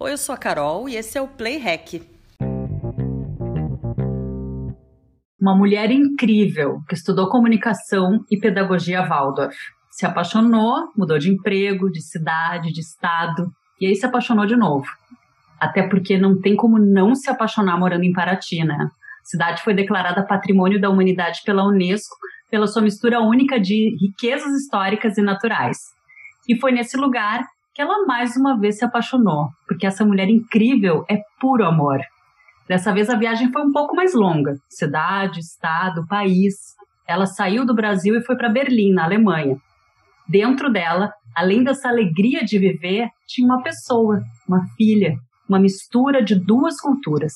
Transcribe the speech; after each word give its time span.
Oi, 0.00 0.12
eu 0.12 0.18
sou 0.18 0.34
a 0.34 0.38
Carol 0.38 0.88
e 0.88 0.96
esse 0.96 1.16
é 1.16 1.22
o 1.22 1.28
Play 1.28 1.56
Hack. 1.58 2.02
Uma 5.40 5.56
mulher 5.56 5.90
incrível 5.90 6.80
que 6.88 6.94
estudou 6.94 7.28
comunicação 7.28 8.24
e 8.30 8.38
pedagogia 8.38 9.06
Waldorf. 9.06 9.56
Se 9.90 10.04
apaixonou, 10.04 10.90
mudou 10.96 11.16
de 11.16 11.30
emprego, 11.30 11.90
de 11.90 12.02
cidade, 12.02 12.72
de 12.72 12.80
estado 12.80 13.46
e 13.80 13.86
aí 13.86 13.94
se 13.94 14.04
apaixonou 14.04 14.46
de 14.46 14.56
novo. 14.56 14.86
Até 15.60 15.88
porque 15.88 16.18
não 16.18 16.40
tem 16.40 16.56
como 16.56 16.78
não 16.78 17.14
se 17.14 17.30
apaixonar 17.30 17.78
morando 17.78 18.02
em 18.02 18.12
Paraty, 18.12 18.64
né? 18.64 18.76
A 18.76 19.24
cidade 19.24 19.62
foi 19.62 19.74
declarada 19.74 20.26
Patrimônio 20.26 20.80
da 20.80 20.90
Humanidade 20.90 21.40
pela 21.44 21.64
Unesco 21.64 22.16
pela 22.50 22.66
sua 22.66 22.82
mistura 22.82 23.20
única 23.20 23.58
de 23.58 23.96
riquezas 24.00 24.52
históricas 24.54 25.18
e 25.18 25.22
naturais. 25.22 25.76
E 26.48 26.58
foi 26.60 26.72
nesse 26.72 26.96
lugar 26.96 27.42
que 27.74 27.82
ela 27.82 28.06
mais 28.06 28.36
uma 28.36 28.58
vez 28.58 28.78
se 28.78 28.84
apaixonou, 28.84 29.48
porque 29.66 29.86
essa 29.86 30.04
mulher 30.04 30.28
incrível 30.28 31.04
é 31.10 31.20
puro 31.40 31.66
amor. 31.66 32.00
Dessa 32.68 32.92
vez 32.94 33.10
a 33.10 33.16
viagem 33.16 33.50
foi 33.52 33.62
um 33.62 33.72
pouco 33.72 33.94
mais 33.94 34.14
longa 34.14 34.56
cidade, 34.68 35.40
estado, 35.40 36.06
país. 36.06 36.54
Ela 37.06 37.26
saiu 37.26 37.66
do 37.66 37.74
Brasil 37.74 38.16
e 38.16 38.24
foi 38.24 38.36
para 38.36 38.48
Berlim, 38.48 38.92
na 38.92 39.04
Alemanha. 39.04 39.56
Dentro 40.26 40.72
dela, 40.72 41.12
além 41.34 41.62
dessa 41.62 41.88
alegria 41.88 42.44
de 42.44 42.58
viver, 42.58 43.08
tinha 43.26 43.46
uma 43.46 43.62
pessoa, 43.62 44.22
uma 44.48 44.64
filha, 44.76 45.18
uma 45.48 45.58
mistura 45.58 46.22
de 46.22 46.34
duas 46.34 46.80
culturas. 46.80 47.34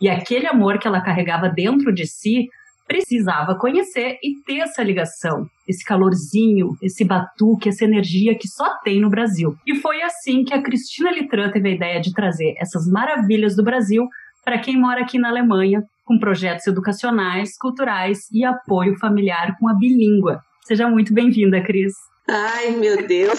E 0.00 0.08
aquele 0.08 0.46
amor 0.46 0.78
que 0.78 0.86
ela 0.86 1.00
carregava 1.00 1.48
dentro 1.48 1.92
de 1.92 2.06
si 2.06 2.48
precisava 2.88 3.54
conhecer 3.54 4.18
e 4.22 4.42
ter 4.44 4.60
essa 4.60 4.82
ligação, 4.82 5.46
esse 5.68 5.84
calorzinho, 5.84 6.70
esse 6.82 7.04
batuque, 7.04 7.68
essa 7.68 7.84
energia 7.84 8.34
que 8.34 8.48
só 8.48 8.78
tem 8.82 8.98
no 8.98 9.10
Brasil. 9.10 9.54
E 9.66 9.76
foi 9.76 10.02
assim 10.02 10.42
que 10.42 10.54
a 10.54 10.62
Cristina 10.62 11.12
Litran 11.12 11.50
teve 11.50 11.68
a 11.68 11.74
ideia 11.74 12.00
de 12.00 12.14
trazer 12.14 12.54
essas 12.58 12.86
maravilhas 12.86 13.54
do 13.54 13.62
Brasil 13.62 14.08
para 14.42 14.58
quem 14.58 14.80
mora 14.80 15.02
aqui 15.02 15.18
na 15.18 15.28
Alemanha, 15.28 15.82
com 16.06 16.18
projetos 16.18 16.66
educacionais, 16.66 17.50
culturais 17.58 18.20
e 18.32 18.42
apoio 18.42 18.98
familiar 18.98 19.54
com 19.60 19.68
a 19.68 19.74
bilíngua. 19.74 20.40
Seja 20.64 20.88
muito 20.88 21.12
bem-vinda, 21.12 21.62
Cris. 21.62 21.92
Ai, 22.26 22.70
meu 22.70 23.06
Deus! 23.06 23.38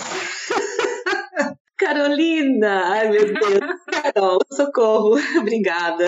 Carolina! 1.78 2.84
Ai, 2.86 3.10
meu 3.10 3.26
Deus! 3.26 3.79
Carol, 4.14 4.40
socorro! 4.52 5.18
Obrigada! 5.40 6.06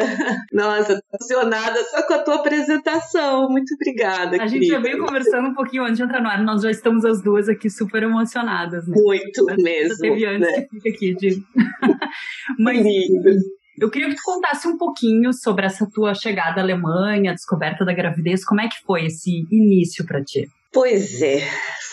Nossa, 0.51 1.01
emocionada 1.13 1.83
só 1.85 2.05
com 2.05 2.13
a 2.13 2.19
tua 2.19 2.35
apresentação. 2.35 3.49
Muito 3.49 3.73
obrigada. 3.75 4.41
A 4.41 4.47
gente 4.47 4.67
já 4.67 4.79
veio 4.79 4.99
conversando 4.99 5.49
um 5.49 5.53
pouquinho 5.53 5.83
antes 5.83 5.97
de 5.97 6.03
entrar 6.03 6.21
no 6.21 6.29
ar. 6.29 6.43
Nós 6.43 6.61
já 6.61 6.71
estamos 6.71 7.05
as 7.05 7.21
duas 7.21 7.49
aqui 7.49 7.69
super 7.69 8.03
emocionadas. 8.03 8.87
Né? 8.87 8.95
Muito 8.97 9.45
mesmo. 9.57 9.97
Teve 9.97 10.25
antes 10.25 10.51
né? 10.51 10.61
que 10.61 10.69
fica 10.69 10.89
aqui 10.89 11.15
de. 11.15 11.43
Mas. 12.59 12.85
Eu 13.79 13.89
queria 13.89 14.09
que 14.09 14.15
tu 14.15 14.21
contasse 14.23 14.67
um 14.67 14.77
pouquinho 14.77 15.33
sobre 15.33 15.65
essa 15.65 15.89
tua 15.91 16.13
chegada 16.13 16.61
à 16.61 16.63
Alemanha, 16.63 17.31
a 17.31 17.33
descoberta 17.33 17.83
da 17.83 17.93
gravidez. 17.93 18.45
Como 18.45 18.61
é 18.61 18.67
que 18.67 18.75
foi 18.85 19.05
esse 19.05 19.47
início 19.51 20.05
para 20.05 20.23
ti? 20.23 20.47
Pois 20.73 21.21
é, 21.21 21.41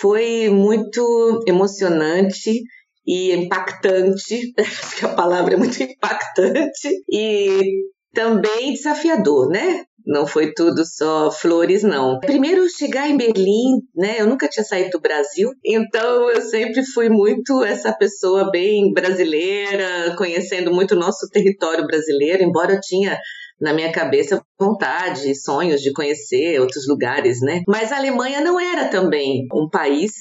foi 0.00 0.48
muito 0.50 1.42
emocionante 1.48 2.62
e 3.08 3.32
impactante, 3.32 4.52
acho 4.60 4.96
que 4.96 5.06
a 5.06 5.14
palavra 5.14 5.54
é 5.54 5.56
muito 5.56 5.82
impactante, 5.82 6.90
e 7.10 7.86
também 8.12 8.74
desafiador, 8.74 9.48
né? 9.48 9.84
Não 10.06 10.26
foi 10.26 10.52
tudo 10.54 10.84
só 10.86 11.30
flores, 11.30 11.82
não. 11.82 12.18
Primeiro, 12.20 12.68
chegar 12.68 13.08
em 13.08 13.16
Berlim, 13.16 13.80
né? 13.94 14.16
Eu 14.18 14.26
nunca 14.26 14.48
tinha 14.48 14.64
saído 14.64 14.90
do 14.90 15.00
Brasil, 15.00 15.50
então 15.64 16.30
eu 16.30 16.42
sempre 16.42 16.84
fui 16.84 17.08
muito 17.08 17.64
essa 17.64 17.92
pessoa 17.92 18.50
bem 18.50 18.92
brasileira, 18.92 20.14
conhecendo 20.16 20.72
muito 20.72 20.92
o 20.92 20.98
nosso 20.98 21.28
território 21.30 21.86
brasileiro, 21.86 22.42
embora 22.42 22.74
eu 22.74 22.80
tinha 22.80 23.18
na 23.60 23.72
minha 23.72 23.90
cabeça 23.90 24.40
vontade, 24.58 25.34
sonhos 25.34 25.80
de 25.80 25.92
conhecer 25.92 26.60
outros 26.60 26.86
lugares, 26.86 27.40
né? 27.40 27.62
Mas 27.66 27.90
a 27.90 27.96
Alemanha 27.96 28.40
não 28.40 28.58
era 28.60 28.88
também 28.88 29.46
um 29.52 29.68
país 29.68 30.12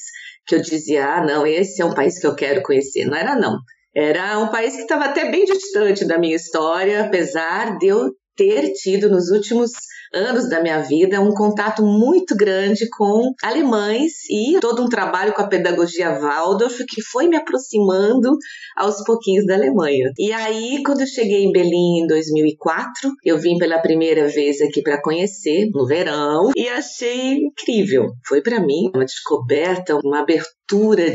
que 0.47 0.55
eu 0.55 0.61
dizia, 0.61 1.05
ah, 1.05 1.25
não, 1.25 1.45
esse 1.45 1.81
é 1.81 1.85
um 1.85 1.93
país 1.93 2.17
que 2.17 2.25
eu 2.25 2.33
quero 2.33 2.63
conhecer. 2.63 3.05
Não 3.05 3.17
era, 3.17 3.35
não. 3.35 3.59
Era 3.93 4.39
um 4.39 4.47
país 4.47 4.75
que 4.75 4.83
estava 4.83 5.05
até 5.05 5.29
bem 5.29 5.43
distante 5.43 6.05
da 6.05 6.17
minha 6.17 6.35
história, 6.35 7.03
apesar 7.03 7.77
de 7.77 7.87
eu 7.87 8.11
ter 8.37 8.71
tido 8.71 9.09
nos 9.09 9.29
últimos 9.29 9.71
anos 10.13 10.49
da 10.49 10.61
minha 10.61 10.79
vida 10.81 11.19
um 11.19 11.33
contato 11.33 11.83
muito 11.83 12.35
grande 12.35 12.87
com 12.97 13.33
alemães 13.43 14.13
e 14.29 14.59
todo 14.59 14.83
um 14.83 14.89
trabalho 14.89 15.33
com 15.33 15.41
a 15.41 15.47
pedagogia 15.47 16.17
Waldorf 16.17 16.85
que 16.85 17.01
foi 17.01 17.27
me 17.27 17.35
aproximando 17.35 18.37
aos 18.75 19.03
pouquinhos 19.03 19.45
da 19.45 19.55
Alemanha. 19.55 20.11
E 20.17 20.31
aí, 20.31 20.81
quando 20.85 21.01
eu 21.01 21.07
cheguei 21.07 21.43
em 21.43 21.51
Berlim 21.51 22.03
em 22.03 22.07
2004, 22.07 23.11
eu 23.23 23.37
vim 23.37 23.57
pela 23.57 23.79
primeira 23.79 24.27
vez 24.27 24.61
aqui 24.61 24.81
para 24.81 25.01
conhecer 25.01 25.69
no 25.73 25.85
verão 25.85 26.51
e 26.55 26.67
achei 26.69 27.33
incrível. 27.33 28.11
Foi 28.25 28.41
para 28.41 28.59
mim 28.59 28.89
uma 28.93 29.05
descoberta, 29.05 29.99
uma 30.03 30.21
abertura 30.21 30.56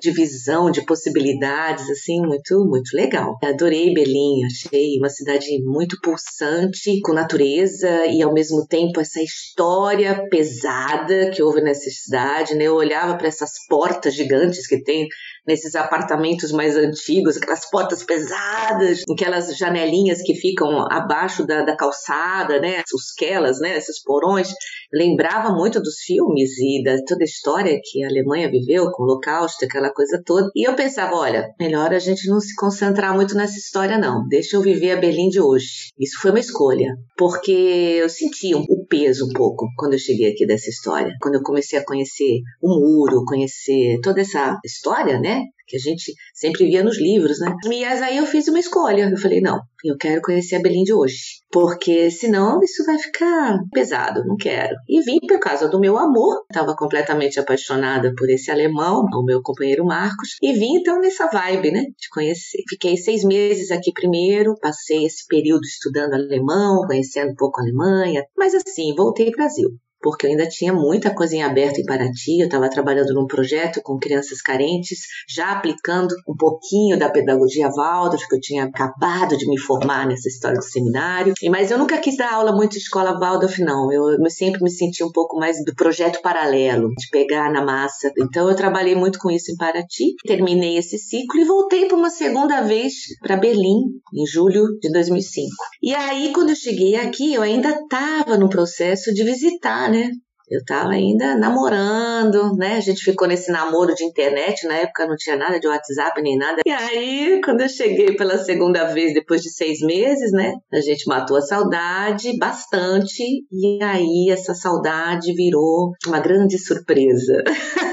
de 0.00 0.10
visão, 0.10 0.70
de 0.70 0.84
possibilidades, 0.84 1.88
assim, 1.90 2.20
muito, 2.20 2.64
muito 2.64 2.96
legal. 2.96 3.36
Adorei 3.42 3.92
Berlim, 3.92 4.44
achei 4.44 4.98
uma 4.98 5.10
cidade 5.10 5.46
muito 5.62 6.00
pulsante, 6.00 7.00
com 7.02 7.12
natureza 7.12 8.06
e 8.06 8.22
ao 8.22 8.32
mesmo 8.32 8.66
tempo 8.66 9.00
essa 9.00 9.20
história 9.20 10.26
pesada 10.30 11.30
que 11.30 11.42
houve 11.42 11.60
nessa 11.60 11.90
cidade, 11.90 12.54
né? 12.54 12.64
Eu 12.64 12.76
olhava 12.76 13.16
para 13.16 13.28
essas 13.28 13.50
portas 13.68 14.14
gigantes 14.14 14.66
que 14.66 14.82
tem 14.82 15.06
nesses 15.46 15.74
apartamentos 15.74 16.52
mais 16.52 16.76
antigos, 16.76 17.36
aquelas 17.36 17.69
portas 17.69 18.02
pesadas, 18.04 19.02
aquelas 19.10 19.56
janelinhas 19.56 20.22
que 20.22 20.34
ficam 20.34 20.86
abaixo 20.90 21.46
da, 21.46 21.62
da 21.62 21.76
calçada, 21.76 22.60
né? 22.60 22.82
Os 22.94 23.12
quelas, 23.12 23.60
né? 23.60 23.76
Esses 23.76 24.02
porões. 24.02 24.48
Lembrava 24.92 25.54
muito 25.54 25.80
dos 25.80 25.97
filmes 26.00 26.50
e 26.58 26.82
da 26.82 26.97
toda 27.06 27.22
a 27.22 27.25
história 27.25 27.80
que 27.82 28.04
a 28.04 28.08
Alemanha 28.08 28.50
viveu 28.50 28.91
com 28.91 29.03
o 29.03 29.06
Holocausto, 29.06 29.64
aquela 29.64 29.91
coisa 29.91 30.22
toda. 30.25 30.50
E 30.54 30.69
eu 30.69 30.75
pensava, 30.75 31.16
olha, 31.16 31.48
melhor 31.58 31.92
a 31.92 31.98
gente 31.98 32.28
não 32.28 32.41
se 32.41 32.54
concentrar 32.54 33.14
muito 33.14 33.34
nessa 33.34 33.58
história, 33.58 33.98
não. 33.98 34.26
Deixa 34.28 34.56
eu 34.56 34.60
viver 34.60 34.92
a 34.92 34.97
Berlim 34.97 35.28
de 35.28 35.41
hoje. 35.41 35.91
Isso 35.98 36.20
foi 36.20 36.31
uma 36.31 36.41
escolha, 36.41 36.94
porque 37.16 37.52
eu 37.52 38.08
senti 38.08 38.54
o 38.54 38.81
peso 38.92 39.25
um 39.25 39.32
pouco 39.32 39.66
quando 39.78 39.94
eu 39.94 39.98
cheguei 39.98 40.30
aqui 40.30 40.47
dessa 40.47 40.69
história. 40.69 41.14
Quando 41.22 41.36
eu 41.36 41.42
comecei 41.42 41.78
a 41.78 41.84
conhecer 41.84 42.41
o 42.60 42.69
muro, 42.69 43.25
conhecer 43.25 43.98
toda 44.03 44.20
essa 44.20 44.58
história, 44.62 45.19
né? 45.19 45.44
Que 45.66 45.76
a 45.76 45.80
gente 45.80 46.12
sempre 46.34 46.66
via 46.66 46.84
nos 46.84 47.00
livros, 47.00 47.41
né? 47.41 47.54
E 47.64 47.82
aí 47.84 48.19
eu 48.19 48.26
fiz 48.26 48.47
uma 48.48 48.58
escolha. 48.58 49.08
Eu 49.08 49.16
falei, 49.16 49.41
não, 49.41 49.58
eu 49.82 49.97
quero 49.97 50.20
conhecer 50.20 50.56
a 50.56 50.60
Berlim 50.60 50.82
de 50.82 50.92
hoje. 50.92 51.41
Porque 51.50 52.10
senão 52.10 52.60
isso 52.62 52.84
vai 52.84 52.98
ficar 52.98 53.58
pesado, 53.72 54.25
não 54.26 54.36
quero. 54.36 54.75
E 54.88 55.00
vim 55.02 55.19
por 55.26 55.38
causa 55.38 55.69
do 55.69 55.81
meu 55.81 55.97
amor. 55.97 56.42
Estava 56.50 56.75
completamente 56.75 57.38
apaixonada 57.41 58.12
por 58.16 58.28
esse 58.28 58.50
alemão, 58.50 59.06
o 59.14 59.25
meu 59.25 59.41
companheiro 59.41 59.84
Marcos. 59.84 60.36
E 60.42 60.52
vim 60.52 60.76
então 60.76 61.00
nessa 61.00 61.26
vibe, 61.28 61.70
né? 61.70 61.84
De 61.98 62.08
conhecer. 62.10 62.62
Fiquei 62.69 62.97
seis 62.97 63.25
meses 63.25 63.70
aqui 63.70 63.92
primeiro, 63.92 64.54
passei 64.60 65.06
esse 65.06 65.26
período 65.26 65.62
estudando 65.62 66.14
alemão, 66.14 66.82
conhecendo 66.86 67.32
um 67.32 67.36
pouco 67.36 67.60
a 67.60 67.62
Alemanha. 67.62 68.25
Mas 68.36 68.54
assim, 68.54 68.81
voltei 68.97 69.26
para 69.26 69.32
o 69.32 69.37
Brasil 69.37 69.69
porque 70.02 70.26
eu 70.26 70.30
ainda 70.30 70.48
tinha 70.48 70.72
muita 70.72 71.14
coisa 71.14 71.36
em 71.36 71.42
aberto 71.42 71.78
em 71.78 71.84
Paraty. 71.84 72.40
Eu 72.40 72.46
estava 72.46 72.68
trabalhando 72.68 73.14
num 73.14 73.26
projeto 73.26 73.80
com 73.82 73.98
crianças 73.98 74.42
carentes, 74.42 75.00
já 75.28 75.52
aplicando 75.52 76.14
um 76.28 76.36
pouquinho 76.36 76.98
da 76.98 77.08
pedagogia 77.08 77.70
Waldorf, 77.70 78.26
que 78.28 78.34
eu 78.34 78.40
tinha 78.40 78.64
acabado 78.64 79.36
de 79.36 79.48
me 79.48 79.58
formar 79.58 80.06
nessa 80.06 80.28
história 80.28 80.58
do 80.58 80.64
seminário. 80.64 81.34
Mas 81.50 81.70
eu 81.70 81.78
nunca 81.78 81.98
quis 81.98 82.16
dar 82.16 82.32
aula 82.32 82.52
muito 82.52 82.72
de 82.72 82.78
escola 82.78 83.18
Waldorf, 83.18 83.58
não. 83.60 83.92
Eu, 83.92 84.10
eu 84.10 84.30
sempre 84.30 84.62
me 84.62 84.70
senti 84.70 85.04
um 85.04 85.12
pouco 85.12 85.38
mais 85.38 85.62
do 85.64 85.74
projeto 85.74 86.20
paralelo, 86.20 86.88
de 86.96 87.08
pegar 87.10 87.52
na 87.52 87.64
massa. 87.64 88.12
Então 88.19 88.48
eu 88.48 88.56
trabalhei 88.56 88.94
muito 88.94 89.19
com 89.19 89.30
isso 89.30 89.52
em 89.52 89.56
Paraty, 89.56 90.16
terminei 90.26 90.78
esse 90.78 90.98
ciclo 90.98 91.40
e 91.40 91.44
voltei 91.44 91.86
por 91.86 91.98
uma 91.98 92.10
segunda 92.10 92.62
vez 92.62 92.92
para 93.20 93.36
Berlim, 93.36 94.00
em 94.14 94.26
julho 94.26 94.78
de 94.81 94.90
2005. 94.90 95.49
E 95.82 95.94
aí, 95.94 96.32
quando 96.32 96.50
eu 96.50 96.56
cheguei 96.56 96.96
aqui, 96.96 97.34
eu 97.34 97.43
ainda 97.43 97.70
estava 97.70 98.37
no 98.37 98.49
processo 98.49 99.12
de 99.12 99.22
visitar 99.22 99.91
né? 99.92 100.10
Eu 100.50 100.62
tava 100.64 100.90
ainda 100.90 101.34
namorando, 101.34 102.54
né? 102.56 102.76
A 102.76 102.80
gente 102.80 103.02
ficou 103.02 103.26
nesse 103.26 103.50
namoro 103.50 103.94
de 103.94 104.04
internet, 104.04 104.66
na 104.66 104.74
época 104.74 105.06
não 105.06 105.16
tinha 105.16 105.36
nada 105.36 105.58
de 105.58 105.66
WhatsApp 105.66 106.20
nem 106.20 106.36
nada. 106.36 106.60
E 106.66 106.70
aí, 106.70 107.40
quando 107.42 107.62
eu 107.62 107.68
cheguei 107.68 108.16
pela 108.16 108.36
segunda 108.36 108.84
vez, 108.84 109.14
depois 109.14 109.40
de 109.40 109.50
seis 109.50 109.80
meses, 109.80 110.30
né? 110.32 110.52
A 110.70 110.80
gente 110.80 111.08
matou 111.08 111.38
a 111.38 111.40
saudade 111.40 112.36
bastante. 112.36 113.22
E 113.50 113.82
aí, 113.82 114.28
essa 114.30 114.54
saudade 114.54 115.32
virou 115.32 115.92
uma 116.06 116.20
grande 116.20 116.58
surpresa. 116.58 117.42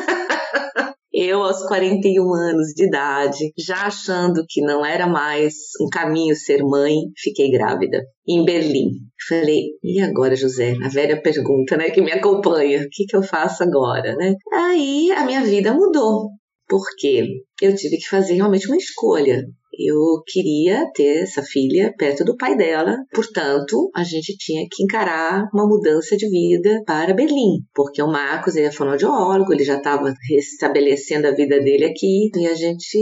Eu, 1.22 1.44
aos 1.44 1.68
41 1.68 2.34
anos 2.34 2.68
de 2.74 2.86
idade, 2.86 3.52
já 3.58 3.88
achando 3.88 4.46
que 4.48 4.62
não 4.62 4.86
era 4.86 5.06
mais 5.06 5.54
um 5.82 5.90
caminho 5.90 6.34
ser 6.34 6.64
mãe, 6.64 6.96
fiquei 7.18 7.52
grávida. 7.52 8.02
Em 8.26 8.46
Berlim. 8.46 8.92
Falei, 9.28 9.64
e 9.84 10.00
agora, 10.00 10.34
José? 10.34 10.78
A 10.82 10.88
velha 10.88 11.22
pergunta, 11.22 11.76
né, 11.76 11.90
que 11.90 12.00
me 12.00 12.14
acompanha. 12.14 12.84
O 12.84 12.88
que, 12.90 13.04
que 13.06 13.18
eu 13.18 13.22
faço 13.22 13.64
agora, 13.64 14.16
né? 14.16 14.34
Aí 14.54 15.12
a 15.12 15.26
minha 15.26 15.44
vida 15.44 15.74
mudou. 15.74 16.30
Porque 16.70 17.26
eu 17.62 17.76
tive 17.76 17.98
que 17.98 18.08
fazer 18.08 18.36
realmente 18.36 18.68
uma 18.68 18.78
escolha. 18.78 19.44
Eu 19.80 20.22
queria 20.28 20.86
ter 20.94 21.24
essa 21.24 21.42
filha 21.42 21.94
perto 21.98 22.26
do 22.26 22.36
pai 22.36 22.56
dela, 22.56 22.98
portanto, 23.14 23.90
a 23.96 24.04
gente 24.04 24.36
tinha 24.38 24.66
que 24.70 24.84
encarar 24.84 25.50
uma 25.54 25.68
mudança 25.68 26.18
de 26.18 26.30
vida 26.30 26.84
para 26.86 27.14
Berlim, 27.14 27.64
porque 27.74 28.02
o 28.02 28.12
Marcos 28.12 28.56
ele 28.56 28.68
é 28.68 28.72
fonoaudiólogo, 28.72 29.54
ele 29.54 29.64
já 29.64 29.78
estava 29.78 30.14
restabelecendo 30.30 31.28
a 31.28 31.32
vida 31.32 31.60
dele 31.60 31.86
aqui, 31.86 32.30
e 32.36 32.48
a 32.48 32.56
gente 32.56 32.98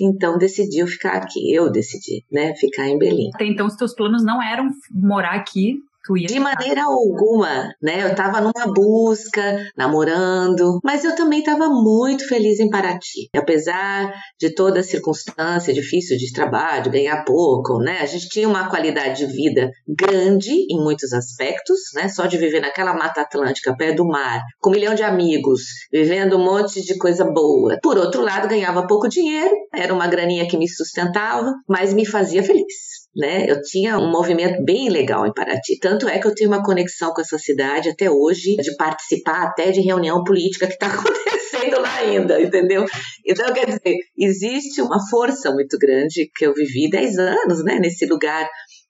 então 0.00 0.36
decidiu 0.36 0.86
ficar 0.86 1.14
aqui. 1.14 1.52
Eu 1.52 1.70
decidi, 1.70 2.24
né, 2.30 2.54
ficar 2.54 2.88
em 2.88 2.98
Berlim. 2.98 3.30
Até 3.34 3.46
então, 3.46 3.66
os 3.66 3.76
teus 3.76 3.94
planos 3.94 4.24
não 4.24 4.42
eram 4.42 4.68
morar 4.92 5.34
aqui, 5.34 5.78
de 6.14 6.38
maneira 6.38 6.84
alguma, 6.84 7.74
né? 7.82 8.02
Eu 8.02 8.08
estava 8.08 8.40
numa 8.40 8.72
busca, 8.72 9.58
namorando, 9.76 10.78
mas 10.84 11.04
eu 11.04 11.14
também 11.14 11.40
estava 11.40 11.68
muito 11.68 12.26
feliz 12.28 12.60
em 12.60 12.70
Paraty. 12.70 13.28
Apesar 13.34 14.12
de 14.38 14.54
toda 14.54 14.80
a 14.80 14.84
circunstância 14.84 15.72
difícil 15.72 16.16
de 16.16 16.32
trabalho, 16.32 16.84
de 16.84 16.90
ganhar 16.90 17.24
pouco, 17.24 17.78
né? 17.78 17.98
A 18.00 18.06
gente 18.06 18.28
tinha 18.28 18.48
uma 18.48 18.68
qualidade 18.68 19.26
de 19.26 19.32
vida 19.32 19.70
grande 19.86 20.52
em 20.70 20.82
muitos 20.82 21.12
aspectos, 21.12 21.80
né? 21.94 22.08
Só 22.08 22.26
de 22.26 22.38
viver 22.38 22.60
naquela 22.60 22.94
Mata 22.94 23.22
Atlântica, 23.22 23.76
perto 23.76 23.96
do 23.96 24.06
mar, 24.06 24.42
com 24.60 24.70
um 24.70 24.72
milhão 24.72 24.94
de 24.94 25.02
amigos, 25.02 25.62
vivendo 25.92 26.36
um 26.36 26.44
monte 26.44 26.82
de 26.82 26.96
coisa 26.98 27.24
boa. 27.24 27.78
Por 27.82 27.96
outro 27.96 28.22
lado, 28.22 28.48
ganhava 28.48 28.86
pouco 28.86 29.08
dinheiro, 29.08 29.54
era 29.74 29.92
uma 29.92 30.06
graninha 30.06 30.46
que 30.46 30.56
me 30.56 30.68
sustentava, 30.68 31.52
mas 31.68 31.94
me 31.94 32.04
fazia 32.04 32.42
feliz 32.42 33.05
né? 33.16 33.50
Eu 33.50 33.62
tinha 33.62 33.98
um 33.98 34.10
movimento 34.10 34.62
bem 34.62 34.90
legal 34.90 35.26
em 35.26 35.32
Paraty. 35.32 35.78
Tanto 35.80 36.06
é 36.06 36.18
que 36.18 36.26
eu 36.26 36.34
tenho 36.34 36.50
uma 36.50 36.62
conexão 36.62 37.12
com 37.12 37.20
essa 37.20 37.38
cidade 37.38 37.88
até 37.88 38.10
hoje, 38.10 38.56
de 38.56 38.76
participar 38.76 39.44
até 39.44 39.70
de 39.70 39.80
reunião 39.80 40.22
política 40.22 40.66
que 40.66 40.74
está 40.74 40.86
acontecendo 40.92 41.80
lá 41.80 41.96
ainda, 41.96 42.40
entendeu? 42.40 42.84
Então, 43.24 43.52
quer 43.54 43.66
dizer, 43.66 43.96
existe 44.18 44.82
uma 44.82 44.98
força 45.08 45.50
muito 45.52 45.78
grande 45.78 46.30
que 46.34 46.46
eu 46.46 46.52
vivi 46.52 46.90
10 46.90 47.18
anos, 47.18 47.64
né? 47.64 47.78
Nesse 47.80 48.04
lugar 48.06 48.46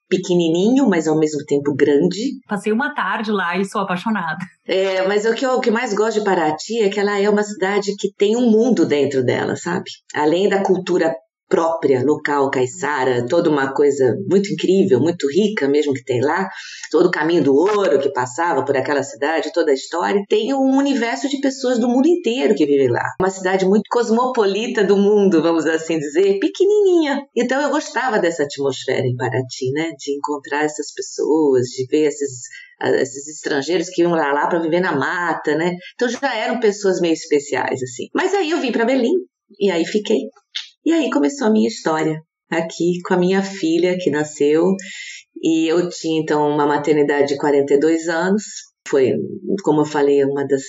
pequenininho, 0.09 0.87
mas 0.87 1.07
ao 1.07 1.19
mesmo 1.19 1.43
tempo 1.45 1.75
grande. 1.75 2.39
Passei 2.47 2.71
uma 2.71 2.93
tarde 2.93 3.31
lá 3.31 3.57
e 3.57 3.65
sou 3.65 3.81
apaixonada. 3.81 4.37
É, 4.65 5.05
mas 5.07 5.25
o 5.25 5.33
que 5.33 5.45
eu 5.45 5.51
o 5.53 5.61
que 5.61 5.71
mais 5.71 5.93
gosto 5.93 6.19
de 6.19 6.25
Paraty 6.25 6.81
é 6.81 6.89
que 6.89 6.99
ela 6.99 7.19
é 7.19 7.29
uma 7.29 7.43
cidade 7.43 7.95
que 7.97 8.13
tem 8.17 8.35
um 8.35 8.49
mundo 8.49 8.85
dentro 8.85 9.23
dela, 9.23 9.55
sabe? 9.55 9.89
Além 10.13 10.49
da 10.49 10.63
cultura 10.63 11.13
própria, 11.47 12.03
local, 12.03 12.49
caiçara, 12.51 13.25
toda 13.27 13.49
uma 13.49 13.73
coisa 13.73 14.15
muito 14.29 14.51
incrível, 14.51 14.99
muito 14.99 15.27
rica 15.29 15.67
mesmo 15.67 15.93
que 15.93 16.03
tem 16.03 16.21
lá, 16.21 16.47
todo 16.91 17.07
o 17.07 17.11
caminho 17.11 17.43
do 17.43 17.55
ouro 17.55 17.99
que 17.99 18.11
passava 18.11 18.63
por 18.65 18.75
aquela 18.75 19.03
cidade, 19.03 19.51
toda 19.53 19.71
a 19.71 19.73
história, 19.73 20.23
tem 20.27 20.53
um 20.53 20.77
universo 20.77 21.29
de 21.29 21.39
pessoas 21.39 21.79
do 21.79 21.87
mundo 21.87 22.07
inteiro 22.07 22.55
que 22.55 22.65
vivem 22.65 22.89
lá. 22.89 23.03
Uma 23.19 23.29
cidade 23.29 23.65
muito 23.65 23.87
cosmopolita 23.89 24.83
do 24.83 24.97
mundo, 24.97 25.41
vamos 25.41 25.65
assim 25.65 25.97
dizer, 25.97 26.39
pequenininha. 26.39 27.21
Então 27.35 27.61
eu 27.61 27.69
gostava 27.69 28.19
dessa 28.19 28.43
atmosfera 28.43 29.05
em 29.05 29.15
Paraty, 29.15 29.71
né, 29.73 29.91
de 29.97 30.15
encontrar 30.17 30.63
essas 30.63 30.93
pessoas, 30.93 31.67
de 31.67 31.85
ver 31.87 32.07
esses 32.07 32.47
esses 32.79 33.27
estrangeiros 33.27 33.89
que 33.89 34.03
iam 34.03 34.11
lá, 34.11 34.31
lá 34.31 34.47
para 34.47 34.59
viver 34.59 34.79
na 34.79 34.95
mata, 34.95 35.55
né? 35.55 35.73
Então 35.95 36.07
já 36.07 36.35
eram 36.35 36.59
pessoas 36.59 37.01
meio 37.01 37.13
especiais 37.13 37.81
assim. 37.81 38.07
Mas 38.13 38.33
aí 38.35 38.51
eu 38.51 38.59
vim 38.59 38.71
para 38.71 38.85
Berlim 38.85 39.13
e 39.59 39.71
aí 39.71 39.85
fiquei 39.85 40.19
e 40.87 40.93
aí 40.93 41.09
começou 41.09 41.47
a 41.47 41.51
minha 41.51 41.67
história 41.67 42.23
aqui 42.49 43.01
com 43.05 43.13
a 43.13 43.17
minha 43.17 43.43
filha 43.43 43.97
que 43.99 44.09
nasceu 44.09 44.73
e 45.43 45.67
eu 45.67 45.89
tinha 45.89 46.21
então 46.21 46.49
uma 46.49 46.65
maternidade 46.65 47.27
de 47.27 47.37
42 47.37 48.07
anos. 48.07 48.43
Foi, 48.87 49.11
como 49.65 49.81
eu 49.81 49.85
falei, 49.85 50.23
uma 50.23 50.47
das 50.47 50.63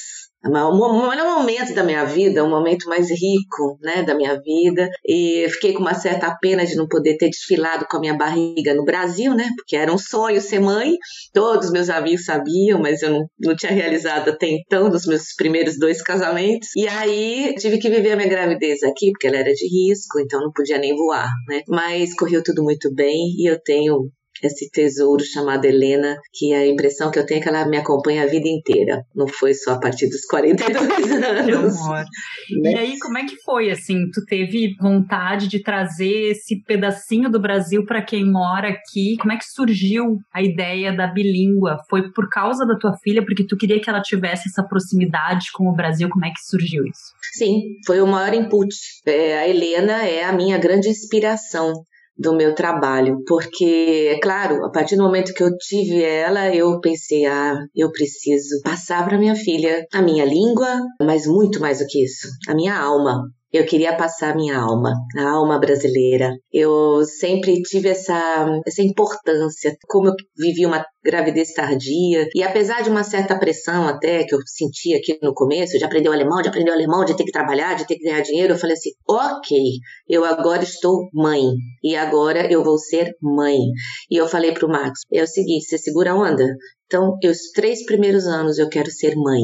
o 0.44 1.08
melhor 1.08 1.38
momento 1.38 1.74
da 1.74 1.82
minha 1.82 2.04
vida, 2.04 2.44
o 2.44 2.50
momento 2.50 2.88
mais 2.88 3.10
rico, 3.10 3.78
né, 3.82 4.02
da 4.02 4.14
minha 4.14 4.40
vida. 4.40 4.88
E 5.04 5.46
fiquei 5.50 5.72
com 5.72 5.80
uma 5.80 5.94
certa 5.94 6.34
pena 6.40 6.64
de 6.64 6.76
não 6.76 6.86
poder 6.86 7.16
ter 7.16 7.28
desfilado 7.28 7.86
com 7.90 7.96
a 7.96 8.00
minha 8.00 8.16
barriga 8.16 8.74
no 8.74 8.84
Brasil, 8.84 9.34
né, 9.34 9.48
porque 9.56 9.76
era 9.76 9.92
um 9.92 9.98
sonho 9.98 10.40
ser 10.40 10.60
mãe. 10.60 10.96
Todos 11.32 11.70
meus 11.70 11.90
amigos 11.90 12.24
sabiam, 12.24 12.80
mas 12.80 13.02
eu 13.02 13.10
não, 13.10 13.26
não 13.38 13.56
tinha 13.56 13.72
realizado 13.72 14.30
até 14.30 14.48
então 14.48 14.88
nos 14.88 15.06
meus 15.06 15.34
primeiros 15.36 15.78
dois 15.78 16.02
casamentos. 16.02 16.68
E 16.76 16.86
aí 16.86 17.54
tive 17.58 17.78
que 17.78 17.90
viver 17.90 18.12
a 18.12 18.16
minha 18.16 18.28
gravidez 18.28 18.82
aqui, 18.82 19.10
porque 19.12 19.26
ela 19.26 19.38
era 19.38 19.52
de 19.52 19.66
risco, 19.66 20.20
então 20.20 20.40
não 20.40 20.52
podia 20.52 20.78
nem 20.78 20.94
voar, 20.94 21.28
né. 21.48 21.62
Mas 21.68 22.14
correu 22.14 22.42
tudo 22.42 22.62
muito 22.62 22.92
bem 22.94 23.34
e 23.38 23.50
eu 23.50 23.60
tenho 23.60 24.10
esse 24.42 24.70
tesouro 24.70 25.22
chamado 25.24 25.64
Helena, 25.64 26.16
que 26.32 26.52
a 26.54 26.66
impressão 26.66 27.10
que 27.10 27.18
eu 27.18 27.26
tenho 27.26 27.40
é 27.40 27.42
que 27.42 27.48
ela 27.48 27.66
me 27.66 27.76
acompanha 27.76 28.22
a 28.22 28.26
vida 28.26 28.48
inteira. 28.48 29.04
Não 29.14 29.26
foi 29.26 29.54
só 29.54 29.72
a 29.72 29.80
partir 29.80 30.08
dos 30.08 30.24
42 30.26 30.78
anos. 31.22 31.76
Que 31.76 31.82
amor. 31.82 32.04
Né? 32.62 32.72
E 32.72 32.76
aí, 32.76 32.98
como 32.98 33.18
é 33.18 33.24
que 33.24 33.36
foi, 33.44 33.70
assim? 33.70 34.10
Tu 34.12 34.24
teve 34.26 34.74
vontade 34.80 35.48
de 35.48 35.62
trazer 35.62 36.30
esse 36.32 36.62
pedacinho 36.64 37.30
do 37.30 37.40
Brasil 37.40 37.84
para 37.84 38.02
quem 38.02 38.24
mora 38.24 38.68
aqui? 38.68 39.16
Como 39.20 39.32
é 39.32 39.36
que 39.36 39.44
surgiu 39.44 40.18
a 40.32 40.42
ideia 40.42 40.92
da 40.92 41.06
bilíngua? 41.06 41.78
Foi 41.88 42.10
por 42.12 42.28
causa 42.28 42.66
da 42.66 42.76
tua 42.76 42.94
filha, 43.02 43.24
porque 43.24 43.46
tu 43.46 43.56
queria 43.56 43.80
que 43.80 43.88
ela 43.88 44.00
tivesse 44.00 44.48
essa 44.48 44.62
proximidade 44.62 45.46
com 45.52 45.68
o 45.68 45.74
Brasil? 45.74 46.08
Como 46.08 46.24
é 46.24 46.30
que 46.30 46.40
surgiu 46.44 46.84
isso? 46.84 47.12
Sim, 47.34 47.62
foi 47.86 48.00
o 48.00 48.06
maior 48.06 48.34
input. 48.34 48.74
É, 49.06 49.38
a 49.38 49.48
Helena 49.48 50.04
é 50.04 50.24
a 50.24 50.32
minha 50.32 50.58
grande 50.58 50.88
inspiração 50.88 51.72
do 52.18 52.34
meu 52.34 52.54
trabalho, 52.54 53.22
porque, 53.26 54.10
é 54.12 54.18
claro, 54.20 54.64
a 54.64 54.70
partir 54.70 54.96
do 54.96 55.04
momento 55.04 55.32
que 55.32 55.42
eu 55.42 55.56
tive 55.56 56.02
ela, 56.02 56.54
eu 56.54 56.80
pensei, 56.80 57.24
ah, 57.26 57.56
eu 57.74 57.92
preciso 57.92 58.60
passar 58.64 59.06
para 59.06 59.18
minha 59.18 59.36
filha 59.36 59.86
a 59.92 60.02
minha 60.02 60.24
língua, 60.24 60.80
mas 61.00 61.26
muito 61.26 61.60
mais 61.60 61.78
do 61.78 61.86
que 61.86 62.02
isso, 62.02 62.26
a 62.48 62.54
minha 62.54 62.76
alma. 62.76 63.22
Eu 63.50 63.64
queria 63.64 63.96
passar 63.96 64.36
minha 64.36 64.58
alma, 64.58 64.92
a 65.16 65.30
alma 65.30 65.58
brasileira. 65.58 66.34
Eu 66.52 67.02
sempre 67.04 67.62
tive 67.62 67.88
essa, 67.88 68.46
essa 68.66 68.82
importância, 68.82 69.74
como 69.88 70.08
eu 70.08 70.14
vivi 70.36 70.66
uma 70.66 70.84
gravidez 71.02 71.54
tardia, 71.54 72.28
e 72.34 72.42
apesar 72.42 72.82
de 72.82 72.90
uma 72.90 73.02
certa 73.02 73.38
pressão 73.38 73.88
até 73.88 74.24
que 74.24 74.34
eu 74.34 74.38
sentia 74.46 74.98
aqui 74.98 75.18
no 75.22 75.32
começo, 75.32 75.78
de 75.78 75.84
aprender 75.84 76.10
o 76.10 76.12
alemão, 76.12 76.42
de 76.42 76.48
aprender 76.48 76.70
o 76.70 76.74
alemão, 76.74 77.06
de 77.06 77.16
ter 77.16 77.24
que 77.24 77.32
trabalhar, 77.32 77.74
de 77.74 77.86
ter 77.86 77.96
que 77.96 78.04
ganhar 78.04 78.20
dinheiro, 78.20 78.52
eu 78.52 78.58
falei 78.58 78.74
assim: 78.74 78.90
ok, 79.08 79.58
eu 80.06 80.26
agora 80.26 80.62
estou 80.62 81.08
mãe, 81.14 81.42
e 81.82 81.96
agora 81.96 82.52
eu 82.52 82.62
vou 82.62 82.76
ser 82.76 83.14
mãe. 83.22 83.56
E 84.10 84.16
eu 84.16 84.28
falei 84.28 84.52
pro 84.52 84.68
Max: 84.68 85.00
é 85.10 85.22
o 85.22 85.26
seguinte, 85.26 85.64
você 85.64 85.78
segura 85.78 86.12
a 86.12 86.14
onda? 86.14 86.44
Então, 86.84 87.16
os 87.24 87.50
três 87.54 87.84
primeiros 87.86 88.26
anos 88.26 88.58
eu 88.58 88.68
quero 88.68 88.90
ser 88.90 89.14
mãe 89.16 89.40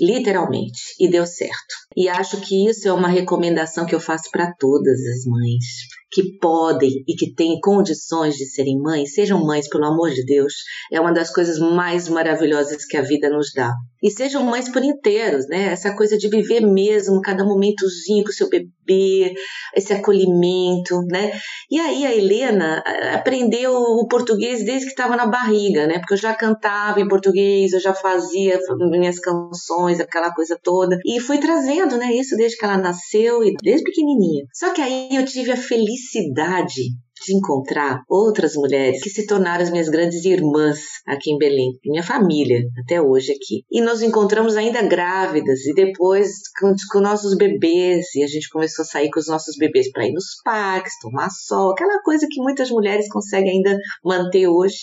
literalmente, 0.00 0.94
e 0.98 1.08
deu 1.08 1.26
certo. 1.26 1.74
E 1.96 2.08
acho 2.08 2.40
que 2.40 2.68
isso 2.68 2.88
é 2.88 2.92
uma 2.92 3.08
recomendação 3.08 3.86
que 3.86 3.94
eu 3.94 4.00
faço 4.00 4.30
para 4.30 4.52
todas 4.58 4.98
as 5.00 5.24
mães 5.26 5.64
que 6.12 6.38
podem 6.38 7.02
e 7.08 7.14
que 7.14 7.34
têm 7.34 7.58
condições 7.60 8.34
de 8.34 8.46
serem 8.46 8.78
mães, 8.78 9.14
sejam 9.14 9.42
mães, 9.44 9.68
pelo 9.68 9.86
amor 9.86 10.10
de 10.10 10.24
Deus. 10.24 10.52
É 10.92 11.00
uma 11.00 11.12
das 11.12 11.32
coisas 11.32 11.58
mais 11.58 12.08
maravilhosas 12.08 12.84
que 12.84 12.96
a 12.96 13.02
vida 13.02 13.30
nos 13.30 13.50
dá. 13.54 13.72
E 14.02 14.10
sejam 14.10 14.42
mães 14.44 14.68
por 14.68 14.82
inteiros, 14.82 15.46
né? 15.48 15.72
Essa 15.72 15.94
coisa 15.94 16.18
de 16.18 16.28
viver 16.28 16.60
mesmo 16.60 17.20
cada 17.20 17.44
momentozinho 17.44 18.24
com 18.24 18.30
o 18.30 18.32
seu 18.32 18.48
bebê, 18.48 19.34
esse 19.74 19.92
acolhimento, 19.92 21.02
né? 21.10 21.32
E 21.70 21.78
aí 21.78 22.04
a 22.04 22.14
Helena 22.14 22.82
aprendeu 23.14 23.72
o 23.72 24.06
português 24.08 24.64
desde 24.64 24.86
que 24.86 24.92
estava 24.92 25.16
na 25.16 25.26
barriga, 25.26 25.86
né? 25.86 25.98
Porque 25.98 26.14
eu 26.14 26.18
já 26.18 26.34
cantava 26.34 27.00
em 27.00 27.08
português, 27.08 27.72
eu 27.72 27.80
já 27.80 27.94
fazia 27.94 28.58
minhas 28.90 29.18
canções, 29.18 30.00
aquela 30.00 30.34
coisa 30.34 30.58
toda. 30.60 30.98
E 31.04 31.20
fui 31.20 31.38
trazendo, 31.38 31.96
né? 31.96 32.12
Isso 32.12 32.36
desde 32.36 32.56
que 32.56 32.64
ela 32.64 32.78
nasceu 32.78 33.44
e 33.44 33.54
desde 33.62 33.84
pequenininha. 33.84 34.44
Só 34.52 34.70
que 34.70 34.80
aí 34.80 35.08
eu 35.12 35.24
tive 35.24 35.52
a 35.52 35.56
felicidade 35.56 36.82
de 37.24 37.36
encontrar 37.36 38.02
outras 38.08 38.54
mulheres 38.54 39.00
que 39.02 39.10
se 39.10 39.26
tornaram 39.26 39.62
as 39.62 39.70
minhas 39.70 39.88
grandes 39.88 40.24
irmãs 40.24 40.78
aqui 41.06 41.30
em 41.30 41.38
Belém, 41.38 41.72
minha 41.84 42.02
família 42.02 42.62
até 42.82 43.00
hoje 43.00 43.32
aqui. 43.32 43.64
E 43.70 43.80
nos 43.80 44.02
encontramos 44.02 44.56
ainda 44.56 44.82
grávidas 44.82 45.64
e 45.66 45.74
depois 45.74 46.28
com, 46.58 46.72
com 46.90 47.00
nossos 47.00 47.36
bebês 47.36 48.14
e 48.14 48.22
a 48.22 48.26
gente 48.26 48.48
começou 48.48 48.82
a 48.82 48.86
sair 48.86 49.10
com 49.10 49.20
os 49.20 49.28
nossos 49.28 49.56
bebês 49.56 49.90
para 49.90 50.06
ir 50.06 50.12
nos 50.12 50.40
parques, 50.44 50.98
tomar 51.00 51.30
sol, 51.30 51.72
aquela 51.72 52.00
coisa 52.02 52.26
que 52.30 52.40
muitas 52.40 52.70
mulheres 52.70 53.08
conseguem 53.08 53.52
ainda 53.52 53.78
manter 54.04 54.48
hoje. 54.48 54.76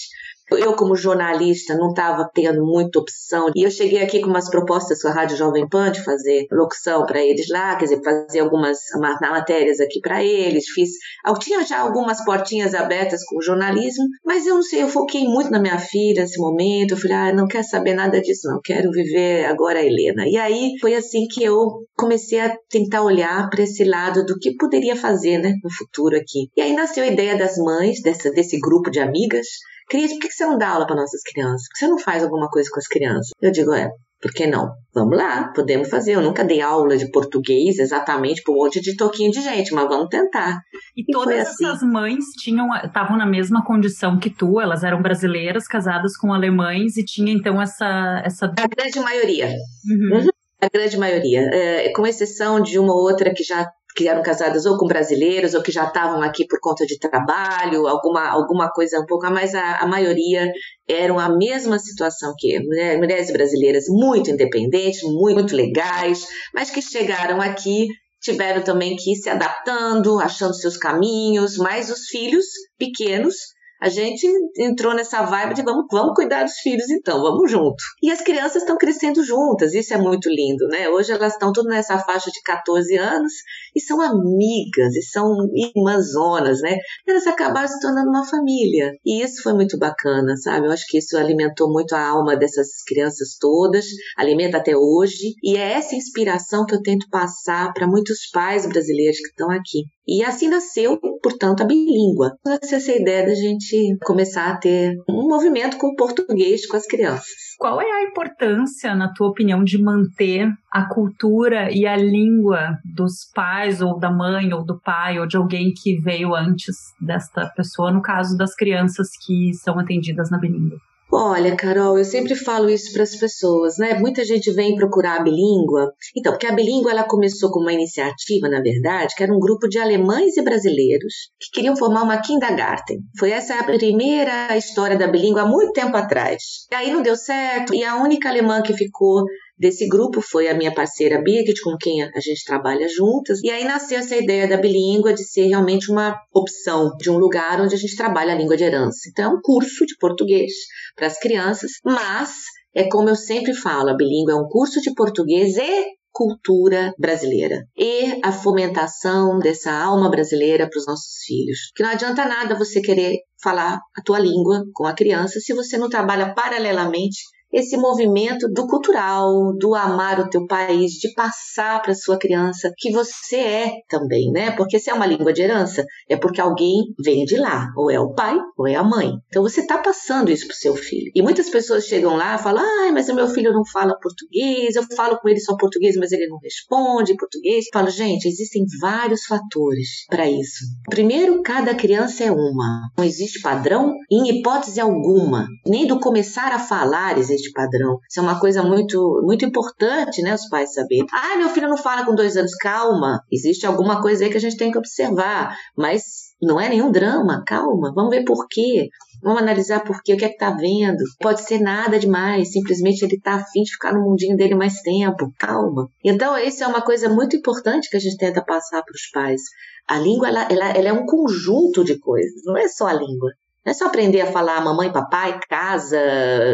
Eu, 0.51 0.73
como 0.73 0.95
jornalista, 0.95 1.75
não 1.75 1.89
estava 1.89 2.29
tendo 2.33 2.65
muita 2.65 2.99
opção. 2.99 3.51
E 3.55 3.65
eu 3.65 3.71
cheguei 3.71 4.01
aqui 4.01 4.21
com 4.21 4.29
umas 4.29 4.49
propostas 4.49 5.01
com 5.01 5.07
a 5.07 5.11
Rádio 5.11 5.37
Jovem 5.37 5.67
Pan 5.67 5.91
de 5.91 6.03
fazer 6.03 6.47
locução 6.51 7.05
para 7.05 7.21
eles 7.21 7.47
lá, 7.49 7.75
quer 7.75 7.85
dizer, 7.85 8.01
fazer 8.03 8.39
algumas 8.39 8.79
matérias 8.97 9.79
aqui 9.79 9.99
para 10.01 10.23
eles. 10.23 10.65
Fiz. 10.67 10.89
Eu 11.25 11.37
tinha 11.37 11.63
já 11.63 11.79
algumas 11.79 12.23
portinhas 12.23 12.73
abertas 12.73 13.23
com 13.25 13.37
o 13.37 13.41
jornalismo, 13.41 14.05
mas 14.25 14.45
eu 14.45 14.55
não 14.55 14.63
sei, 14.63 14.83
eu 14.83 14.89
foquei 14.89 15.25
muito 15.25 15.51
na 15.51 15.59
minha 15.59 15.77
filha 15.77 16.21
nesse 16.21 16.39
momento. 16.39 16.91
Eu 16.91 16.97
falei, 16.97 17.17
ah, 17.17 17.33
não 17.33 17.47
quero 17.47 17.63
saber 17.63 17.93
nada 17.93 18.21
disso, 18.21 18.47
não. 18.49 18.59
Quero 18.63 18.91
viver 18.91 19.45
agora 19.45 19.79
a 19.79 19.85
Helena. 19.85 20.27
E 20.27 20.37
aí 20.37 20.73
foi 20.79 20.95
assim 20.95 21.27
que 21.27 21.43
eu 21.43 21.83
comecei 21.97 22.39
a 22.39 22.55
tentar 22.69 23.03
olhar 23.03 23.49
para 23.49 23.63
esse 23.63 23.83
lado 23.83 24.25
do 24.25 24.37
que 24.39 24.55
poderia 24.55 24.95
fazer, 24.95 25.37
né, 25.37 25.53
no 25.63 25.69
futuro 25.71 26.15
aqui. 26.15 26.49
E 26.55 26.61
aí 26.61 26.73
nasceu 26.73 27.03
a 27.03 27.07
ideia 27.07 27.37
das 27.37 27.57
mães, 27.57 28.01
dessa, 28.01 28.31
desse 28.31 28.59
grupo 28.59 28.89
de 28.89 28.99
amigas, 28.99 29.47
Cris, 29.89 30.11
por 30.13 30.19
que 30.19 30.31
você 30.31 30.45
não 30.45 30.57
dá 30.57 30.69
aula 30.69 30.85
para 30.85 30.95
nossas 30.95 31.21
crianças? 31.23 31.67
Por 31.67 31.73
que 31.73 31.79
você 31.79 31.87
não 31.87 31.97
faz 31.97 32.23
alguma 32.23 32.47
coisa 32.49 32.69
com 32.71 32.79
as 32.79 32.87
crianças? 32.87 33.29
Eu 33.41 33.51
digo, 33.51 33.73
é, 33.73 33.89
por 34.21 34.31
que 34.31 34.45
não? 34.45 34.71
Vamos 34.93 35.17
lá, 35.17 35.51
podemos 35.55 35.89
fazer. 35.89 36.15
Eu 36.15 36.21
nunca 36.21 36.43
dei 36.43 36.61
aula 36.61 36.97
de 36.97 37.09
português 37.09 37.79
exatamente 37.79 38.43
para 38.43 38.53
um 38.53 38.57
monte 38.57 38.81
de 38.81 38.95
toquinho 38.97 39.31
de 39.31 39.41
gente, 39.41 39.73
mas 39.73 39.87
vamos 39.87 40.09
tentar. 40.09 40.59
E, 40.95 41.01
e 41.01 41.05
todas 41.11 41.39
assim. 41.39 41.65
essas 41.65 41.81
mães 41.81 42.25
tinham, 42.41 42.67
estavam 42.83 43.17
na 43.17 43.25
mesma 43.25 43.63
condição 43.63 44.19
que 44.19 44.29
tu, 44.29 44.59
elas 44.59 44.83
eram 44.83 45.01
brasileiras, 45.01 45.67
casadas 45.67 46.17
com 46.17 46.33
alemães 46.33 46.97
e 46.97 47.05
tinha 47.05 47.31
então 47.31 47.61
essa. 47.61 48.21
essa... 48.25 48.45
A 48.45 48.67
grande 48.67 48.99
maioria. 48.99 49.47
Uhum. 49.89 50.17
Uhum. 50.17 50.29
A 50.61 50.67
grande 50.67 50.97
maioria, 50.97 51.39
é, 51.53 51.89
com 51.93 52.05
exceção 52.05 52.61
de 52.61 52.77
uma 52.77 52.93
ou 52.93 53.03
outra 53.03 53.33
que 53.33 53.43
já 53.43 53.65
que 53.95 54.07
eram 54.07 54.21
casadas 54.21 54.65
ou 54.65 54.77
com 54.77 54.87
brasileiros 54.87 55.53
ou 55.53 55.61
que 55.61 55.71
já 55.71 55.85
estavam 55.85 56.21
aqui 56.21 56.45
por 56.47 56.59
conta 56.59 56.85
de 56.85 56.99
trabalho, 56.99 57.87
alguma, 57.87 58.29
alguma 58.29 58.71
coisa 58.71 58.99
um 58.99 59.05
pouco, 59.05 59.29
mas 59.29 59.53
a, 59.55 59.77
a 59.77 59.87
maioria 59.87 60.51
eram 60.87 61.19
a 61.19 61.29
mesma 61.29 61.77
situação 61.79 62.33
que 62.37 62.59
né? 62.59 62.97
mulheres 62.97 63.31
brasileiras 63.31 63.85
muito 63.87 64.29
independentes, 64.29 65.01
muito, 65.03 65.39
muito 65.39 65.55
legais, 65.55 66.27
mas 66.53 66.69
que 66.69 66.81
chegaram 66.81 67.41
aqui 67.41 67.87
tiveram 68.21 68.61
também 68.61 68.95
que 68.95 69.13
ir 69.13 69.15
se 69.15 69.29
adaptando, 69.29 70.19
achando 70.19 70.53
seus 70.53 70.77
caminhos, 70.77 71.57
mas 71.57 71.89
os 71.89 72.07
filhos 72.07 72.45
pequenos 72.77 73.35
a 73.81 73.89
gente 73.89 74.27
entrou 74.57 74.93
nessa 74.93 75.21
vibe 75.23 75.55
de 75.55 75.61
vamos, 75.61 75.85
vamos 75.91 76.13
cuidar 76.13 76.43
dos 76.43 76.57
filhos 76.59 76.89
então, 76.89 77.21
vamos 77.21 77.49
junto. 77.49 77.81
E 78.01 78.11
as 78.11 78.21
crianças 78.21 78.63
estão 78.63 78.77
crescendo 78.77 79.23
juntas, 79.23 79.73
isso 79.73 79.93
é 79.93 79.97
muito 79.97 80.29
lindo, 80.29 80.67
né? 80.67 80.89
Hoje 80.89 81.11
elas 81.11 81.33
estão 81.33 81.51
tudo 81.51 81.69
nessa 81.69 81.97
faixa 81.99 82.29
de 82.31 82.41
14 82.41 82.95
anos 82.97 83.31
e 83.75 83.79
são 83.79 84.01
amigas, 84.01 84.95
e 84.95 85.01
são 85.01 85.35
irmãzonas, 85.53 86.61
né? 86.61 86.77
Elas 87.07 87.27
acabaram 87.27 87.67
se 87.67 87.79
tornando 87.79 88.09
uma 88.09 88.25
família. 88.25 88.91
E 89.05 89.23
isso 89.23 89.41
foi 89.41 89.53
muito 89.53 89.77
bacana, 89.77 90.35
sabe? 90.37 90.67
Eu 90.67 90.71
acho 90.71 90.85
que 90.87 90.97
isso 90.97 91.17
alimentou 91.17 91.71
muito 91.71 91.93
a 91.93 92.07
alma 92.07 92.35
dessas 92.35 92.83
crianças 92.85 93.37
todas, 93.39 93.85
alimenta 94.17 94.57
até 94.57 94.75
hoje, 94.75 95.33
e 95.43 95.55
é 95.55 95.73
essa 95.73 95.95
inspiração 95.95 96.65
que 96.65 96.75
eu 96.75 96.81
tento 96.81 97.07
passar 97.09 97.71
para 97.73 97.87
muitos 97.87 98.29
pais 98.31 98.65
brasileiros 98.65 99.17
que 99.17 99.29
estão 99.29 99.49
aqui. 99.49 99.83
E 100.07 100.23
assim 100.23 100.47
nasceu, 100.47 100.99
portanto, 101.21 101.61
a 101.61 101.65
bilíngua. 101.65 102.35
Essa 102.63 102.95
ideia 102.95 103.27
da 103.27 103.35
gente 103.35 103.68
começar 104.03 104.51
a 104.51 104.57
ter 104.57 104.95
um 105.07 105.27
movimento 105.27 105.77
com 105.77 105.87
o 105.87 105.95
português 105.95 106.65
com 106.67 106.77
as 106.77 106.85
crianças. 106.85 107.49
Qual 107.57 107.81
é 107.81 107.91
a 107.91 108.03
importância, 108.03 108.95
na 108.95 109.13
tua 109.13 109.27
opinião, 109.27 109.63
de 109.63 109.81
manter 109.81 110.49
a 110.71 110.85
cultura 110.85 111.69
e 111.71 111.85
a 111.85 111.97
língua 111.97 112.77
dos 112.85 113.29
pais, 113.33 113.81
ou 113.81 113.99
da 113.99 114.09
mãe, 114.09 114.53
ou 114.53 114.63
do 114.63 114.79
pai, 114.79 115.19
ou 115.19 115.27
de 115.27 115.35
alguém 115.35 115.73
que 115.73 115.99
veio 115.99 116.33
antes 116.33 116.75
desta 117.01 117.47
pessoa, 117.55 117.91
no 117.91 118.01
caso 118.01 118.37
das 118.37 118.55
crianças 118.55 119.09
que 119.25 119.53
são 119.53 119.77
atendidas 119.77 120.29
na 120.29 120.37
bilíngua? 120.37 120.79
Olha, 121.11 121.55
Carol, 121.55 121.97
eu 121.97 122.05
sempre 122.05 122.35
falo 122.35 122.69
isso 122.69 122.93
para 122.93 123.01
as 123.01 123.15
pessoas, 123.15 123.77
né? 123.79 123.95
Muita 123.95 124.23
gente 124.23 124.51
vem 124.51 124.75
procurar 124.75 125.19
a 125.19 125.23
bilíngua. 125.23 125.91
Então, 126.15 126.31
porque 126.31 126.45
a 126.45 126.51
bilíngua 126.51 126.91
ela 126.91 127.03
começou 127.03 127.49
com 127.49 127.59
uma 127.61 127.73
iniciativa, 127.73 128.47
na 128.47 128.61
verdade, 128.61 129.15
que 129.15 129.23
era 129.23 129.33
um 129.33 129.39
grupo 129.39 129.67
de 129.67 129.79
alemães 129.79 130.37
e 130.37 130.43
brasileiros 130.43 131.31
que 131.39 131.49
queriam 131.51 131.75
formar 131.75 132.03
uma 132.03 132.21
kindergarten. 132.21 132.99
Foi 133.17 133.31
essa 133.31 133.55
a 133.55 133.63
primeira 133.63 134.55
história 134.55 134.95
da 134.95 135.07
bilíngua 135.07 135.41
há 135.41 135.47
muito 135.47 135.73
tempo 135.73 135.97
atrás. 135.97 136.67
E 136.71 136.75
aí 136.75 136.91
não 136.91 137.01
deu 137.01 137.15
certo, 137.15 137.73
e 137.73 137.83
a 137.83 137.95
única 137.95 138.29
alemã 138.29 138.61
que 138.61 138.73
ficou 138.73 139.23
desse 139.59 139.87
grupo 139.87 140.21
foi 140.21 140.47
a 140.47 140.53
minha 140.53 140.73
parceira 140.73 141.21
Birgit, 141.21 141.61
com 141.61 141.75
quem 141.77 142.01
a 142.01 142.19
gente 142.19 142.45
trabalha 142.45 142.87
juntas. 142.87 143.39
E 143.43 143.49
aí 143.49 143.65
nasceu 143.65 143.99
essa 143.99 144.15
ideia 144.15 144.47
da 144.47 144.57
bilíngua 144.57 145.13
de 145.13 145.23
ser 145.23 145.47
realmente 145.47 145.91
uma 145.91 146.15
opção 146.33 146.95
de 146.97 147.09
um 147.09 147.17
lugar 147.17 147.59
onde 147.59 147.75
a 147.75 147.77
gente 147.77 147.95
trabalha 147.95 148.33
a 148.33 148.37
língua 148.37 148.55
de 148.55 148.63
herança. 148.63 149.09
Então, 149.09 149.25
é 149.25 149.35
um 149.35 149.41
curso 149.41 149.85
de 149.85 149.95
português 149.99 150.51
para 150.95 151.07
as 151.07 151.19
crianças, 151.19 151.71
mas 151.83 152.31
é 152.73 152.87
como 152.87 153.09
eu 153.09 153.15
sempre 153.15 153.53
falo, 153.53 153.89
a 153.89 153.95
bilíngua 153.95 154.33
é 154.33 154.35
um 154.35 154.47
curso 154.47 154.79
de 154.79 154.93
português 154.93 155.57
e 155.57 155.99
cultura 156.11 156.93
brasileira 156.97 157.65
e 157.77 158.19
a 158.23 158.31
fomentação 158.31 159.39
dessa 159.39 159.71
alma 159.71 160.09
brasileira 160.09 160.67
para 160.69 160.79
os 160.79 160.85
nossos 160.85 161.23
filhos. 161.25 161.71
Que 161.75 161.83
não 161.83 161.91
adianta 161.91 162.25
nada 162.25 162.57
você 162.57 162.81
querer 162.81 163.19
falar 163.41 163.79
a 163.95 164.01
tua 164.03 164.19
língua 164.19 164.63
com 164.73 164.85
a 164.85 164.93
criança 164.93 165.39
se 165.39 165.53
você 165.53 165.77
não 165.77 165.89
trabalha 165.89 166.33
paralelamente 166.33 167.19
esse 167.51 167.77
movimento 167.77 168.47
do 168.47 168.67
cultural, 168.67 169.53
do 169.57 169.75
amar 169.75 170.19
o 170.19 170.29
teu 170.29 170.45
país, 170.45 170.93
de 170.93 171.13
passar 171.13 171.81
para 171.81 171.95
sua 171.95 172.17
criança 172.17 172.71
que 172.77 172.91
você 172.91 173.37
é 173.37 173.71
também, 173.87 174.31
né? 174.31 174.51
Porque 174.51 174.79
se 174.79 174.89
é 174.89 174.93
uma 174.93 175.05
língua 175.05 175.33
de 175.33 175.41
herança, 175.41 175.85
é 176.07 176.15
porque 176.15 176.39
alguém 176.39 176.93
vem 177.03 177.25
de 177.25 177.37
lá, 177.37 177.67
ou 177.75 177.89
é 177.89 177.99
o 177.99 178.13
pai 178.13 178.37
ou 178.57 178.67
é 178.67 178.75
a 178.75 178.83
mãe. 178.83 179.11
Então 179.27 179.43
você 179.43 179.61
está 179.61 179.77
passando 179.77 180.31
isso 180.31 180.47
para 180.47 180.53
o 180.53 180.57
seu 180.57 180.75
filho. 180.75 181.11
E 181.15 181.21
muitas 181.21 181.49
pessoas 181.49 181.85
chegam 181.85 182.15
lá 182.15 182.35
e 182.35 182.39
falam: 182.39 182.63
"Ai, 182.63 182.91
mas 182.91 183.09
o 183.09 183.15
meu 183.15 183.27
filho 183.27 183.53
não 183.53 183.65
fala 183.65 183.97
português, 183.99 184.75
eu 184.75 184.83
falo 184.95 185.17
com 185.19 185.29
ele 185.29 185.39
só 185.39 185.55
português, 185.57 185.95
mas 185.97 186.11
ele 186.11 186.27
não 186.27 186.37
responde 186.37 187.15
português". 187.15 187.65
Eu 187.65 187.79
falo: 187.79 187.89
"Gente, 187.89 188.27
existem 188.27 188.63
vários 188.79 189.25
fatores 189.25 190.05
para 190.07 190.29
isso. 190.29 190.65
Primeiro, 190.89 191.41
cada 191.41 191.73
criança 191.73 192.23
é 192.23 192.31
uma. 192.31 192.89
Não 192.97 193.03
existe 193.03 193.41
padrão 193.41 193.93
em 194.11 194.29
hipótese 194.29 194.79
alguma. 194.79 195.47
Nem 195.65 195.87
do 195.87 195.99
começar 195.99 196.51
a 196.53 196.59
falar 196.59 197.17
existe 197.17 197.38
este 197.39 197.51
padrão. 197.51 197.99
Isso 198.09 198.19
é 198.19 198.23
uma 198.23 198.39
coisa 198.39 198.63
muito, 198.63 199.21
muito 199.23 199.45
importante, 199.45 200.21
né, 200.21 200.33
os 200.33 200.47
pais 200.49 200.73
saberem. 200.73 201.05
Ah, 201.11 201.37
meu 201.37 201.49
filho 201.49 201.69
não 201.69 201.77
fala 201.77 202.05
com 202.05 202.15
dois 202.15 202.37
anos. 202.37 202.55
Calma, 202.55 203.21
existe 203.31 203.65
alguma 203.65 204.01
coisa 204.01 204.23
aí 204.23 204.29
que 204.29 204.37
a 204.37 204.41
gente 204.41 204.57
tem 204.57 204.71
que 204.71 204.77
observar, 204.77 205.55
mas 205.77 206.29
não 206.41 206.59
é 206.59 206.69
nenhum 206.69 206.91
drama, 206.91 207.43
calma, 207.45 207.91
vamos 207.93 208.11
ver 208.11 208.23
por 208.23 208.47
quê. 208.47 208.89
Vamos 209.21 209.41
analisar 209.41 209.83
por 209.83 210.01
quê, 210.01 210.13
o 210.13 210.17
que 210.17 210.23
é 210.23 210.29
que 210.29 210.37
tá 210.37 210.51
vendo. 210.51 211.03
Pode 211.19 211.41
ser 211.41 211.59
nada 211.59 211.99
demais, 211.99 212.53
simplesmente 212.53 213.03
ele 213.03 213.19
tá 213.19 213.33
afim 213.35 213.63
de 213.63 213.71
ficar 213.71 213.93
no 213.93 214.01
mundinho 214.01 214.37
dele 214.37 214.55
mais 214.55 214.81
tempo, 214.81 215.29
calma. 215.37 215.89
Então, 216.03 216.37
isso 216.37 216.63
é 216.63 216.67
uma 216.67 216.81
coisa 216.81 217.09
muito 217.09 217.35
importante 217.35 217.89
que 217.89 217.97
a 217.97 217.99
gente 217.99 218.17
tenta 218.17 218.41
passar 218.41 218.81
para 218.81 218.95
os 218.95 219.09
pais. 219.11 219.41
A 219.87 219.99
língua, 219.99 220.29
ela, 220.29 220.47
ela, 220.49 220.69
ela 220.69 220.89
é 220.89 220.93
um 220.93 221.05
conjunto 221.05 221.83
de 221.83 221.99
coisas, 221.99 222.41
não 222.45 222.57
é 222.57 222.67
só 222.69 222.87
a 222.87 222.93
língua. 222.93 223.31
Não 223.65 223.71
é 223.71 223.73
só 223.73 223.87
aprender 223.87 224.21
a 224.21 224.31
falar 224.31 224.63
mamãe, 224.63 224.91
papai, 224.91 225.39
casa, 225.49 225.99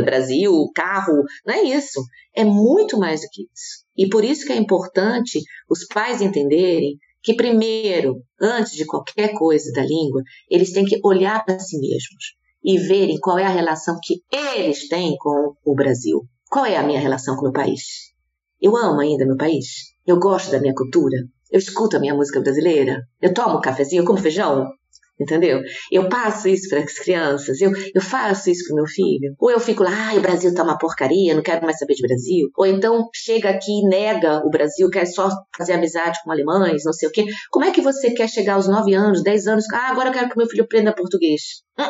Brasil, 0.04 0.52
carro. 0.74 1.24
Não 1.46 1.54
é 1.54 1.62
isso. 1.64 2.02
É 2.36 2.44
muito 2.44 2.98
mais 2.98 3.22
do 3.22 3.28
que 3.32 3.44
isso. 3.44 3.86
E 3.96 4.10
por 4.10 4.24
isso 4.24 4.46
que 4.46 4.52
é 4.52 4.58
importante 4.58 5.40
os 5.70 5.86
pais 5.88 6.22
entenderem 6.22 6.98
que, 7.22 7.36
primeiro, 7.36 8.22
antes 8.40 8.74
de 8.74 8.86
qualquer 8.86 9.34
coisa 9.34 9.72
da 9.72 9.82
língua, 9.82 10.22
eles 10.50 10.72
têm 10.72 10.86
que 10.86 11.00
olhar 11.04 11.44
para 11.46 11.60
si 11.60 11.80
mesmos 11.80 12.36
e 12.64 12.78
verem 12.78 13.20
qual 13.20 13.38
é 13.38 13.46
a 13.46 13.50
relação 13.50 14.00
que 14.04 14.22
eles 14.32 14.88
têm 14.88 15.16
com 15.18 15.54
o 15.64 15.76
Brasil. 15.76 16.22
Qual 16.50 16.66
é 16.66 16.78
a 16.78 16.84
minha 16.84 17.00
relação 17.00 17.36
com 17.36 17.42
o 17.42 17.44
meu 17.46 17.54
país? 17.54 17.82
Eu 18.62 18.76
amo 18.76 19.00
ainda 19.02 19.26
meu 19.26 19.38
país? 19.38 19.68
Eu 20.06 20.20
gosto 20.20 20.52
da 20.52 20.60
minha 20.60 20.74
cultura? 20.74 21.18
Eu 21.52 21.60
escuto 21.60 21.98
a 21.98 22.00
minha 22.00 22.14
música 22.14 22.42
brasileira? 22.42 23.04
Eu 23.22 23.34
tomo 23.34 23.62
cafezinho, 23.62 24.02
eu 24.02 24.06
como 24.06 24.20
feijão? 24.20 24.68
Entendeu? 25.20 25.62
Eu 25.90 26.10
passo 26.10 26.50
isso 26.50 26.68
para 26.68 26.80
as 26.80 26.94
crianças, 26.94 27.62
eu, 27.62 27.72
eu 27.94 28.02
faço 28.02 28.50
isso 28.50 28.66
para 28.68 28.76
meu 28.76 28.86
filho. 28.86 29.34
Ou 29.40 29.50
eu 29.50 29.60
fico 29.60 29.82
lá, 29.82 29.92
ai, 29.92 30.18
o 30.18 30.22
Brasil 30.22 30.54
tá 30.54 30.64
uma 30.64 30.78
porcaria, 30.78 31.34
não 31.34 31.42
quero 31.42 31.64
mais 31.64 31.78
saber 31.78 31.94
de 31.94 32.06
Brasil. 32.06 32.50
Ou 32.58 32.66
então 32.66 33.08
chega 33.14 33.50
aqui 33.50 33.72
e 33.72 33.88
nega 33.88 34.46
o 34.46 34.50
Brasil, 34.50 34.90
quer 34.90 35.06
só 35.06 35.30
fazer 35.58 35.74
amizade 35.74 36.20
com 36.24 36.32
alemães, 36.32 36.84
não 36.84 36.92
sei 36.92 37.08
o 37.08 37.12
quê. 37.12 37.26
Como 37.50 37.64
é 37.64 37.72
que 37.72 37.82
você 37.82 38.12
quer 38.12 38.28
chegar 38.28 38.56
aos 38.56 38.68
9 38.68 38.94
anos, 38.94 39.24
10 39.24 39.48
anos? 39.48 39.66
Ah, 39.74 39.90
agora 39.90 40.10
eu 40.10 40.14
quero 40.14 40.30
que 40.30 40.38
meu 40.38 40.48
filho 40.48 40.64
aprenda 40.64 40.94
português. 40.94 41.64
Hum, 41.80 41.84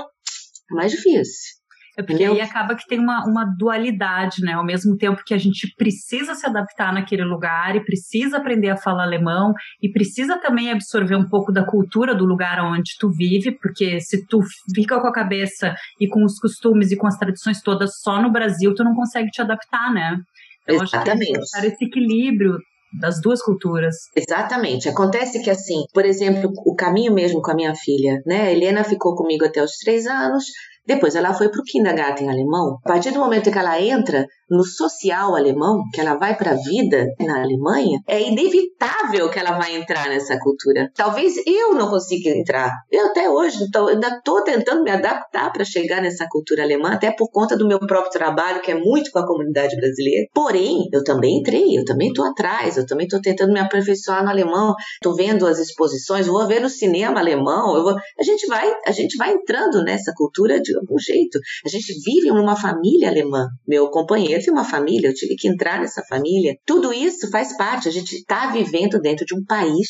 é 0.72 0.76
mais 0.76 0.92
difícil. 0.92 1.55
É 1.98 2.04
porque 2.04 2.24
aí 2.24 2.42
acaba 2.42 2.76
que 2.76 2.86
tem 2.88 3.00
uma, 3.00 3.26
uma 3.26 3.46
dualidade, 3.46 4.42
né? 4.42 4.54
Ao 4.54 4.66
mesmo 4.66 4.98
tempo 4.98 5.24
que 5.26 5.34
a 5.34 5.38
gente 5.38 5.74
precisa 5.78 6.36
se 6.36 6.46
adaptar 6.46 6.94
naquele 6.94 7.24
lugar 7.24 7.76
e 7.76 7.84
precisa 7.84 8.38
aprender 8.38 8.70
a 8.70 8.78
falar 8.78 9.04
alemão 9.04 9.54
e 9.82 9.90
precisa 9.90 10.38
também 10.40 10.72
absorver 10.72 11.16
um 11.16 11.28
pouco 11.28 11.52
da 11.52 11.66
cultura 11.66 12.14
do 12.14 12.26
lugar 12.26 12.60
onde 12.64 12.92
tu 13.00 13.10
vive, 13.10 13.52
porque 13.52 14.00
se 14.02 14.26
tu 14.28 14.42
fica 14.74 15.00
com 15.00 15.08
a 15.08 15.14
cabeça 15.14 15.74
e 16.00 16.08
com 16.08 16.24
os 16.24 16.38
costumes 16.38 16.92
e 16.92 16.98
com 16.98 17.08
as 17.08 17.18
tradições 17.18 17.62
todas 17.62 18.00
só 18.02 18.22
no 18.22 18.32
Brasil, 18.32 18.74
tu 18.76 18.84
não 18.84 18.94
consegue 18.94 19.30
te 19.30 19.42
adaptar, 19.42 19.94
né? 19.94 20.18
Então, 20.64 20.84
Exatamente. 20.84 21.38
acho 21.38 21.62
que 21.62 21.68
esse 21.68 21.86
equilíbrio 21.86 22.58
das 23.00 23.22
duas 23.22 23.42
culturas. 23.42 23.96
Exatamente. 24.16 24.90
Acontece 24.90 25.42
que 25.44 25.50
assim, 25.50 25.84
por 25.94 26.06
exemplo, 26.06 26.52
o 26.66 26.76
caminho 26.76 27.14
mesmo 27.14 27.42
com 27.42 27.52
a 27.52 27.56
minha 27.56 27.76
filha, 27.76 28.22
né? 28.26 28.44
A 28.44 28.52
Helena 28.52 28.84
ficou 28.84 29.16
comigo 29.16 29.46
até 29.46 29.62
os 29.62 29.78
três 29.78 30.06
anos. 30.06 30.46
Depois 30.86 31.16
ela 31.16 31.34
foi 31.34 31.50
para 31.50 31.60
o 31.60 31.64
kindergarten 31.64 32.30
alemão. 32.30 32.78
A 32.84 32.88
partir 32.88 33.12
do 33.12 33.20
momento 33.20 33.52
que 33.52 33.58
ela 33.58 33.82
entra 33.82 34.26
no 34.50 34.64
social 34.64 35.36
alemão, 35.36 35.84
que 35.92 36.00
ela 36.00 36.16
vai 36.16 36.38
para 36.38 36.52
a 36.52 36.56
vida 36.56 37.08
na 37.20 37.42
Alemanha, 37.42 38.00
é 38.08 38.22
inevitável 38.22 39.30
que 39.30 39.40
ela 39.40 39.58
vai 39.58 39.76
entrar 39.76 40.08
nessa 40.08 40.38
cultura. 40.40 40.92
Talvez 40.96 41.36
eu 41.46 41.74
não 41.74 41.90
consiga 41.90 42.30
entrar. 42.30 42.72
Eu 42.92 43.08
até 43.08 43.30
hoje 43.30 43.70
tô, 43.72 43.88
ainda 43.88 44.08
estou 44.08 44.44
tentando 44.44 44.84
me 44.84 44.92
adaptar 44.92 45.52
para 45.52 45.66
chegar 45.66 46.02
nessa 46.02 46.28
cultura 46.30 46.64
alemã, 46.64 46.94
até 46.94 47.12
por 47.12 47.30
conta 47.32 47.58
do 47.58 47.68
meu 47.68 47.80
próprio 47.80 48.12
trabalho, 48.12 48.62
que 48.62 48.72
é 48.72 48.76
muito 48.76 49.12
com 49.12 49.20
a 49.20 49.28
comunidade 49.28 49.76
brasileira. 49.76 50.28
Porém, 50.34 50.88
eu 50.94 51.04
também 51.04 51.40
entrei, 51.40 51.78
eu 51.78 51.86
também 51.86 52.10
estou 52.10 52.26
atrás, 52.26 52.78
eu 52.78 52.86
também 52.86 53.06
estou 53.06 53.22
tentando 53.22 53.52
me 53.52 53.60
aperfeiçoar 53.60 54.24
no 54.24 54.30
alemão. 54.30 54.76
Estou 54.94 55.16
vendo 55.16 55.48
as 55.48 55.60
exposições, 55.60 56.28
vou 56.28 56.48
ver 56.48 56.62
no 56.62 56.70
cinema 56.70 57.20
alemão. 57.20 57.84
Vou... 57.84 57.96
a 57.96 58.24
gente 58.24 58.46
vai, 58.48 58.72
a 58.86 58.92
gente 58.92 59.18
vai 59.18 59.34
entrando 59.34 59.84
nessa 59.84 60.14
cultura 60.16 60.62
de 60.62 60.75
de 60.76 60.82
algum 60.82 61.00
jeito. 61.00 61.40
A 61.66 61.70
gente 61.70 61.94
vive 62.04 62.28
numa 62.28 62.56
família 62.56 63.10
alemã. 63.10 63.48
Meu 63.68 63.90
companheiro 63.90 64.44
tem 64.44 64.54
uma 64.54 64.64
família, 64.64 65.08
eu 65.08 65.14
tive 65.14 65.36
que 65.36 65.48
entrar 65.48 65.80
nessa 65.80 66.04
família. 66.08 66.56
Tudo 66.66 66.94
isso 66.94 67.30
faz 67.30 67.56
parte. 67.58 67.88
A 67.88 67.92
gente 67.92 68.16
está 68.16 68.52
vivendo 68.52 69.00
dentro 69.00 69.26
de 69.26 69.36
um 69.36 69.44
país 69.44 69.88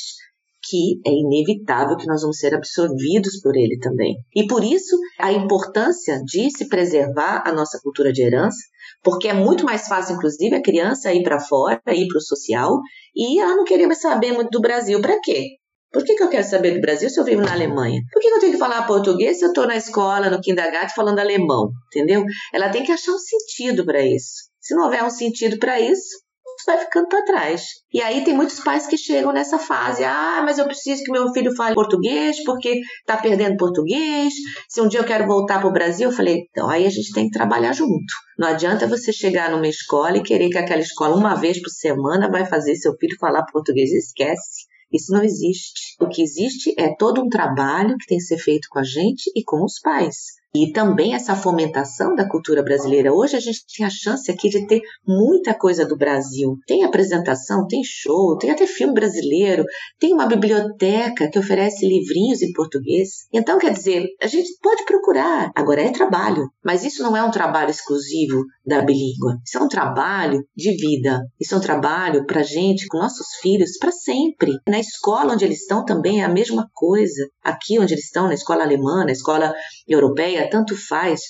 que 0.68 1.00
é 1.06 1.12
inevitável 1.12 1.96
que 1.96 2.08
nós 2.08 2.22
vamos 2.22 2.38
ser 2.38 2.56
absorvidos 2.56 3.40
por 3.40 3.56
ele 3.56 3.78
também. 3.80 4.16
E 4.36 4.48
por 4.48 4.64
isso 4.64 4.98
a 5.20 5.32
importância 5.32 6.20
de 6.26 6.50
se 6.50 6.68
preservar 6.68 7.44
a 7.46 7.54
nossa 7.54 7.80
cultura 7.82 8.12
de 8.12 8.24
herança, 8.24 8.58
porque 9.04 9.28
é 9.28 9.34
muito 9.34 9.64
mais 9.64 9.88
fácil, 9.88 10.16
inclusive, 10.16 10.56
a 10.56 10.62
criança 10.62 11.14
ir 11.14 11.24
para 11.24 11.40
fora, 11.40 11.80
ir 11.90 12.08
para 12.08 12.18
o 12.18 12.22
social, 12.22 12.80
e 13.16 13.40
ela 13.40 13.56
não 13.56 13.64
querer 13.64 13.94
saber 13.96 14.32
muito 14.34 14.50
do 14.50 14.62
Brasil. 14.62 15.00
Para 15.02 15.20
quê? 15.22 15.58
Por 15.96 16.04
que, 16.04 16.14
que 16.14 16.24
eu 16.24 16.30
quero 16.30 16.46
saber 16.46 16.72
do 16.74 16.82
Brasil 16.82 17.10
se 17.10 17.18
eu 17.18 17.24
vivo 17.24 17.42
na 17.42 17.54
Alemanha? 17.54 18.02
Por 18.12 18.22
que, 18.22 18.28
que 18.28 18.36
eu 18.36 18.40
tenho 18.42 18.52
que 18.52 18.58
falar 18.58 18.86
português 18.86 19.40
se 19.40 19.46
eu 19.46 19.48
estou 19.48 19.66
na 19.66 19.78
escola, 19.78 20.30
no 20.30 20.42
kindergarten, 20.42 20.94
falando 20.94 21.20
alemão? 21.20 21.70
Entendeu? 21.88 22.26
Ela 22.54 22.68
tem 22.68 22.84
que 22.84 22.92
achar 22.92 23.14
um 23.14 23.18
sentido 23.18 23.86
para 23.86 24.06
isso. 24.06 24.50
Se 24.60 24.76
não 24.76 24.84
houver 24.84 25.02
um 25.06 25.10
sentido 25.10 25.58
para 25.58 25.80
isso, 25.80 26.18
vai 26.66 26.80
ficando 26.80 27.08
para 27.08 27.24
trás. 27.24 27.68
E 27.94 28.02
aí 28.02 28.26
tem 28.26 28.36
muitos 28.36 28.60
pais 28.60 28.86
que 28.88 28.98
chegam 28.98 29.32
nessa 29.32 29.58
fase: 29.58 30.04
ah, 30.04 30.42
mas 30.44 30.58
eu 30.58 30.66
preciso 30.66 31.02
que 31.02 31.14
meu 31.14 31.32
filho 31.32 31.56
fale 31.56 31.74
português 31.76 32.44
porque 32.44 32.82
está 33.00 33.16
perdendo 33.16 33.56
português. 33.56 34.34
Se 34.68 34.82
um 34.82 34.90
dia 34.90 35.00
eu 35.00 35.06
quero 35.06 35.26
voltar 35.26 35.60
para 35.60 35.70
o 35.70 35.74
Brasil, 35.74 36.10
eu 36.10 36.14
falei: 36.14 36.42
então 36.50 36.70
aí 36.70 36.86
a 36.86 36.90
gente 36.90 37.14
tem 37.14 37.30
que 37.30 37.38
trabalhar 37.38 37.72
junto. 37.72 38.14
Não 38.38 38.50
adianta 38.50 38.86
você 38.86 39.14
chegar 39.14 39.50
numa 39.50 39.70
escola 39.70 40.18
e 40.18 40.24
querer 40.24 40.50
que 40.50 40.58
aquela 40.58 40.82
escola, 40.82 41.16
uma 41.16 41.36
vez 41.36 41.62
por 41.62 41.70
semana, 41.70 42.30
vai 42.30 42.46
fazer 42.46 42.76
seu 42.76 42.94
filho 42.98 43.16
falar 43.18 43.46
português. 43.46 43.94
Esquece. 43.94 44.75
Isso 44.92 45.12
não 45.12 45.24
existe. 45.24 45.96
O 46.00 46.08
que 46.08 46.22
existe 46.22 46.74
é 46.78 46.96
todo 46.96 47.22
um 47.22 47.30
trabalho 47.30 47.98
que 47.98 48.06
tem 48.08 48.18
que 48.18 48.24
ser 48.24 48.38
feito 48.38 48.68
com 48.70 48.80
a 48.80 48.84
gente 48.84 49.32
e 49.36 49.44
com 49.44 49.64
os 49.64 49.80
pais 49.80 50.36
e 50.56 50.72
também 50.72 51.14
essa 51.14 51.36
fomentação 51.36 52.16
da 52.16 52.28
cultura 52.28 52.64
brasileira. 52.64 53.14
Hoje 53.14 53.36
a 53.36 53.40
gente 53.42 53.66
tem 53.76 53.86
a 53.86 53.90
chance 53.90 54.32
aqui 54.32 54.48
de 54.48 54.66
ter 54.66 54.82
muita 55.06 55.54
coisa 55.54 55.86
do 55.86 55.98
Brasil. 55.98 56.58
Tem 56.66 56.86
apresentação, 56.86 57.68
tem 57.68 57.82
show, 57.84 58.38
tem 58.38 58.52
até 58.52 58.66
filme 58.66 58.94
brasileiro, 58.94 59.66
tem 60.00 60.14
uma 60.14 60.26
biblioteca 60.26 61.30
que 61.30 61.38
oferece 61.38 61.86
livrinhos 61.86 62.42
em 62.42 62.54
português. 62.54 63.28
Então, 63.34 63.60
quer 63.60 63.74
dizer, 63.74 64.08
a 64.22 64.28
gente 64.28 64.50
pode 64.62 64.86
procurar. 64.86 65.52
Agora 65.54 65.82
é 65.82 65.92
trabalho, 65.92 66.48
mas 66.64 66.86
isso 66.86 67.04
não 67.04 67.18
é 67.18 67.24
um 67.24 67.32
trabalho 67.32 67.70
exclusivo 67.70 68.46
da 68.66 68.82
bilíngua. 68.82 69.38
Isso 69.46 69.58
é 69.58 69.62
um 69.62 69.68
trabalho 69.68 70.42
de 70.56 70.72
vida. 70.78 71.22
Isso 71.40 71.54
é 71.54 71.58
um 71.58 71.62
trabalho 71.62 72.26
para 72.26 72.44
gente, 72.44 72.88
com 72.88 72.98
nossos 72.98 73.28
filhos, 73.42 73.78
para 73.78 73.92
sempre. 73.92 74.54
Na 74.70 74.80
escola 74.80 75.34
onde 75.34 75.44
eles 75.44 75.62
estão 75.62 75.84
também 75.84 76.22
é 76.22 76.24
a 76.24 76.30
mesma 76.30 76.70
coisa. 76.74 77.28
Aqui 77.44 77.78
onde 77.78 77.94
eles 77.94 78.06
estão, 78.06 78.28
na 78.28 78.34
escola 78.34 78.64
alemã, 78.64 79.04
na 79.04 79.12
escola 79.12 79.54
europeia, 79.88 80.45
tanto 80.50 80.76
faz. 80.76 81.22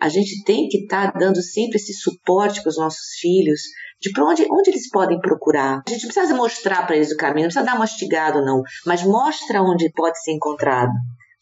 A 0.00 0.08
gente 0.08 0.42
tem 0.44 0.68
que 0.68 0.78
estar 0.78 1.12
tá 1.12 1.18
dando 1.18 1.40
sempre 1.42 1.76
esse 1.76 1.94
suporte 1.94 2.62
para 2.62 2.70
os 2.70 2.76
nossos 2.76 3.18
filhos, 3.20 3.60
de 4.00 4.10
para 4.12 4.24
onde, 4.24 4.46
onde 4.50 4.70
eles 4.70 4.88
podem 4.90 5.18
procurar. 5.20 5.82
A 5.86 5.90
gente 5.90 6.06
precisa 6.06 6.34
mostrar 6.34 6.86
para 6.86 6.96
eles 6.96 7.12
o 7.12 7.16
caminho, 7.16 7.46
não 7.46 7.52
precisa 7.52 7.64
dar 7.64 7.78
mastigado, 7.78 8.44
não, 8.44 8.62
mas 8.84 9.02
mostra 9.02 9.62
onde 9.62 9.90
pode 9.92 10.20
ser 10.22 10.32
encontrado. 10.32 10.92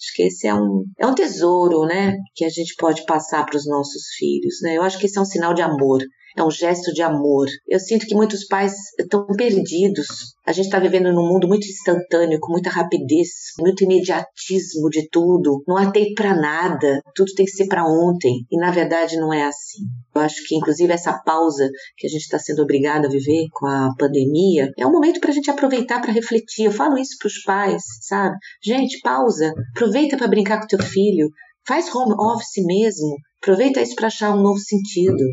Acho 0.02 0.14
que 0.14 0.22
esse 0.24 0.46
é 0.46 0.54
um, 0.54 0.84
é 0.98 1.06
um 1.06 1.14
tesouro, 1.14 1.86
né, 1.86 2.16
que 2.34 2.44
a 2.44 2.48
gente 2.48 2.74
pode 2.76 3.04
passar 3.04 3.46
para 3.46 3.56
os 3.56 3.66
nossos 3.66 4.08
filhos, 4.18 4.56
né? 4.62 4.76
Eu 4.76 4.82
acho 4.82 4.98
que 4.98 5.06
esse 5.06 5.16
é 5.16 5.20
um 5.20 5.24
sinal 5.24 5.54
de 5.54 5.62
amor 5.62 6.02
é 6.36 6.42
um 6.42 6.50
gesto 6.50 6.92
de 6.92 7.02
amor. 7.02 7.46
Eu 7.68 7.78
sinto 7.78 8.06
que 8.06 8.14
muitos 8.14 8.46
pais 8.46 8.72
estão 8.98 9.26
perdidos. 9.26 10.06
A 10.46 10.52
gente 10.52 10.66
está 10.66 10.78
vivendo 10.78 11.12
num 11.12 11.28
mundo 11.28 11.46
muito 11.46 11.66
instantâneo, 11.66 12.38
com 12.40 12.52
muita 12.52 12.70
rapidez, 12.70 13.28
muito 13.58 13.84
imediatismo 13.84 14.88
de 14.90 15.08
tudo. 15.08 15.62
Não 15.66 15.76
há 15.76 15.90
tempo 15.90 16.14
para 16.14 16.34
nada, 16.34 17.00
tudo 17.14 17.32
tem 17.34 17.46
que 17.46 17.52
ser 17.52 17.66
para 17.66 17.86
ontem. 17.86 18.44
E 18.50 18.56
na 18.56 18.70
verdade 18.70 19.16
não 19.16 19.32
é 19.32 19.44
assim. 19.44 19.82
Eu 20.14 20.20
acho 20.20 20.36
que, 20.46 20.56
inclusive, 20.56 20.92
essa 20.92 21.12
pausa 21.24 21.68
que 21.96 22.06
a 22.06 22.10
gente 22.10 22.22
está 22.22 22.38
sendo 22.38 22.62
obrigado 22.62 23.06
a 23.06 23.10
viver 23.10 23.46
com 23.52 23.66
a 23.66 23.90
pandemia 23.98 24.70
é 24.76 24.86
um 24.86 24.92
momento 24.92 25.20
para 25.20 25.30
a 25.30 25.34
gente 25.34 25.50
aproveitar 25.50 26.00
para 26.00 26.12
refletir. 26.12 26.64
Eu 26.64 26.72
falo 26.72 26.98
isso 26.98 27.16
para 27.18 27.28
os 27.28 27.42
pais, 27.42 27.82
sabe? 28.02 28.36
Gente, 28.62 29.00
pausa, 29.00 29.52
aproveita 29.74 30.16
para 30.16 30.28
brincar 30.28 30.60
com 30.60 30.66
teu 30.66 30.82
filho, 30.82 31.30
faz 31.66 31.92
home 31.94 32.14
office 32.14 32.64
mesmo, 32.64 33.16
aproveita 33.40 33.80
isso 33.80 33.94
para 33.94 34.08
achar 34.08 34.34
um 34.34 34.42
novo 34.42 34.58
sentido. 34.58 35.24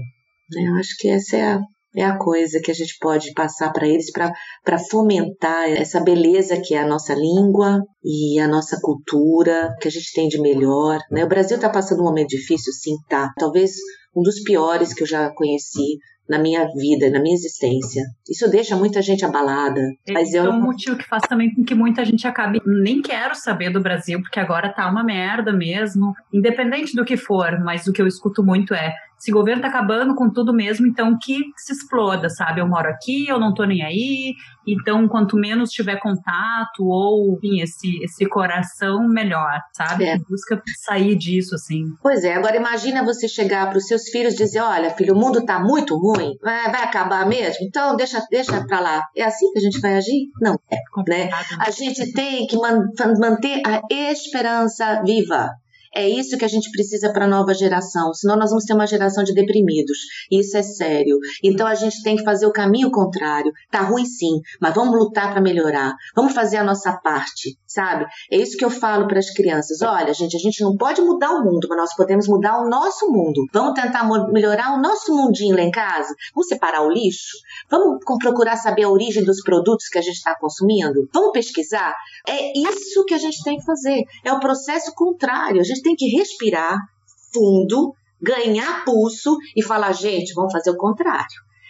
Né? 0.52 0.70
Eu 0.70 0.76
acho 0.76 0.96
que 0.98 1.08
essa 1.10 1.38
é 1.38 1.44
a, 1.54 1.60
é 1.96 2.04
a 2.04 2.18
coisa 2.18 2.60
que 2.64 2.72
a 2.72 2.74
gente 2.74 2.98
pode 3.00 3.34
passar 3.34 3.72
para 3.72 3.88
eles 3.88 4.12
para 4.12 4.80
fomentar 4.90 5.70
essa 5.70 6.00
beleza 6.00 6.62
que 6.62 6.76
é 6.76 6.80
a 6.80 6.88
nossa 6.88 7.14
língua 7.14 7.82
e 8.04 8.40
a 8.40 8.48
nossa 8.48 8.80
cultura, 8.82 9.76
que 9.82 9.88
a 9.88 9.92
gente 9.92 10.14
tem 10.14 10.28
de 10.28 10.40
melhor. 10.40 11.00
Né? 11.12 11.24
O 11.24 11.30
Brasil 11.30 11.56
está 11.56 11.70
passando 11.70 12.02
um 12.02 12.06
momento 12.06 12.30
difícil, 12.30 12.74
sim, 12.74 12.96
tá. 13.08 13.32
Talvez 13.38 13.72
um 14.16 14.22
dos 14.22 14.42
piores 14.44 14.94
que 14.94 15.04
eu 15.04 15.08
já 15.08 15.30
conheci 15.34 15.98
na 16.30 16.38
minha 16.38 16.68
vida, 16.68 17.10
na 17.10 17.20
minha 17.20 17.36
existência. 17.36 18.04
Isso 18.30 18.50
deixa 18.50 18.76
muita 18.76 19.02
gente 19.02 19.26
abalada. 19.26 19.82
Mas 20.12 20.34
é 20.34 20.48
um 20.48 20.62
motivo 20.62 20.98
que 20.98 21.08
faz 21.08 21.24
também 21.24 21.54
com 21.54 21.64
que 21.64 21.74
muita 21.74 22.06
gente 22.06 22.28
acabe 22.28 22.62
nem 22.66 23.02
quero 23.02 23.36
saber 23.36 23.72
do 23.72 23.82
Brasil, 23.82 24.22
porque 24.22 24.40
agora 24.40 24.72
tá 24.72 24.88
uma 24.90 25.04
merda 25.04 25.52
mesmo, 25.52 26.14
independente 26.34 26.96
do 26.96 27.04
que 27.04 27.18
for, 27.18 27.60
mas 27.64 27.88
o 27.88 27.94
que 27.94 28.02
eu 28.02 28.08
escuto 28.08 28.44
muito 28.44 28.74
é 28.74 28.94
esse 29.20 29.32
governo 29.32 29.62
tá 29.62 29.68
acabando 29.68 30.16
com 30.16 30.32
tudo 30.32 30.54
mesmo, 30.54 30.88
então 30.88 31.18
que 31.22 31.38
se 31.58 31.74
exploda, 31.74 32.30
sabe? 32.30 32.62
Eu 32.62 32.68
moro 32.68 32.88
aqui, 32.88 33.28
eu 33.28 33.38
não 33.38 33.54
tô 33.54 33.66
nem 33.66 33.84
aí, 33.84 34.34
então 34.66 35.08
quanto 35.10 35.36
menos 35.36 35.72
tiver 35.72 36.00
contato 36.00 36.80
ou, 36.80 37.36
enfim, 37.36 37.62
esse, 37.62 38.02
esse 38.02 38.26
coração, 38.28 39.08
melhor, 39.10 39.60
sabe? 39.74 40.06
É. 40.06 40.18
Busca 40.18 40.62
sair 40.86 41.18
disso, 41.18 41.56
assim. 41.56 41.84
Pois 42.02 42.24
é, 42.24 42.34
agora 42.34 42.56
imagina 42.56 43.04
você 43.04 43.28
chegar 43.28 43.68
para 43.68 43.78
os 43.78 43.88
seus 43.88 44.04
filhos 44.10 44.36
e 44.36 44.38
dizer, 44.38 44.62
olha, 44.62 44.90
filho, 44.92 45.14
o 45.14 45.20
mundo 45.20 45.46
tá 45.46 45.60
muito 45.60 45.98
ruim, 45.98 46.19
vai, 46.42 46.72
vai 46.72 46.84
acabar 46.84 47.28
mesmo, 47.28 47.66
então 47.66 47.96
deixa, 47.96 48.26
deixa 48.30 48.66
pra 48.66 48.80
lá. 48.80 49.04
É 49.16 49.24
assim 49.24 49.52
que 49.52 49.60
a 49.60 49.62
gente 49.62 49.80
vai 49.80 49.96
agir? 49.96 50.28
Não 50.42 50.56
é, 50.72 50.78
né? 51.08 51.30
A 51.60 51.72
gente 51.72 52.12
tem 52.14 52.48
que 52.48 52.58
man 52.58 52.86
manter 53.20 53.62
a 53.66 53.82
esperança 54.12 55.02
viva. 55.04 55.50
É 55.96 56.08
isso 56.08 56.38
que 56.38 56.46
a 56.46 56.48
gente 56.48 56.70
precisa 56.72 57.12
para 57.12 57.26
a 57.26 57.28
nova 57.28 57.54
geração, 57.54 58.14
senão 58.14 58.38
nós 58.38 58.52
vamos 58.52 58.66
ter 58.66 58.74
uma 58.74 58.86
geração 58.86 59.24
de 59.24 59.34
deprimidos. 59.34 59.98
Isso 60.32 60.56
é 60.56 60.62
sério. 60.62 61.18
Então 61.44 61.66
a 61.66 61.76
gente 61.76 62.04
tem 62.04 62.16
que 62.16 62.24
fazer 62.24 62.46
o 62.46 62.52
caminho 62.52 62.92
contrário. 62.92 63.52
Tá 63.72 63.82
ruim 63.82 64.06
sim, 64.06 64.40
mas 64.62 64.74
vamos 64.74 64.98
lutar 64.98 65.32
para 65.32 65.42
melhorar. 65.42 65.96
Vamos 66.16 66.34
fazer 66.34 66.58
a 66.58 66.64
nossa 66.64 66.94
parte, 66.94 67.58
sabe? 67.70 68.06
É 68.32 68.38
isso 68.38 68.58
que 68.58 68.66
eu 68.66 68.70
falo 68.70 69.08
para 69.08 69.20
as 69.20 69.30
crianças. 69.30 69.82
Olha, 69.82 70.12
gente, 70.14 70.36
a 70.36 70.40
gente 70.40 70.62
não 70.64 70.76
pode 70.76 71.02
mudar 71.02 71.32
o 71.32 71.44
mundo, 71.44 71.68
mas 71.70 71.78
nós 71.78 71.96
podemos 71.96 72.28
mudar 72.28 72.60
o 72.60 72.68
nosso 72.68 73.10
mundo. 73.12 73.46
Vamos 73.54 73.80
tentar 73.80 74.04
melhorar 74.32 74.74
o 74.74 74.82
nosso 74.82 75.16
mundinho 75.16 75.56
lá 75.56 75.62
em 75.62 75.72
casa. 75.72 76.14
Vamos 76.34 76.48
separar 76.48 76.82
o 76.82 76.92
lixo. 76.92 77.38
Vamos 77.70 78.04
procurar 78.20 78.58
saber 78.58 78.84
a 78.84 78.90
origem 78.90 79.24
dos 79.24 79.42
produtos 79.44 79.88
que 79.88 80.00
a 80.00 80.02
gente 80.02 80.16
está 80.16 80.36
consumindo. 80.36 81.08
Vamos 81.14 81.32
pesquisar. 81.32 81.96
É 82.28 82.58
isso 82.58 83.06
que 83.06 83.14
a 83.14 83.20
gente 83.20 83.44
tem 83.44 83.58
que 83.58 83.66
fazer. 83.66 84.04
É 84.26 84.34
o 84.34 84.40
processo 84.40 84.92
contrário. 84.96 85.62
A 85.62 85.64
gente 85.64 85.84
tem 85.84 85.96
que 85.96 86.08
respirar 86.18 86.76
fundo, 87.32 87.94
ganhar 88.20 88.84
pulso 88.84 89.38
e 89.56 89.64
falar, 89.64 89.94
gente, 89.94 90.34
vamos 90.34 90.52
fazer 90.52 90.72
o 90.72 90.78
contrário. 90.78 91.28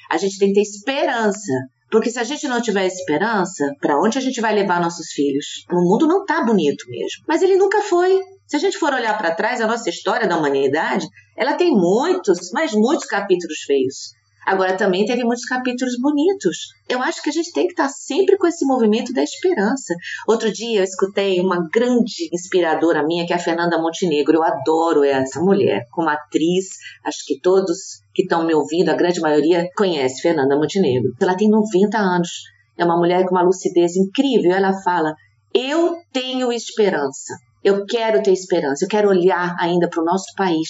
A 0.09 0.17
gente 0.17 0.39
tem 0.39 0.47
que 0.47 0.55
ter 0.55 0.61
esperança. 0.61 1.51
Porque 1.91 2.11
se 2.11 2.19
a 2.19 2.23
gente 2.23 2.47
não 2.47 2.61
tiver 2.61 2.85
esperança, 2.85 3.73
para 3.79 3.99
onde 3.99 4.17
a 4.17 4.21
gente 4.21 4.39
vai 4.39 4.53
levar 4.53 4.81
nossos 4.81 5.07
filhos? 5.11 5.65
O 5.71 5.81
mundo 5.81 6.07
não 6.07 6.25
tá 6.25 6.43
bonito 6.43 6.85
mesmo. 6.87 7.23
Mas 7.27 7.41
ele 7.41 7.55
nunca 7.55 7.81
foi. 7.81 8.19
Se 8.45 8.55
a 8.55 8.59
gente 8.59 8.77
for 8.77 8.93
olhar 8.93 9.17
para 9.17 9.35
trás, 9.35 9.59
a 9.61 9.67
nossa 9.67 9.89
história 9.89 10.27
da 10.27 10.37
humanidade, 10.37 11.07
ela 11.37 11.55
tem 11.55 11.71
muitos, 11.71 12.51
mas 12.51 12.73
muitos 12.73 13.05
capítulos 13.05 13.59
feios. 13.65 14.13
Agora 14.45 14.75
também 14.75 15.05
teve 15.05 15.23
muitos 15.23 15.45
capítulos 15.45 15.95
bonitos. 15.99 16.73
Eu 16.87 17.01
acho 17.01 17.21
que 17.21 17.29
a 17.29 17.33
gente 17.33 17.51
tem 17.51 17.67
que 17.67 17.73
estar 17.73 17.89
sempre 17.89 18.37
com 18.37 18.47
esse 18.47 18.65
movimento 18.65 19.13
da 19.13 19.21
esperança. 19.21 19.93
Outro 20.27 20.51
dia 20.51 20.79
eu 20.79 20.83
escutei 20.83 21.39
uma 21.39 21.67
grande 21.71 22.29
inspiradora 22.33 23.05
minha, 23.05 23.25
que 23.25 23.33
é 23.33 23.35
a 23.35 23.39
Fernanda 23.39 23.79
Montenegro. 23.79 24.37
Eu 24.37 24.43
adoro 24.43 25.03
essa 25.03 25.39
mulher 25.39 25.85
como 25.91 26.09
atriz. 26.09 26.65
Acho 27.05 27.25
que 27.25 27.39
todos 27.39 28.01
que 28.13 28.23
estão 28.23 28.45
me 28.45 28.53
ouvindo, 28.53 28.89
a 28.89 28.95
grande 28.95 29.19
maioria, 29.19 29.67
conhece 29.75 30.21
Fernanda 30.21 30.57
Montenegro. 30.57 31.13
Ela 31.21 31.35
tem 31.35 31.49
90 31.49 31.97
anos. 31.97 32.29
É 32.77 32.83
uma 32.83 32.97
mulher 32.97 33.25
com 33.25 33.35
uma 33.35 33.43
lucidez 33.43 33.95
incrível. 33.95 34.51
Ela 34.51 34.73
fala: 34.81 35.13
Eu 35.53 35.97
tenho 36.11 36.51
esperança. 36.51 37.35
Eu 37.63 37.85
quero 37.85 38.23
ter 38.23 38.31
esperança. 38.31 38.85
Eu 38.85 38.89
quero 38.89 39.09
olhar 39.09 39.55
ainda 39.59 39.89
para 39.89 40.01
o 40.01 40.05
nosso 40.05 40.33
país 40.35 40.69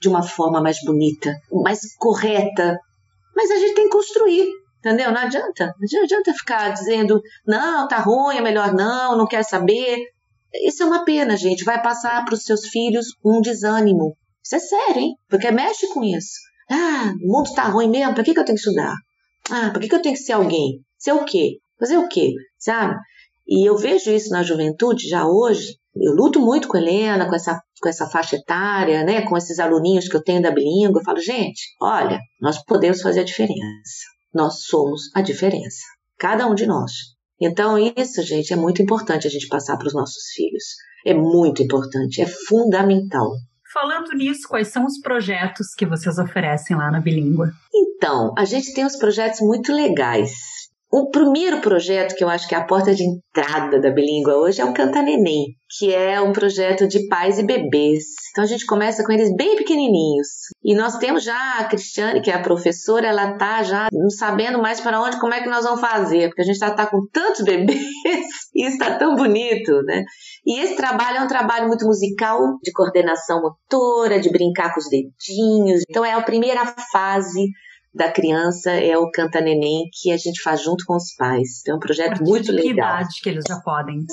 de 0.00 0.08
uma 0.08 0.22
forma 0.22 0.60
mais 0.60 0.78
bonita, 0.84 1.34
mais 1.52 1.80
correta, 1.98 2.78
mas 3.34 3.50
a 3.50 3.56
gente 3.56 3.74
tem 3.74 3.84
que 3.84 3.96
construir, 3.96 4.48
entendeu? 4.78 5.10
Não 5.12 5.20
adianta. 5.20 5.74
Não 5.78 6.02
adianta 6.02 6.34
ficar 6.34 6.70
dizendo, 6.70 7.20
não, 7.46 7.88
tá 7.88 7.98
ruim, 7.98 8.36
é 8.36 8.40
melhor 8.40 8.72
não, 8.72 9.16
não 9.16 9.26
quer 9.26 9.44
saber. 9.44 9.98
Isso 10.66 10.82
é 10.82 10.86
uma 10.86 11.04
pena, 11.04 11.36
gente. 11.36 11.64
Vai 11.64 11.80
passar 11.80 12.24
para 12.24 12.34
os 12.34 12.42
seus 12.42 12.66
filhos 12.66 13.06
um 13.24 13.40
desânimo. 13.40 14.16
Isso 14.42 14.56
é 14.56 14.58
sério, 14.58 15.00
hein? 15.00 15.14
Porque 15.28 15.50
mexe 15.50 15.86
com 15.88 16.02
isso. 16.02 16.40
Ah, 16.70 17.12
o 17.22 17.32
mundo 17.32 17.52
tá 17.54 17.64
ruim 17.64 17.88
mesmo, 17.88 18.14
por 18.14 18.24
que, 18.24 18.32
que 18.32 18.40
eu 18.40 18.44
tenho 18.44 18.56
que 18.56 18.64
estudar? 18.64 18.94
Ah, 19.50 19.70
por 19.70 19.80
que, 19.80 19.88
que 19.88 19.94
eu 19.94 20.02
tenho 20.02 20.14
que 20.14 20.22
ser 20.22 20.32
alguém? 20.32 20.84
Ser 20.98 21.12
o 21.12 21.24
quê? 21.24 21.58
Fazer 21.78 21.96
o 21.96 22.08
quê? 22.08 22.32
Sabe? 22.58 22.94
E 23.46 23.68
eu 23.68 23.76
vejo 23.76 24.12
isso 24.12 24.30
na 24.30 24.44
juventude 24.44 25.08
já 25.08 25.26
hoje, 25.26 25.76
Eu 25.94 26.14
luto 26.14 26.40
muito 26.40 26.68
com 26.68 26.76
a 26.76 26.80
Helena, 26.80 27.28
com 27.28 27.34
essa, 27.34 27.60
com 27.80 27.88
essa 27.88 28.06
faixa 28.06 28.36
etária, 28.36 29.02
né, 29.04 29.22
com 29.22 29.36
esses 29.36 29.58
aluninhos 29.58 30.08
que 30.08 30.16
eu 30.16 30.22
tenho 30.22 30.42
da 30.42 30.50
bilíngue. 30.50 30.98
Eu 30.98 31.04
falo, 31.04 31.20
gente, 31.20 31.62
olha, 31.80 32.20
nós 32.40 32.62
podemos 32.64 33.02
fazer 33.02 33.20
a 33.20 33.24
diferença. 33.24 34.06
Nós 34.32 34.64
somos 34.64 35.10
a 35.14 35.20
diferença. 35.20 35.82
Cada 36.18 36.46
um 36.46 36.54
de 36.54 36.66
nós. 36.66 36.92
Então, 37.40 37.78
isso, 37.78 38.22
gente, 38.22 38.52
é 38.52 38.56
muito 38.56 38.82
importante 38.82 39.26
a 39.26 39.30
gente 39.30 39.48
passar 39.48 39.76
para 39.76 39.88
os 39.88 39.94
nossos 39.94 40.22
filhos. 40.34 40.64
É 41.04 41.14
muito 41.14 41.62
importante, 41.62 42.20
é 42.20 42.26
fundamental. 42.26 43.32
Falando 43.72 44.12
nisso, 44.14 44.48
quais 44.48 44.68
são 44.68 44.84
os 44.84 45.00
projetos 45.00 45.68
que 45.76 45.86
vocês 45.86 46.18
oferecem 46.18 46.76
lá 46.76 46.90
na 46.90 47.00
Bilíngua? 47.00 47.50
Então, 47.72 48.34
a 48.36 48.44
gente 48.44 48.74
tem 48.74 48.84
uns 48.84 48.96
projetos 48.96 49.40
muito 49.40 49.72
legais. 49.72 50.32
O 50.92 51.08
primeiro 51.08 51.60
projeto 51.60 52.16
que 52.16 52.24
eu 52.24 52.28
acho 52.28 52.48
que 52.48 52.54
é 52.54 52.58
a 52.58 52.66
porta 52.66 52.92
de 52.92 53.04
entrada 53.04 53.80
da 53.80 53.92
bilíngua 53.92 54.34
hoje 54.34 54.60
é 54.60 54.64
o 54.64 54.74
Canta 54.74 55.00
Neném, 55.00 55.54
que 55.78 55.94
é 55.94 56.20
um 56.20 56.32
projeto 56.32 56.88
de 56.88 57.06
pais 57.06 57.38
e 57.38 57.44
bebês. 57.44 58.02
Então 58.32 58.42
a 58.42 58.46
gente 58.46 58.66
começa 58.66 59.04
com 59.04 59.12
eles 59.12 59.32
bem 59.36 59.54
pequenininhos. 59.54 60.26
E 60.64 60.74
nós 60.74 60.98
temos 60.98 61.22
já 61.22 61.58
a 61.58 61.64
Cristiane, 61.66 62.20
que 62.20 62.28
é 62.28 62.34
a 62.34 62.42
professora, 62.42 63.06
ela 63.06 63.38
tá 63.38 63.62
já 63.62 63.86
não 63.92 64.10
sabendo 64.10 64.60
mais 64.60 64.80
para 64.80 65.00
onde, 65.00 65.20
como 65.20 65.32
é 65.32 65.40
que 65.40 65.48
nós 65.48 65.64
vamos 65.64 65.80
fazer, 65.80 66.28
porque 66.28 66.42
a 66.42 66.44
gente 66.44 66.54
está 66.54 66.72
tá 66.72 66.86
com 66.86 67.06
tantos 67.12 67.42
bebês 67.46 67.86
e 68.52 68.66
está 68.66 68.96
tão 68.96 69.14
bonito, 69.14 69.82
né? 69.82 70.02
E 70.44 70.58
esse 70.58 70.74
trabalho 70.74 71.18
é 71.18 71.20
um 71.22 71.28
trabalho 71.28 71.68
muito 71.68 71.86
musical, 71.86 72.58
de 72.64 72.72
coordenação 72.72 73.40
motora, 73.40 74.18
de 74.18 74.28
brincar 74.28 74.74
com 74.74 74.80
os 74.80 74.88
dedinhos. 74.90 75.84
Então 75.88 76.04
é 76.04 76.14
a 76.14 76.22
primeira 76.22 76.66
fase 76.90 77.46
da 77.92 78.10
criança 78.10 78.70
é 78.70 78.96
o 78.96 79.10
Canta 79.10 79.40
Neném, 79.40 79.88
que 79.92 80.12
a 80.12 80.16
gente 80.16 80.40
faz 80.42 80.62
junto 80.62 80.84
com 80.86 80.94
os 80.94 81.14
pais. 81.16 81.60
Então, 81.60 81.74
é 81.74 81.76
um 81.76 81.80
projeto 81.80 82.22
muito 82.22 82.44
de 82.44 82.52
legal. 82.52 82.64
Que 82.64 82.72
idade 82.72 83.08
que 83.22 83.28
eles 83.28 83.44
já 83.48 83.60
podem? 83.60 84.04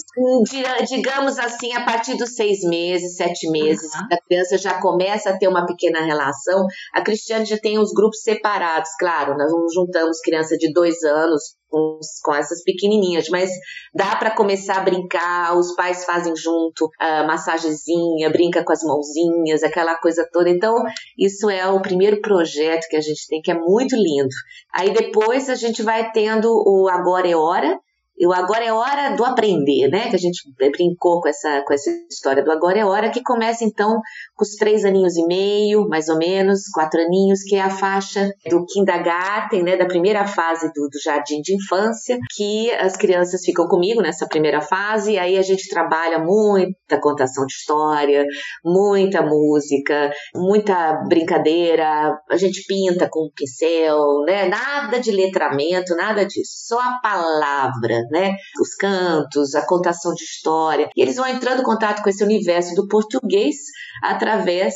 Digamos 0.88 1.38
assim, 1.38 1.74
a 1.74 1.86
partir 1.86 2.18
dos 2.18 2.36
seis 2.36 2.62
meses, 2.62 3.16
sete 3.16 3.50
meses, 3.50 3.94
uhum. 3.94 4.08
a 4.12 4.18
criança 4.28 4.58
já 4.58 4.82
começa 4.82 5.30
a 5.30 5.38
ter 5.38 5.48
uma 5.48 5.66
pequena 5.66 6.04
relação. 6.04 6.66
A 6.94 7.02
Cristiane 7.02 7.46
já 7.46 7.58
tem 7.58 7.78
os 7.78 7.92
grupos 7.94 8.22
separados, 8.22 8.90
claro, 9.00 9.38
nós 9.38 9.52
juntamos 9.74 10.20
criança 10.22 10.58
de 10.58 10.72
dois 10.74 11.04
anos 11.04 11.58
com, 11.70 12.00
com 12.24 12.34
essas 12.34 12.64
pequenininhas, 12.64 13.28
mas 13.30 13.50
dá 13.94 14.16
para 14.16 14.32
começar 14.32 14.78
a 14.78 14.84
brincar, 14.84 15.58
os 15.58 15.76
pais 15.76 16.06
fazem 16.06 16.36
junto, 16.36 16.90
a 17.00 17.26
massagenzinha, 17.26 18.30
brinca 18.30 18.64
com 18.64 18.74
as 18.74 18.84
mãozinhas, 18.84 19.64
aquela 19.64 19.96
coisa 19.98 20.28
toda. 20.32 20.50
Então, 20.50 20.76
isso 21.18 21.50
é 21.50 21.68
o 21.68 21.82
primeiro 21.82 22.22
projeto 22.22 22.88
que 22.90 22.96
a 22.96 23.02
gente 23.02 23.28
tem, 23.28 23.42
que 23.42 23.52
é 23.52 23.56
muito 23.56 23.96
lindo. 23.96 24.34
Aí 24.74 24.92
depois 24.92 25.50
a 25.50 25.56
gente 25.56 25.82
vai 25.82 26.12
tendo 26.12 26.52
o 26.66 26.88
Agora 26.88 27.28
é 27.28 27.36
Hora, 27.36 27.80
o 28.26 28.34
agora 28.34 28.66
é 28.66 28.74
hora 28.74 29.16
do 29.16 29.24
aprender, 29.24 29.88
né? 29.90 30.10
Que 30.10 30.16
a 30.16 30.20
gente 30.20 30.42
brincou 30.58 31.22
com 31.22 31.28
essa, 31.28 31.62
com 31.62 31.74
essa 31.74 31.92
história 32.10 32.44
do 32.44 32.52
agora 32.52 32.80
é 32.80 32.86
hora, 32.86 33.12
que 33.12 33.22
começa 33.22 33.64
então 33.64 34.02
com 34.36 34.44
os 34.44 34.56
três 34.56 34.84
aninhos 34.86 35.16
e 35.18 35.26
meio, 35.28 35.88
mais 35.88 36.10
ou 36.10 36.18
menos, 36.18 36.62
quatro 36.74 37.00
aninhos, 37.00 37.44
que 37.44 37.56
é 37.56 37.62
a 37.62 37.70
faixa 37.70 38.32
do 38.50 38.66
kindergarten, 38.66 39.64
né? 39.64 39.78
Da 39.78 39.86
primeira 39.86 40.26
fase 40.26 40.68
do, 40.74 40.88
do 40.90 41.00
jardim 41.04 41.42
de 41.42 41.56
infância, 41.56 42.18
que 42.36 42.72
as 42.72 42.96
crianças 42.96 43.42
ficam 43.44 43.68
comigo 43.68 44.02
nessa 44.02 44.28
primeira 44.28 44.62
fase, 44.62 45.14
e 45.14 45.20
aí 45.20 45.38
a 45.38 45.44
gente 45.44 45.70
trabalha 45.70 46.18
muita 46.18 47.00
contação 47.00 47.46
de 47.46 47.54
história, 47.54 48.26
muita 48.66 49.22
música, 49.22 50.12
muita 50.36 51.04
brincadeira, 51.08 52.18
a 52.30 52.38
gente 52.38 52.66
pinta 52.68 53.08
com 53.10 53.30
pincel, 53.36 54.24
né? 54.26 54.48
Nada 54.48 55.00
de 55.00 55.12
letramento, 55.12 55.96
nada 55.96 56.26
disso, 56.26 56.68
só 56.68 56.80
a 56.80 57.00
palavra 57.02 58.07
né? 58.12 58.36
Os 58.62 58.76
cantos, 58.76 59.56
a 59.56 59.66
contação 59.66 60.14
de 60.14 60.24
história. 60.24 60.90
E 60.96 61.02
eles 61.02 61.16
vão 61.16 61.28
entrando 61.28 61.62
em 61.62 61.66
contato 61.66 62.02
com 62.02 62.10
esse 62.10 62.24
universo 62.24 62.76
do 62.76 62.88
português 62.88 63.56
através 64.04 64.74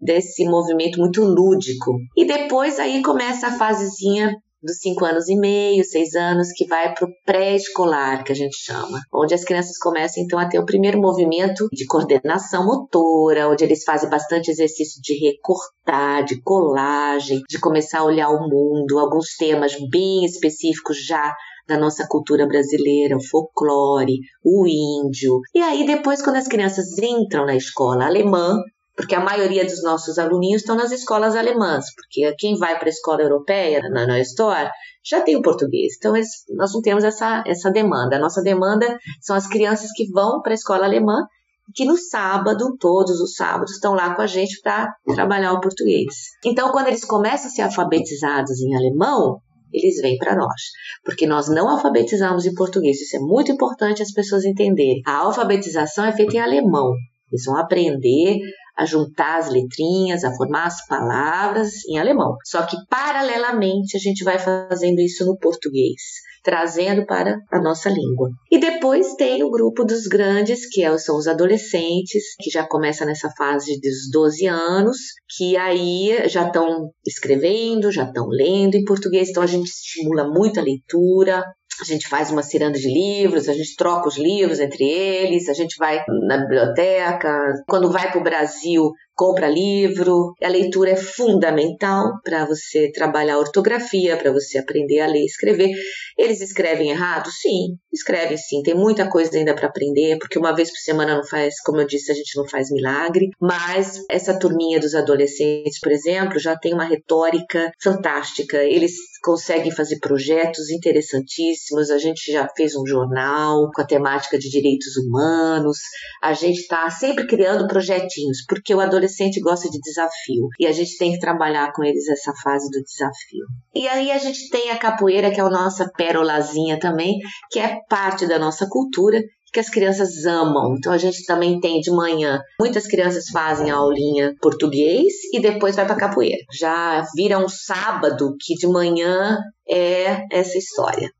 desse 0.00 0.44
movimento 0.44 0.98
muito 0.98 1.22
lúdico. 1.22 1.96
E 2.16 2.24
depois 2.24 2.78
aí 2.78 3.02
começa 3.02 3.46
a 3.46 3.58
fasezinha 3.58 4.36
dos 4.62 4.78
cinco 4.78 5.04
anos 5.04 5.28
e 5.28 5.34
meio, 5.34 5.84
seis 5.84 6.14
anos, 6.14 6.52
que 6.52 6.66
vai 6.66 6.94
para 6.94 7.06
o 7.06 7.12
pré-escolar, 7.26 8.22
que 8.22 8.30
a 8.30 8.34
gente 8.34 8.56
chama, 8.56 9.00
onde 9.12 9.34
as 9.34 9.44
crianças 9.44 9.76
começam 9.76 10.22
então 10.22 10.38
a 10.38 10.48
ter 10.48 10.58
o 10.58 10.64
primeiro 10.64 11.00
movimento 11.00 11.68
de 11.72 11.84
coordenação 11.84 12.64
motora, 12.64 13.48
onde 13.48 13.64
eles 13.64 13.82
fazem 13.82 14.08
bastante 14.08 14.50
exercício 14.50 15.02
de 15.02 15.14
recortar, 15.14 16.24
de 16.24 16.40
colagem, 16.42 17.42
de 17.48 17.58
começar 17.58 18.00
a 18.00 18.04
olhar 18.04 18.28
o 18.28 18.48
mundo, 18.48 18.98
alguns 18.98 19.36
temas 19.36 19.72
bem 19.90 20.24
específicos 20.24 21.04
já 21.04 21.34
da 21.66 21.78
nossa 21.78 22.06
cultura 22.08 22.46
brasileira, 22.46 23.16
o 23.16 23.24
folclore, 23.24 24.18
o 24.44 24.66
índio. 24.66 25.40
E 25.54 25.60
aí 25.60 25.86
depois 25.86 26.22
quando 26.22 26.36
as 26.36 26.48
crianças 26.48 26.86
entram 26.98 27.46
na 27.46 27.56
escola 27.56 28.06
alemã, 28.06 28.56
porque 28.96 29.14
a 29.14 29.20
maioria 29.20 29.64
dos 29.64 29.82
nossos 29.82 30.18
aluninhos 30.18 30.62
estão 30.62 30.76
nas 30.76 30.92
escolas 30.92 31.34
alemãs, 31.34 31.86
porque 31.94 32.34
quem 32.38 32.56
vai 32.58 32.78
para 32.78 32.88
a 32.88 32.90
escola 32.90 33.22
europeia, 33.22 33.80
na 33.90 34.06
Neue 34.06 34.20
Store, 34.20 34.70
já 35.04 35.20
tem 35.20 35.36
o 35.36 35.42
português. 35.42 35.94
Então, 35.96 36.14
eles, 36.14 36.28
nós 36.50 36.72
não 36.72 36.80
temos 36.80 37.02
essa, 37.02 37.42
essa 37.46 37.70
demanda. 37.70 38.16
A 38.16 38.20
nossa 38.20 38.42
demanda 38.42 38.98
são 39.20 39.34
as 39.34 39.46
crianças 39.46 39.90
que 39.92 40.10
vão 40.10 40.40
para 40.42 40.52
a 40.52 40.54
escola 40.54 40.84
alemã, 40.84 41.26
que 41.74 41.84
no 41.84 41.96
sábado, 41.96 42.76
todos 42.78 43.20
os 43.20 43.34
sábados, 43.34 43.72
estão 43.72 43.94
lá 43.94 44.14
com 44.14 44.22
a 44.22 44.26
gente 44.26 44.60
para 44.60 44.92
trabalhar 45.14 45.52
o 45.54 45.60
português. 45.60 46.14
Então, 46.44 46.70
quando 46.70 46.88
eles 46.88 47.04
começam 47.04 47.48
a 47.48 47.50
ser 47.50 47.62
alfabetizados 47.62 48.60
em 48.60 48.74
alemão, 48.76 49.38
eles 49.72 50.00
vêm 50.00 50.16
para 50.18 50.36
nós. 50.36 50.62
Porque 51.04 51.26
nós 51.26 51.48
não 51.48 51.68
alfabetizamos 51.68 52.46
em 52.46 52.54
português. 52.54 53.00
Isso 53.00 53.16
é 53.16 53.20
muito 53.20 53.50
importante 53.50 54.02
as 54.02 54.12
pessoas 54.12 54.44
entenderem. 54.44 55.02
A 55.06 55.18
alfabetização 55.18 56.04
é 56.04 56.12
feita 56.12 56.36
em 56.36 56.40
alemão. 56.40 56.94
Eles 57.30 57.44
vão 57.46 57.56
aprender 57.56 58.38
a 58.76 58.84
juntar 58.84 59.38
as 59.38 59.50
letrinhas, 59.50 60.24
a 60.24 60.34
formar 60.34 60.66
as 60.66 60.86
palavras 60.86 61.70
em 61.88 61.98
alemão. 61.98 62.36
Só 62.44 62.62
que, 62.62 62.76
paralelamente, 62.88 63.96
a 63.96 64.00
gente 64.00 64.24
vai 64.24 64.38
fazendo 64.38 65.00
isso 65.00 65.24
no 65.24 65.36
português 65.38 66.00
trazendo 66.42 67.06
para 67.06 67.38
a 67.50 67.60
nossa 67.60 67.88
língua. 67.88 68.30
E 68.50 68.58
depois 68.58 69.14
tem 69.14 69.42
o 69.42 69.50
grupo 69.50 69.84
dos 69.84 70.06
grandes, 70.06 70.68
que 70.68 70.82
é 70.82 70.98
são 70.98 71.16
os 71.16 71.26
adolescentes, 71.26 72.34
que 72.40 72.50
já 72.50 72.66
começa 72.66 73.04
nessa 73.04 73.30
fase 73.30 73.80
dos 73.80 74.10
12 74.10 74.46
anos, 74.46 74.96
que 75.36 75.56
aí 75.56 76.28
já 76.28 76.46
estão 76.46 76.90
escrevendo, 77.06 77.92
já 77.92 78.04
estão 78.04 78.26
lendo 78.28 78.74
em 78.74 78.84
português, 78.84 79.30
então 79.30 79.42
a 79.42 79.46
gente 79.46 79.68
estimula 79.68 80.28
muito 80.28 80.58
a 80.58 80.62
leitura, 80.62 81.44
a 81.80 81.84
gente 81.84 82.08
faz 82.08 82.30
uma 82.30 82.42
ciranda 82.42 82.78
de 82.78 82.88
livros, 82.88 83.48
a 83.48 83.52
gente 83.52 83.76
troca 83.76 84.08
os 84.08 84.18
livros 84.18 84.60
entre 84.60 84.84
eles, 84.84 85.48
a 85.48 85.54
gente 85.54 85.76
vai 85.78 86.02
na 86.26 86.38
biblioteca. 86.38 87.54
Quando 87.66 87.90
vai 87.90 88.10
para 88.10 88.20
o 88.20 88.24
Brasil, 88.24 88.92
compra 89.22 89.48
livro. 89.48 90.34
A 90.42 90.48
leitura 90.48 90.90
é 90.90 90.96
fundamental 90.96 92.20
para 92.24 92.44
você 92.44 92.90
trabalhar 92.90 93.34
a 93.34 93.38
ortografia, 93.38 94.16
para 94.16 94.32
você 94.32 94.58
aprender 94.58 94.98
a 94.98 95.06
ler 95.06 95.22
e 95.22 95.26
escrever. 95.26 95.70
Eles 96.18 96.40
escrevem 96.40 96.90
errado? 96.90 97.30
Sim, 97.30 97.76
escrevem 97.92 98.36
sim. 98.36 98.62
Tem 98.62 98.74
muita 98.74 99.08
coisa 99.08 99.36
ainda 99.36 99.54
para 99.54 99.68
aprender, 99.68 100.18
porque 100.18 100.40
uma 100.40 100.52
vez 100.52 100.70
por 100.70 100.78
semana 100.78 101.14
não 101.14 101.24
faz, 101.24 101.60
como 101.62 101.80
eu 101.80 101.86
disse, 101.86 102.10
a 102.10 102.14
gente 102.16 102.36
não 102.36 102.48
faz 102.48 102.68
milagre. 102.72 103.30
Mas 103.40 104.04
essa 104.10 104.36
turminha 104.36 104.80
dos 104.80 104.92
adolescentes, 104.92 105.78
por 105.78 105.92
exemplo, 105.92 106.40
já 106.40 106.58
tem 106.58 106.74
uma 106.74 106.84
retórica 106.84 107.70
fantástica. 107.80 108.56
Eles 108.56 108.92
conseguem 109.22 109.70
fazer 109.70 110.00
projetos 110.00 110.68
interessantíssimos. 110.68 111.90
A 111.90 111.98
gente 111.98 112.32
já 112.32 112.48
fez 112.56 112.74
um 112.74 112.84
jornal 112.84 113.70
com 113.72 113.80
a 113.80 113.86
temática 113.86 114.36
de 114.36 114.50
direitos 114.50 114.96
humanos. 114.96 115.78
A 116.20 116.32
gente 116.32 116.58
está 116.58 116.90
sempre 116.90 117.24
criando 117.24 117.68
projetinhos, 117.68 118.44
porque 118.48 118.74
o 118.74 118.80
adolescente 118.80 119.11
adolescente 119.12 119.40
gosta 119.40 119.68
de 119.68 119.78
desafio 119.78 120.48
e 120.58 120.66
a 120.66 120.72
gente 120.72 120.96
tem 120.96 121.12
que 121.12 121.18
trabalhar 121.18 121.72
com 121.72 121.84
eles 121.84 122.08
essa 122.08 122.32
fase 122.42 122.68
do 122.70 122.82
desafio. 122.82 123.44
E 123.74 123.86
aí 123.86 124.10
a 124.10 124.18
gente 124.18 124.48
tem 124.48 124.70
a 124.70 124.78
capoeira, 124.78 125.30
que 125.30 125.40
é 125.40 125.44
a 125.44 125.50
nossa 125.50 125.90
pérolazinha 125.96 126.78
também, 126.78 127.18
que 127.50 127.58
é 127.58 127.78
parte 127.88 128.26
da 128.26 128.38
nossa 128.38 128.66
cultura 128.68 129.20
que 129.52 129.60
as 129.60 129.68
crianças 129.68 130.24
amam. 130.24 130.74
Então 130.76 130.92
a 130.92 130.98
gente 130.98 131.26
também 131.26 131.60
tem 131.60 131.80
de 131.80 131.90
manhã, 131.90 132.40
muitas 132.58 132.86
crianças 132.86 133.28
fazem 133.28 133.70
a 133.70 133.76
aulinha 133.76 134.34
português 134.40 135.12
e 135.32 135.40
depois 135.40 135.76
vai 135.76 135.86
para 135.86 135.96
capoeira. 135.96 136.42
Já 136.58 137.04
vira 137.14 137.38
um 137.38 137.48
sábado 137.48 138.34
que 138.40 138.54
de 138.54 138.66
manhã 138.66 139.38
é 139.68 140.24
essa 140.30 140.56
história. 140.56 141.10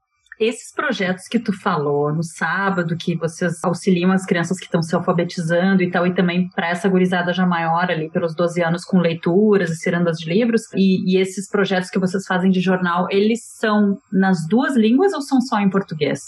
Esses 0.42 0.74
projetos 0.74 1.28
que 1.28 1.38
tu 1.38 1.52
falou 1.52 2.12
no 2.12 2.24
sábado, 2.24 2.96
que 2.96 3.16
vocês 3.16 3.62
auxiliam 3.62 4.10
as 4.10 4.26
crianças 4.26 4.58
que 4.58 4.64
estão 4.64 4.82
se 4.82 4.92
alfabetizando 4.92 5.84
e 5.84 5.90
tal, 5.90 6.04
e 6.04 6.12
também 6.12 6.48
para 6.48 6.68
essa 6.68 6.88
gurizada 6.88 7.32
já 7.32 7.46
maior 7.46 7.88
ali, 7.88 8.10
pelos 8.10 8.34
12 8.34 8.60
anos, 8.60 8.84
com 8.84 8.98
leituras 8.98 9.70
e 9.70 9.76
cirandas 9.76 10.16
de 10.16 10.28
livros, 10.28 10.62
e, 10.74 11.14
e 11.14 11.20
esses 11.20 11.48
projetos 11.48 11.90
que 11.90 11.98
vocês 11.98 12.26
fazem 12.26 12.50
de 12.50 12.60
jornal, 12.60 13.06
eles 13.08 13.38
são 13.56 13.96
nas 14.12 14.44
duas 14.48 14.74
línguas 14.74 15.12
ou 15.12 15.22
são 15.22 15.40
só 15.40 15.60
em 15.60 15.70
português? 15.70 16.18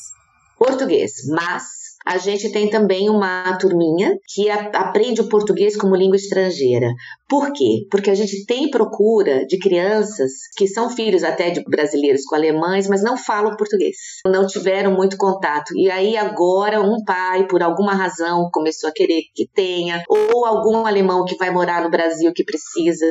Português, 0.57 1.11
mas 1.31 1.64
a 2.06 2.18
gente 2.18 2.50
tem 2.52 2.68
também 2.68 3.08
uma 3.08 3.56
turminha 3.58 4.18
que 4.34 4.50
a, 4.50 4.70
aprende 4.74 5.22
o 5.22 5.28
português 5.28 5.76
como 5.76 5.96
língua 5.96 6.16
estrangeira. 6.16 6.88
Por 7.28 7.52
quê? 7.52 7.86
Porque 7.90 8.10
a 8.10 8.14
gente 8.14 8.44
tem 8.44 8.70
procura 8.70 9.46
de 9.46 9.58
crianças 9.58 10.32
que 10.56 10.66
são 10.66 10.90
filhos 10.90 11.24
até 11.24 11.50
de 11.50 11.64
brasileiros 11.64 12.24
com 12.24 12.34
alemães, 12.34 12.86
mas 12.86 13.02
não 13.02 13.16
falam 13.16 13.56
português, 13.56 13.96
não 14.26 14.46
tiveram 14.46 14.92
muito 14.92 15.16
contato. 15.16 15.76
E 15.76 15.90
aí 15.90 16.16
agora 16.16 16.82
um 16.82 17.02
pai, 17.04 17.46
por 17.46 17.62
alguma 17.62 17.94
razão, 17.94 18.50
começou 18.52 18.90
a 18.90 18.92
querer 18.92 19.22
que 19.34 19.48
tenha, 19.54 20.02
ou 20.08 20.44
algum 20.44 20.86
alemão 20.86 21.24
que 21.24 21.36
vai 21.36 21.50
morar 21.50 21.82
no 21.82 21.90
Brasil 21.90 22.32
que 22.34 22.44
precisa. 22.44 23.06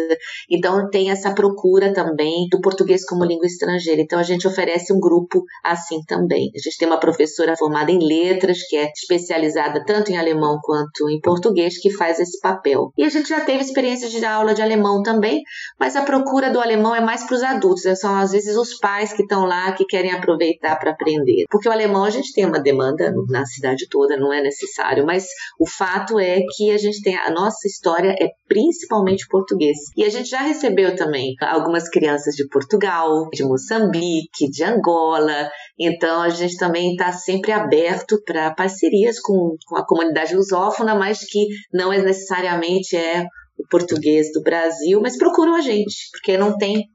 Então 0.50 0.90
tem 0.90 1.10
essa 1.10 1.34
procura 1.34 1.92
também 1.94 2.48
do 2.50 2.62
português 2.62 3.04
como 3.06 3.26
língua 3.26 3.48
estrangeira. 3.48 4.02
Então 4.02 4.20
a 4.20 4.24
gente 4.24 4.48
oferece 4.48 4.94
um 4.94 5.00
grupo 5.00 5.44
assim 5.64 6.02
também. 6.08 6.52
A 6.56 6.60
gente 6.60 6.78
tem 6.78 6.88
uma 6.88 7.00
professora 7.00 7.58
formada 7.58 7.92
em 7.92 8.00
letras 8.00 8.60
que 8.68 8.78
é 8.78 8.83
especializada 8.92 9.84
tanto 9.86 10.12
em 10.12 10.18
alemão 10.18 10.60
quanto 10.62 11.10
em 11.10 11.20
português 11.20 11.78
que 11.80 11.92
faz 11.92 12.20
esse 12.20 12.40
papel. 12.40 12.92
E 12.98 13.04
a 13.04 13.10
gente 13.10 13.30
já 13.30 13.42
teve 13.42 13.64
experiência 13.64 14.10
de 14.10 14.20
dar 14.20 14.34
aula 14.34 14.54
de 14.54 14.62
alemão 14.62 15.02
também, 15.02 15.42
mas 15.80 15.96
a 15.96 16.02
procura 16.02 16.50
do 16.50 16.60
alemão 16.60 16.96
é 16.96 17.02
mais 17.02 17.24
para 17.24 17.36
os 17.36 17.44
adultos, 17.44 17.86
né? 17.86 17.96
são 17.96 18.16
às 18.16 18.32
vezes 18.32 18.56
os 18.56 18.78
pais 18.80 19.14
que 19.14 19.24
estão 19.24 19.46
lá 19.46 19.72
que 19.72 19.86
querem 19.86 20.12
aproveitar 20.12 20.78
para 20.78 20.92
aprender. 20.92 21.46
Porque 21.50 21.70
o 21.70 21.72
alemão 21.72 22.04
a 22.04 22.10
gente 22.10 22.34
tem 22.34 22.46
uma 22.46 22.60
demanda 22.60 23.14
na 23.30 23.46
cidade 23.46 23.88
toda, 23.90 24.18
não 24.18 24.34
é 24.34 24.42
necessário, 24.42 25.06
mas 25.06 25.26
o 25.60 25.68
fato 25.68 26.20
é 26.20 26.42
que 26.56 26.72
a 26.72 26.78
gente 26.78 27.02
tem 27.02 27.16
a 27.16 27.32
nossa 27.32 27.68
história 27.68 28.16
é 28.20 28.30
principalmente 28.48 29.28
português. 29.28 29.78
E 29.96 30.04
a 30.04 30.10
gente 30.10 30.30
já 30.30 30.42
recebeu 30.42 30.96
também 30.96 31.34
algumas 31.42 31.90
crianças 31.90 32.36
de 32.36 32.48
Portugal, 32.48 33.30
de 33.32 33.44
Moçambique, 33.44 34.50
de 34.50 34.64
Angola. 34.64 35.50
Então 35.80 36.22
a 36.22 36.30
gente 36.30 36.58
também 36.58 36.92
está 36.92 37.12
sempre 37.12 37.52
aberto 37.52 38.22
para 38.24 38.54
parcerias 38.74 39.20
com, 39.20 39.56
com 39.66 39.78
a 39.78 39.86
comunidade 39.86 40.36
lusófona, 40.36 40.96
mas 40.96 41.20
que 41.20 41.48
não 41.72 41.94
é 41.94 42.02
necessariamente 42.02 42.98
é 42.98 43.26
o 43.58 43.68
português 43.70 44.32
do 44.34 44.42
Brasil, 44.42 45.00
mas 45.00 45.18
procuram 45.18 45.56
a 45.56 45.62
gente, 45.62 46.10
porque 46.12 46.36
não 46.38 46.58
tem 46.58 46.86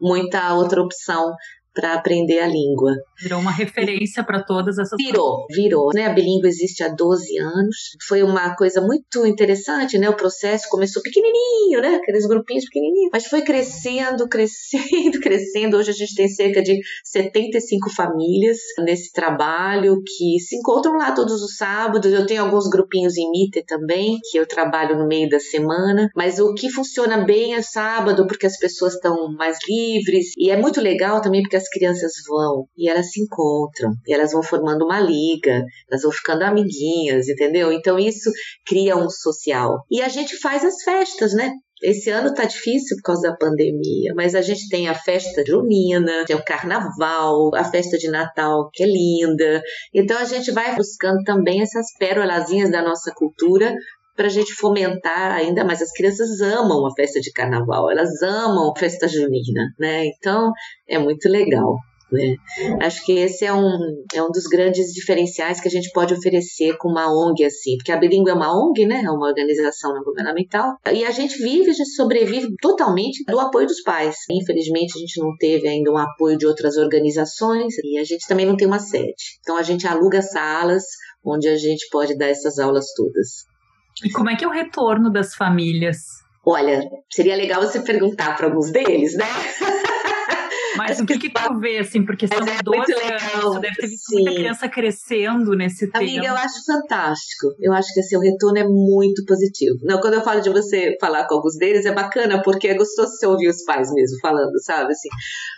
muita 0.00 0.54
outra 0.54 0.80
opção 0.80 1.32
para 1.74 1.94
aprender 1.94 2.38
a 2.38 2.46
língua. 2.46 2.92
Virou 3.20 3.40
uma 3.40 3.50
referência 3.50 4.22
para 4.22 4.42
todas 4.42 4.78
essas 4.78 4.96
Virou, 4.96 5.46
virou. 5.50 5.90
Né? 5.94 6.06
A 6.06 6.12
bilíngue 6.12 6.46
existe 6.46 6.82
há 6.82 6.88
12 6.88 7.38
anos. 7.38 7.76
Foi 8.06 8.22
uma 8.22 8.54
coisa 8.54 8.80
muito 8.80 9.26
interessante, 9.26 9.98
né? 9.98 10.08
O 10.08 10.16
processo 10.16 10.68
começou 10.70 11.02
pequenininho, 11.02 11.80
né? 11.80 11.96
Aqueles 11.96 12.26
grupinhos 12.26 12.64
pequenininhos, 12.64 13.10
mas 13.12 13.26
foi 13.26 13.42
crescendo, 13.42 14.26
crescendo, 14.28 15.20
crescendo. 15.20 15.76
Hoje 15.76 15.90
a 15.90 15.94
gente 15.94 16.14
tem 16.14 16.28
cerca 16.28 16.62
de 16.62 16.78
75 17.04 17.90
famílias 17.90 18.58
nesse 18.78 19.12
trabalho 19.12 20.02
que 20.04 20.38
se 20.38 20.56
encontram 20.56 20.96
lá 20.96 21.12
todos 21.12 21.42
os 21.42 21.56
sábados. 21.56 22.12
Eu 22.12 22.26
tenho 22.26 22.42
alguns 22.42 22.68
grupinhos 22.68 23.16
em 23.16 23.30
Mite 23.30 23.64
também, 23.66 24.18
que 24.30 24.38
eu 24.38 24.46
trabalho 24.46 24.96
no 24.98 25.06
meio 25.06 25.28
da 25.28 25.40
semana, 25.40 26.08
mas 26.14 26.38
o 26.38 26.54
que 26.54 26.70
funciona 26.70 27.24
bem 27.24 27.54
é 27.54 27.62
sábado 27.62 28.26
porque 28.26 28.46
as 28.46 28.58
pessoas 28.58 28.94
estão 28.94 29.32
mais 29.32 29.58
livres 29.68 30.32
e 30.36 30.50
é 30.50 30.56
muito 30.56 30.80
legal 30.80 31.20
também 31.20 31.42
porque 31.42 31.56
as 31.56 31.63
crianças 31.68 32.12
vão 32.28 32.66
e 32.76 32.88
elas 32.88 33.10
se 33.10 33.20
encontram, 33.20 33.92
e 34.06 34.12
elas 34.12 34.32
vão 34.32 34.42
formando 34.42 34.84
uma 34.84 35.00
liga, 35.00 35.62
elas 35.90 36.02
vão 36.02 36.12
ficando 36.12 36.42
amiguinhas, 36.42 37.28
entendeu? 37.28 37.72
Então 37.72 37.98
isso 37.98 38.30
cria 38.66 38.96
um 38.96 39.08
social. 39.10 39.84
E 39.90 40.02
a 40.02 40.08
gente 40.08 40.36
faz 40.38 40.64
as 40.64 40.82
festas, 40.82 41.34
né? 41.34 41.52
Esse 41.82 42.08
ano 42.08 42.32
tá 42.32 42.44
difícil 42.44 42.96
por 42.96 43.02
causa 43.02 43.28
da 43.28 43.36
pandemia, 43.36 44.14
mas 44.14 44.34
a 44.34 44.40
gente 44.40 44.68
tem 44.68 44.88
a 44.88 44.94
festa 44.94 45.44
junina, 45.46 46.24
tem 46.24 46.34
o 46.34 46.44
carnaval, 46.44 47.50
a 47.54 47.64
festa 47.64 47.98
de 47.98 48.08
Natal, 48.08 48.70
que 48.72 48.84
é 48.84 48.86
linda. 48.86 49.62
Então 49.92 50.16
a 50.16 50.24
gente 50.24 50.50
vai 50.52 50.74
buscando 50.76 51.22
também 51.24 51.60
essas 51.60 51.86
pérolazinhas 51.98 52.70
da 52.70 52.80
nossa 52.80 53.12
cultura 53.14 53.74
para 54.16 54.26
a 54.26 54.30
gente 54.30 54.54
fomentar 54.54 55.32
ainda 55.32 55.64
mais. 55.64 55.82
As 55.82 55.92
crianças 55.92 56.40
amam 56.40 56.86
a 56.86 56.94
festa 56.94 57.20
de 57.20 57.32
carnaval, 57.32 57.90
elas 57.90 58.22
amam 58.22 58.70
a 58.70 58.78
festa 58.78 59.08
junina, 59.08 59.68
né? 59.78 60.06
Então 60.06 60.52
é 60.88 60.98
muito 60.98 61.28
legal. 61.28 61.76
Né? 62.14 62.36
Acho 62.80 63.04
que 63.04 63.12
esse 63.12 63.44
é 63.44 63.52
um, 63.52 64.04
é 64.14 64.22
um 64.22 64.30
dos 64.30 64.44
grandes 64.44 64.92
diferenciais 64.92 65.60
que 65.60 65.66
a 65.66 65.70
gente 65.70 65.90
pode 65.92 66.14
oferecer 66.14 66.76
com 66.78 66.88
uma 66.88 67.10
ONG 67.10 67.44
assim, 67.44 67.76
porque 67.76 67.90
a 67.90 67.96
Bilingue 67.96 68.30
é 68.30 68.34
uma 68.34 68.54
ONG, 68.56 68.86
né? 68.86 69.02
É 69.04 69.10
uma 69.10 69.26
organização 69.26 69.92
não 69.92 70.04
governamental, 70.04 70.76
e 70.92 71.04
a 71.04 71.10
gente 71.10 71.36
vive, 71.38 71.70
a 71.70 71.74
gente 71.74 71.90
sobrevive 71.90 72.54
totalmente 72.60 73.24
do 73.24 73.40
apoio 73.40 73.66
dos 73.66 73.82
pais. 73.82 74.16
Infelizmente, 74.30 74.96
a 74.96 75.00
gente 75.00 75.20
não 75.20 75.36
teve 75.36 75.66
ainda 75.66 75.90
um 75.90 75.98
apoio 75.98 76.38
de 76.38 76.46
outras 76.46 76.76
organizações 76.76 77.74
e 77.82 77.98
a 77.98 78.04
gente 78.04 78.26
também 78.28 78.46
não 78.46 78.56
tem 78.56 78.66
uma 78.66 78.78
sede. 78.78 79.38
Então, 79.40 79.56
a 79.56 79.62
gente 79.62 79.86
aluga 79.86 80.22
salas 80.22 80.84
onde 81.24 81.48
a 81.48 81.56
gente 81.56 81.88
pode 81.90 82.16
dar 82.16 82.28
essas 82.28 82.58
aulas 82.58 82.92
todas. 82.94 83.53
E 84.02 84.10
como 84.10 84.30
é 84.30 84.36
que 84.36 84.44
é 84.44 84.48
o 84.48 84.50
retorno 84.50 85.10
das 85.10 85.34
famílias? 85.34 86.24
Olha, 86.44 86.82
seria 87.10 87.36
legal 87.36 87.62
você 87.62 87.80
perguntar 87.80 88.36
para 88.36 88.46
alguns 88.46 88.70
deles, 88.70 89.16
né? 89.16 89.26
Mas 90.76 91.00
o 91.00 91.06
que, 91.06 91.18
que 91.18 91.30
tu 91.30 91.60
vê, 91.60 91.78
assim, 91.78 92.04
porque 92.04 92.26
são 92.26 92.38
é 92.38 92.62
12 92.62 92.92
anos, 92.92 93.60
deve 93.60 93.74
ter 93.76 93.86
visto 93.86 94.12
muita 94.12 94.34
criança 94.34 94.68
crescendo 94.68 95.54
nesse 95.54 95.84
Amiga, 95.84 95.98
tempo. 95.98 96.10
Amiga, 96.10 96.26
eu 96.26 96.36
acho 96.36 96.64
fantástico. 96.64 97.54
Eu 97.60 97.72
acho 97.72 97.92
que 97.92 98.00
assim, 98.00 98.16
o 98.16 98.20
retorno 98.20 98.58
é 98.58 98.64
muito 98.64 99.24
positivo. 99.24 99.78
Não, 99.82 100.00
quando 100.00 100.14
eu 100.14 100.22
falo 100.22 100.40
de 100.40 100.50
você 100.50 100.96
falar 101.00 101.26
com 101.26 101.34
alguns 101.34 101.56
deles, 101.56 101.86
é 101.86 101.92
bacana, 101.92 102.42
porque 102.42 102.68
é 102.68 102.74
gostoso 102.74 103.12
você 103.12 103.26
ouvir 103.26 103.48
os 103.48 103.62
pais 103.64 103.92
mesmo 103.92 104.18
falando, 104.20 104.60
sabe? 104.62 104.92
Assim, 104.92 105.08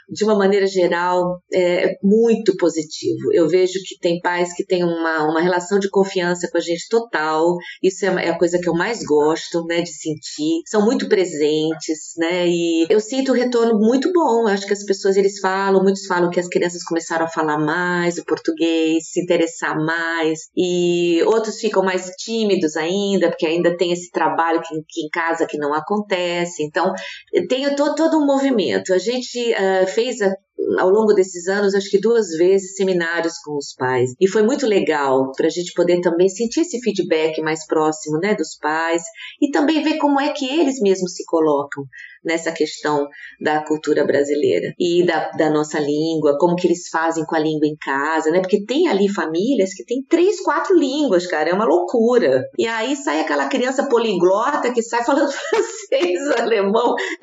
de 0.09 0.25
uma 0.25 0.37
maneira 0.37 0.67
geral, 0.67 1.41
é 1.53 1.97
muito 2.03 2.57
positivo. 2.57 3.33
Eu 3.33 3.49
vejo 3.49 3.75
que 3.85 3.99
tem 4.01 4.21
pais 4.21 4.55
que 4.55 4.65
têm 4.65 4.85
uma, 4.85 5.25
uma 5.31 5.41
relação 5.41 5.79
de 5.79 5.91
confiança 5.91 6.49
com 6.51 6.59
a 6.59 6.61
gente 6.61 6.89
total. 6.89 7.57
Isso 7.83 8.05
é, 8.05 8.27
é 8.27 8.31
a 8.31 8.39
coisa 8.39 8.59
que 8.59 8.69
eu 8.69 8.75
mais 8.75 9.03
gosto, 9.05 9.65
né, 9.67 9.83
de 9.83 9.93
sentir. 9.93 10.63
São 10.67 10.85
muito 10.85 11.09
presentes, 11.09 12.15
né, 12.19 12.47
e 12.47 12.87
eu 12.89 13.01
sinto 13.01 13.33
o 13.33 13.35
retorno 13.35 13.79
muito 13.79 14.13
bom. 14.13 14.43
Eu 14.43 14.49
acho 14.49 14.67
que 14.67 14.73
as 14.73 14.85
pessoas, 14.85 15.06
eles 15.15 15.39
falam, 15.39 15.83
muitos 15.83 16.07
falam 16.07 16.31
que 16.31 16.41
as 16.41 16.49
crianças 16.49 16.83
começaram 16.83 17.27
a 17.27 17.29
falar 17.29 17.59
mais 17.59 18.17
o 18.17 18.25
português, 18.25 19.11
se 19.11 19.23
interessar 19.23 19.77
mais, 19.77 20.49
e 20.57 21.23
outros 21.25 21.59
ficam 21.59 21.83
mais 21.83 22.07
tímidos 22.17 22.77
ainda, 22.77 23.29
porque 23.29 23.47
ainda 23.47 23.77
tem 23.77 23.93
esse 23.93 24.11
trabalho 24.11 24.63
que, 24.63 24.75
que 24.89 25.03
em 25.03 25.11
casa 25.11 25.47
que 25.47 25.59
não 25.59 25.75
acontece. 25.75 26.63
Então, 26.63 26.95
tem 27.49 27.75
todo, 27.77 27.95
todo 27.95 28.19
um 28.19 28.25
movimento. 28.25 28.95
A 28.95 28.99
gente 28.99 29.53
uh, 29.53 29.87
fez 29.87 30.23
a, 30.23 30.33
ao 30.79 30.91
longo 30.91 31.13
desses 31.13 31.47
anos, 31.49 31.75
acho 31.75 31.91
que 31.91 32.01
duas 32.01 32.29
vezes, 32.37 32.75
seminários 32.75 33.35
com 33.45 33.57
os 33.57 33.75
pais. 33.75 34.11
E 34.21 34.29
foi 34.29 34.43
muito 34.43 34.67
legal 34.67 35.33
para 35.33 35.47
a 35.47 35.51
gente 35.51 35.73
poder 35.75 36.01
também 36.01 36.29
sentir 36.29 36.61
esse 36.61 36.81
feedback 36.81 37.41
mais 37.41 37.67
próximo 37.67 38.19
né, 38.19 38.35
dos 38.35 38.57
pais 38.61 39.03
e 39.41 39.51
também 39.51 39.83
ver 39.83 39.99
como 39.99 40.21
é 40.21 40.33
que 40.33 40.47
eles 40.47 40.81
mesmos 40.81 41.15
se 41.15 41.25
colocam 41.25 41.85
nessa 42.25 42.51
questão 42.51 43.07
da 43.41 43.63
cultura 43.63 44.05
brasileira 44.05 44.73
e 44.79 45.07
da, 45.07 45.31
da 45.31 45.49
nossa 45.49 45.79
língua, 45.79 46.37
como 46.39 46.57
que 46.57 46.67
eles 46.67 46.89
fazem 46.89 47.25
com 47.25 47.37
a 47.37 47.39
língua 47.39 47.69
em 47.69 47.77
casa, 47.77 48.31
né? 48.31 48.41
Porque 48.41 48.65
tem 48.65 48.89
ali 48.89 49.09
famílias 49.09 49.73
que 49.73 49.85
tem 49.85 50.03
três, 50.09 50.41
quatro 50.41 50.77
línguas, 50.77 51.27
cara, 51.27 51.51
é 51.51 51.55
uma 51.55 51.65
loucura. 51.65 52.43
E 52.59 52.67
aí 52.67 52.97
sai 52.97 53.21
aquela 53.21 53.47
criança 53.47 53.89
poliglota 53.89 54.73
que 54.73 54.83
sai 54.83 55.05
falando 55.05 55.31
francês, 55.31 56.41
alemão, 56.41 56.97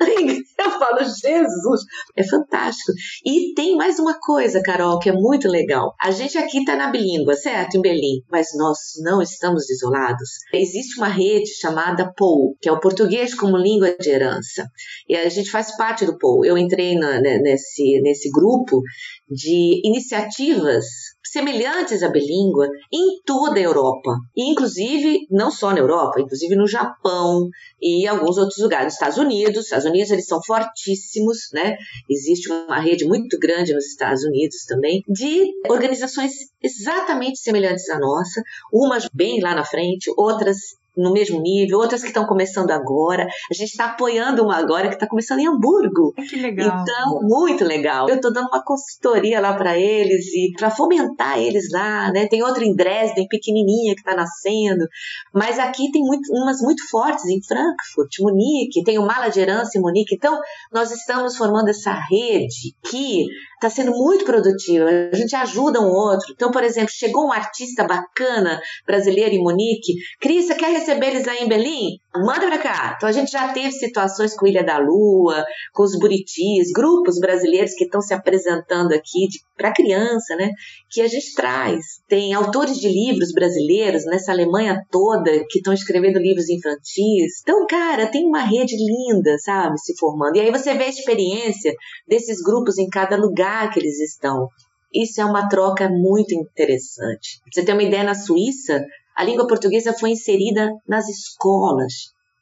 eu 0.58 0.70
falo, 0.70 0.98
Jesus, 1.00 1.80
é 2.16 2.24
fantástico. 2.24 2.92
E 3.26 3.33
tem 3.54 3.76
mais 3.76 3.98
uma 3.98 4.18
coisa, 4.18 4.62
Carol, 4.62 4.98
que 4.98 5.08
é 5.08 5.12
muito 5.12 5.48
legal. 5.48 5.94
A 6.00 6.10
gente 6.10 6.36
aqui 6.36 6.64
tá 6.64 6.76
na 6.76 6.90
bilíngua, 6.90 7.34
certo? 7.34 7.76
Em 7.76 7.80
Berlim, 7.80 8.22
mas 8.30 8.48
nós 8.56 8.78
não 9.02 9.22
estamos 9.22 9.68
isolados. 9.70 10.28
Existe 10.52 10.98
uma 10.98 11.08
rede 11.08 11.50
chamada 11.54 12.12
POU, 12.16 12.56
que 12.60 12.68
é 12.68 12.72
o 12.72 12.80
português 12.80 13.34
como 13.34 13.56
língua 13.56 13.96
de 13.98 14.10
herança. 14.10 14.66
E 15.08 15.16
a 15.16 15.28
gente 15.28 15.50
faz 15.50 15.76
parte 15.76 16.04
do 16.04 16.18
POU. 16.18 16.44
Eu 16.44 16.58
entrei 16.58 16.96
na, 16.96 17.20
né, 17.20 17.38
nesse, 17.38 18.00
nesse 18.02 18.30
grupo 18.30 18.80
de 19.28 19.80
iniciativas 19.84 20.84
semelhantes 21.24 22.02
à 22.02 22.08
bilíngua 22.08 22.68
em 22.92 23.20
toda 23.24 23.58
a 23.58 23.62
Europa, 23.62 24.10
e 24.36 24.50
inclusive 24.50 25.26
não 25.30 25.50
só 25.50 25.72
na 25.72 25.78
Europa, 25.78 26.20
inclusive 26.20 26.54
no 26.54 26.66
Japão 26.66 27.48
e 27.80 28.06
alguns 28.06 28.36
outros 28.38 28.58
lugares, 28.58 28.86
nos 28.86 28.94
Estados 28.94 29.18
Unidos. 29.18 29.64
Estados 29.64 29.86
Unidos 29.86 30.10
eles 30.10 30.26
são 30.26 30.42
fortíssimos, 30.42 31.48
né? 31.52 31.76
Existe 32.08 32.50
uma 32.50 32.78
rede 32.78 33.04
muito 33.04 33.38
grande 33.38 33.74
nos 33.74 33.86
Estados 33.86 34.22
Unidos 34.24 34.64
também 34.66 35.02
de 35.08 35.52
organizações 35.68 36.32
exatamente 36.62 37.38
semelhantes 37.38 37.88
à 37.88 37.98
nossa, 37.98 38.42
umas 38.72 39.08
bem 39.12 39.40
lá 39.40 39.54
na 39.54 39.64
frente, 39.64 40.12
outras 40.16 40.56
no 40.96 41.12
mesmo 41.12 41.40
nível, 41.40 41.78
outras 41.78 42.00
que 42.00 42.08
estão 42.08 42.26
começando 42.26 42.70
agora. 42.70 43.24
A 43.24 43.54
gente 43.54 43.70
está 43.70 43.86
apoiando 43.86 44.42
uma 44.42 44.56
agora 44.56 44.88
que 44.88 44.94
está 44.94 45.06
começando 45.06 45.40
em 45.40 45.48
Hamburgo. 45.48 46.12
Que 46.28 46.36
legal. 46.36 46.82
Então, 46.82 47.20
muito 47.22 47.64
legal. 47.64 48.08
Eu 48.08 48.16
estou 48.16 48.32
dando 48.32 48.48
uma 48.48 48.62
consultoria 48.62 49.40
lá 49.40 49.54
para 49.54 49.78
eles 49.78 50.26
e 50.34 50.52
para 50.56 50.70
fomentar 50.70 51.38
eles 51.38 51.70
lá, 51.72 52.10
né? 52.12 52.26
Tem 52.26 52.42
outra 52.42 52.64
em 52.64 52.74
Dresden, 52.74 53.26
pequenininha, 53.28 53.94
que 53.94 54.00
está 54.00 54.14
nascendo. 54.14 54.86
Mas 55.32 55.58
aqui 55.58 55.90
tem 55.90 56.02
muito, 56.02 56.32
umas 56.32 56.60
muito 56.60 56.88
fortes 56.88 57.24
em 57.26 57.42
Frankfurt, 57.42 58.20
Munique, 58.20 58.84
tem 58.84 58.98
o 58.98 59.06
Mala 59.06 59.28
de 59.28 59.40
Herança 59.40 59.78
em 59.78 59.80
Munique. 59.80 60.14
Então, 60.14 60.38
nós 60.72 60.90
estamos 60.90 61.36
formando 61.36 61.68
essa 61.68 61.92
rede 61.92 62.74
que 62.82 63.26
está 63.54 63.70
sendo 63.70 63.92
muito 63.92 64.24
produtiva. 64.24 64.88
A 65.12 65.16
gente 65.16 65.34
ajuda 65.34 65.80
um 65.80 65.90
outro. 65.90 66.32
Então, 66.32 66.50
por 66.50 66.62
exemplo, 66.62 66.90
chegou 66.90 67.26
um 67.26 67.32
artista 67.32 67.84
bacana 67.84 68.60
brasileiro 68.86 69.34
em 69.34 69.42
Munique. 69.42 69.94
Cris, 70.20 70.46
você 70.46 70.54
quer 70.54 70.72
receber 70.84 71.08
eles 71.08 71.26
aí 71.26 71.44
em 71.44 71.48
Berlim? 71.48 71.98
Manda 72.14 72.46
pra 72.46 72.58
cá. 72.58 72.94
Então, 72.96 73.08
a 73.08 73.12
gente 73.12 73.32
já 73.32 73.52
teve 73.52 73.72
situações 73.72 74.36
com 74.36 74.46
Ilha 74.46 74.62
da 74.62 74.78
Lua, 74.78 75.44
com 75.72 75.82
os 75.82 75.98
Buritis, 75.98 76.70
grupos 76.72 77.18
brasileiros 77.18 77.72
que 77.72 77.84
estão 77.84 78.00
se 78.00 78.12
apresentando 78.12 78.92
aqui 78.92 79.28
para 79.56 79.72
criança, 79.72 80.36
né? 80.36 80.50
Que 80.90 81.00
a 81.00 81.08
gente 81.08 81.34
traz. 81.34 82.02
Tem 82.08 82.34
autores 82.34 82.76
de 82.76 82.88
livros 82.88 83.32
brasileiros 83.32 84.04
nessa 84.04 84.30
Alemanha 84.30 84.84
toda 84.90 85.30
que 85.48 85.58
estão 85.58 85.72
escrevendo 85.72 86.18
livros 86.18 86.48
infantis. 86.48 87.40
Então, 87.42 87.66
cara, 87.66 88.06
tem 88.06 88.26
uma 88.26 88.42
rede 88.42 88.76
linda, 88.76 89.36
sabe, 89.38 89.78
se 89.80 89.96
formando. 89.98 90.36
E 90.36 90.40
aí 90.40 90.50
você 90.50 90.74
vê 90.74 90.84
a 90.84 90.88
experiência 90.88 91.74
desses 92.06 92.40
grupos 92.42 92.78
em 92.78 92.88
cada 92.88 93.16
lugar 93.16 93.72
que 93.72 93.80
eles 93.80 93.98
estão. 93.98 94.48
Isso 94.94 95.20
é 95.20 95.24
uma 95.24 95.48
troca 95.48 95.88
muito 95.88 96.32
interessante. 96.32 97.40
Pra 97.42 97.50
você 97.52 97.64
ter 97.64 97.72
uma 97.72 97.82
ideia, 97.82 98.04
na 98.04 98.14
Suíça, 98.14 98.84
a 99.14 99.24
língua 99.24 99.46
portuguesa 99.46 99.92
foi 99.92 100.10
inserida 100.10 100.70
nas 100.88 101.08
escolas. 101.08 101.92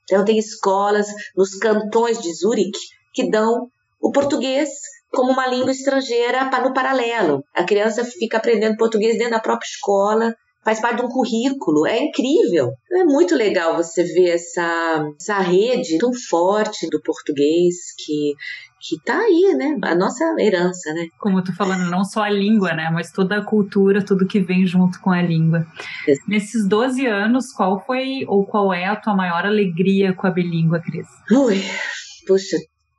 Então, 0.05 0.25
tem 0.25 0.39
escolas 0.39 1.07
nos 1.37 1.57
cantões 1.59 2.21
de 2.21 2.33
Zurique 2.35 2.81
que 3.15 3.31
dão 3.31 3.69
o 4.01 4.11
português 4.11 4.69
como 5.11 5.33
uma 5.33 5.47
língua 5.47 5.71
estrangeira 5.71 6.51
no 6.61 6.73
paralelo. 6.73 7.45
A 7.55 7.65
criança 7.65 8.05
fica 8.05 8.39
aprendendo 8.39 8.77
português 8.77 9.19
dentro 9.19 9.33
da 9.33 9.41
própria 9.41 9.67
escola, 9.67 10.35
faz 10.64 10.81
parte 10.81 10.98
de 11.01 11.07
um 11.07 11.09
currículo. 11.09 11.87
É 11.87 11.98
incrível. 11.98 12.72
É 12.92 13.05
muito 13.05 13.35
legal 13.35 13.77
você 13.77 14.03
ver 14.03 14.31
essa, 14.31 15.05
essa 15.20 15.38
rede 15.38 15.98
tão 15.98 16.12
forte 16.12 16.88
do 16.88 17.01
português 17.01 17.77
que 17.98 18.35
que 18.85 19.01
tá 19.01 19.16
aí, 19.16 19.55
né? 19.57 19.79
A 19.81 19.94
nossa 19.94 20.25
herança, 20.40 20.92
né? 20.92 21.07
Como 21.20 21.38
eu 21.38 21.44
tô 21.44 21.53
falando, 21.53 21.88
não 21.88 22.05
só 22.05 22.25
a 22.25 22.29
língua, 22.29 22.72
né? 22.72 22.90
Mas 22.92 23.12
toda 23.12 23.37
a 23.37 23.44
cultura, 23.44 24.05
tudo 24.05 24.27
que 24.27 24.40
vem 24.40 24.66
junto 24.66 25.01
com 25.01 25.12
a 25.12 25.22
língua. 25.22 25.64
Nesses 26.27 26.66
12 26.66 27.07
anos, 27.07 27.53
qual 27.53 27.79
foi 27.87 28.25
ou 28.27 28.44
qual 28.44 28.75
é 28.75 28.87
a 28.87 28.96
tua 28.96 29.14
maior 29.14 29.46
alegria 29.46 30.12
com 30.12 30.27
a 30.27 30.31
bilíngua, 30.31 30.81
Cris? 30.81 31.07
Ui, 31.31 31.62
puxa, 32.27 32.57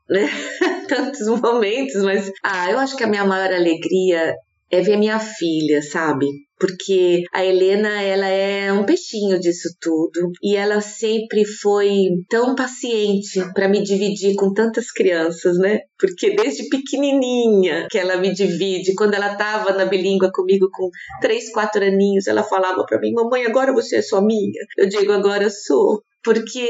né? 0.09 0.29
Tantos 0.87 1.27
momentos, 1.27 2.01
mas 2.01 2.31
ah, 2.41 2.71
eu 2.71 2.79
acho 2.79 2.95
que 2.95 3.03
a 3.03 3.07
minha 3.07 3.25
maior 3.25 3.53
alegria 3.53 4.35
é 4.73 4.81
ver 4.81 4.97
minha 4.97 5.19
filha, 5.19 5.81
sabe? 5.81 6.27
porque 6.63 7.23
a 7.33 7.43
Helena 7.43 8.01
ela 8.01 8.25
é 8.25 8.71
um 8.71 8.85
peixinho 8.85 9.37
disso 9.37 9.67
tudo 9.81 10.31
e 10.41 10.55
ela 10.55 10.79
sempre 10.79 11.43
foi 11.45 11.89
tão 12.29 12.55
paciente 12.55 13.41
para 13.53 13.67
me 13.67 13.83
dividir 13.83 14.33
com 14.35 14.53
tantas 14.53 14.89
crianças, 14.89 15.57
né? 15.57 15.81
Porque 15.99 16.33
desde 16.33 16.69
pequenininha 16.69 17.85
que 17.91 17.97
ela 17.97 18.15
me 18.15 18.33
divide, 18.33 18.95
quando 18.95 19.13
ela 19.13 19.33
estava 19.33 19.73
na 19.73 19.83
bilíngua 19.83 20.31
comigo 20.33 20.69
com 20.71 20.89
três, 21.19 21.51
quatro 21.51 21.83
aninhos, 21.83 22.27
ela 22.27 22.43
falava 22.43 22.85
para 22.85 22.97
mim: 22.97 23.11
"Mamãe, 23.11 23.45
agora 23.45 23.73
você 23.73 23.97
é 23.97 24.01
só 24.01 24.21
minha". 24.21 24.61
Eu 24.77 24.87
digo: 24.87 25.11
"Agora 25.11 25.49
sou" 25.49 26.01
porque 26.23 26.69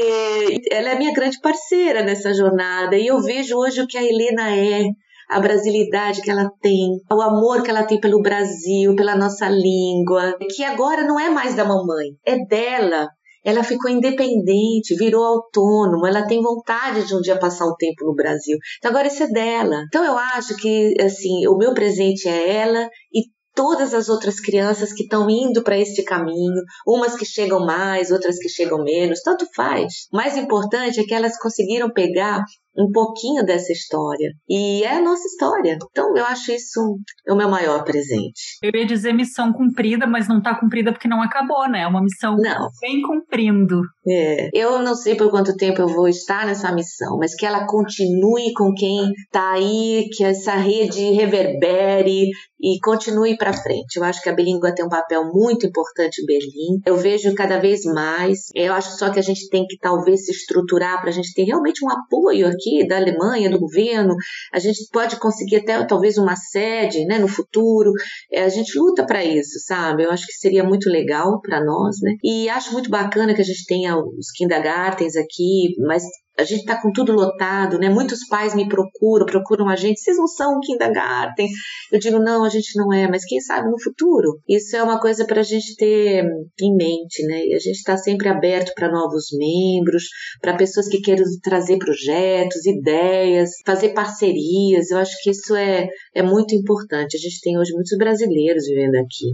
ela 0.72 0.90
é 0.90 0.98
minha 0.98 1.12
grande 1.12 1.38
parceira 1.40 2.02
nessa 2.02 2.34
jornada 2.34 2.98
e 2.98 3.06
eu 3.06 3.22
vejo 3.22 3.56
hoje 3.56 3.80
o 3.80 3.86
que 3.86 3.96
a 3.96 4.02
Helena 4.02 4.50
é 4.50 4.82
a 5.28 5.40
brasilidade 5.40 6.22
que 6.22 6.30
ela 6.30 6.50
tem, 6.60 6.90
o 7.10 7.20
amor 7.20 7.62
que 7.62 7.70
ela 7.70 7.84
tem 7.84 8.00
pelo 8.00 8.22
Brasil, 8.22 8.94
pela 8.96 9.16
nossa 9.16 9.48
língua, 9.48 10.36
que 10.54 10.62
agora 10.62 11.02
não 11.02 11.18
é 11.18 11.30
mais 11.30 11.54
da 11.54 11.64
mamãe, 11.64 12.10
é 12.24 12.44
dela. 12.44 13.08
Ela 13.44 13.62
ficou 13.62 13.90
independente, 13.90 14.96
virou 14.96 15.22
autônoma, 15.22 16.08
ela 16.08 16.26
tem 16.26 16.40
vontade 16.40 17.06
de 17.06 17.14
um 17.14 17.20
dia 17.20 17.38
passar 17.38 17.66
um 17.66 17.74
tempo 17.76 18.06
no 18.06 18.14
Brasil. 18.14 18.56
Então 18.78 18.90
agora 18.90 19.06
isso 19.06 19.22
é 19.22 19.26
dela. 19.26 19.82
Então 19.86 20.02
eu 20.02 20.16
acho 20.16 20.56
que 20.56 20.94
assim, 20.98 21.46
o 21.46 21.56
meu 21.58 21.74
presente 21.74 22.26
é 22.26 22.56
ela 22.56 22.88
e 23.12 23.24
todas 23.54 23.94
as 23.94 24.08
outras 24.08 24.40
crianças 24.40 24.92
que 24.92 25.04
estão 25.04 25.30
indo 25.30 25.62
para 25.62 25.78
este 25.78 26.02
caminho, 26.02 26.60
umas 26.86 27.14
que 27.14 27.24
chegam 27.24 27.64
mais, 27.64 28.10
outras 28.10 28.38
que 28.38 28.48
chegam 28.48 28.82
menos, 28.82 29.20
tanto 29.20 29.46
faz. 29.54 30.08
O 30.12 30.16
mais 30.16 30.36
importante 30.36 31.00
é 31.00 31.04
que 31.04 31.14
elas 31.14 31.38
conseguiram 31.38 31.90
pegar 31.92 32.42
um 32.76 32.90
pouquinho 32.90 33.44
dessa 33.44 33.72
história. 33.72 34.32
E 34.48 34.82
é 34.82 34.96
a 34.96 35.02
nossa 35.02 35.26
história. 35.26 35.78
Então 35.90 36.16
eu 36.16 36.24
acho 36.24 36.52
isso 36.52 36.98
é 37.26 37.32
o 37.32 37.36
meu 37.36 37.48
maior 37.48 37.84
presente. 37.84 38.58
Eu 38.62 38.70
ia 38.74 38.86
dizer 38.86 39.12
missão 39.12 39.52
cumprida, 39.52 40.06
mas 40.06 40.28
não 40.28 40.38
está 40.38 40.54
cumprida 40.58 40.92
porque 40.92 41.08
não 41.08 41.22
acabou, 41.22 41.68
né? 41.68 41.82
É 41.82 41.86
uma 41.86 42.02
missão 42.02 42.36
não. 42.36 42.68
bem 42.80 43.02
cumprindo. 43.02 43.82
É. 44.06 44.50
Eu 44.52 44.82
não 44.82 44.94
sei 44.94 45.14
por 45.14 45.30
quanto 45.30 45.56
tempo 45.56 45.80
eu 45.80 45.88
vou 45.88 46.08
estar 46.08 46.46
nessa 46.46 46.72
missão, 46.72 47.16
mas 47.18 47.34
que 47.34 47.46
ela 47.46 47.66
continue 47.66 48.52
com 48.54 48.72
quem 48.74 49.10
está 49.26 49.52
aí, 49.52 50.08
que 50.12 50.24
essa 50.24 50.54
rede 50.54 51.12
reverbere 51.12 52.28
e 52.60 52.78
continue 52.80 53.36
para 53.36 53.52
frente. 53.52 53.96
Eu 53.96 54.04
acho 54.04 54.22
que 54.22 54.28
a 54.28 54.34
bilíngua 54.34 54.74
tem 54.74 54.84
um 54.84 54.88
papel 54.88 55.24
muito 55.32 55.66
importante 55.66 56.22
em 56.22 56.26
Berlim. 56.26 56.80
Eu 56.86 56.96
vejo 56.96 57.34
cada 57.34 57.58
vez 57.58 57.84
mais. 57.84 58.48
Eu 58.54 58.72
acho 58.72 58.96
só 58.96 59.10
que 59.10 59.18
a 59.18 59.22
gente 59.22 59.48
tem 59.50 59.66
que 59.66 59.76
talvez 59.78 60.24
se 60.24 60.32
estruturar 60.32 61.00
para 61.00 61.10
a 61.10 61.12
gente 61.12 61.34
ter 61.34 61.44
realmente 61.44 61.84
um 61.84 61.90
apoio 61.90 62.46
aqui 62.46 62.63
aqui 62.64 62.86
da 62.86 62.96
Alemanha, 62.96 63.50
do 63.50 63.58
governo, 63.58 64.14
a 64.52 64.58
gente 64.58 64.88
pode 64.90 65.18
conseguir 65.18 65.56
até 65.56 65.84
talvez 65.84 66.16
uma 66.16 66.36
sede 66.36 67.04
né, 67.04 67.18
no 67.18 67.28
futuro, 67.28 67.92
é, 68.32 68.44
a 68.44 68.48
gente 68.48 68.78
luta 68.78 69.04
para 69.04 69.24
isso, 69.24 69.60
sabe? 69.66 70.04
Eu 70.04 70.10
acho 70.10 70.26
que 70.26 70.32
seria 70.32 70.64
muito 70.64 70.88
legal 70.88 71.40
para 71.40 71.64
nós, 71.64 71.96
né? 72.02 72.14
E 72.22 72.48
acho 72.48 72.72
muito 72.72 72.90
bacana 72.90 73.34
que 73.34 73.42
a 73.42 73.44
gente 73.44 73.66
tenha 73.66 73.96
os 73.98 74.30
kindergartens 74.34 75.16
aqui, 75.16 75.74
mas 75.78 76.02
a 76.38 76.42
gente 76.42 76.60
está 76.60 76.80
com 76.80 76.90
tudo 76.90 77.12
lotado, 77.12 77.78
né? 77.78 77.88
Muitos 77.88 78.26
pais 78.28 78.54
me 78.54 78.68
procuram, 78.68 79.24
procuram 79.24 79.68
a 79.68 79.76
gente, 79.76 80.00
vocês 80.00 80.16
não 80.16 80.26
são 80.26 80.56
um 80.56 80.60
kindergarten. 80.60 81.48
Eu 81.92 81.98
digo, 81.98 82.18
não, 82.18 82.44
a 82.44 82.48
gente 82.48 82.76
não 82.76 82.92
é, 82.92 83.08
mas 83.08 83.24
quem 83.24 83.40
sabe 83.40 83.70
no 83.70 83.80
futuro? 83.80 84.40
Isso 84.48 84.76
é 84.76 84.82
uma 84.82 85.00
coisa 85.00 85.24
para 85.26 85.40
a 85.40 85.44
gente 85.44 85.76
ter 85.76 86.24
em 86.60 86.76
mente, 86.76 87.24
né? 87.26 87.44
E 87.46 87.54
a 87.54 87.58
gente 87.58 87.76
está 87.76 87.96
sempre 87.96 88.28
aberto 88.28 88.72
para 88.74 88.90
novos 88.90 89.26
membros, 89.32 90.04
para 90.40 90.56
pessoas 90.56 90.88
que 90.88 91.00
queiram 91.00 91.24
trazer 91.42 91.78
projetos, 91.78 92.66
ideias, 92.66 93.50
fazer 93.64 93.90
parcerias. 93.90 94.90
Eu 94.90 94.98
acho 94.98 95.12
que 95.22 95.30
isso 95.30 95.54
é, 95.54 95.86
é 96.14 96.22
muito 96.22 96.54
importante. 96.54 97.16
A 97.16 97.20
gente 97.20 97.40
tem 97.40 97.58
hoje 97.58 97.72
muitos 97.72 97.96
brasileiros 97.96 98.66
vivendo 98.66 98.96
aqui. 98.96 99.32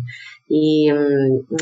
E 0.51 0.91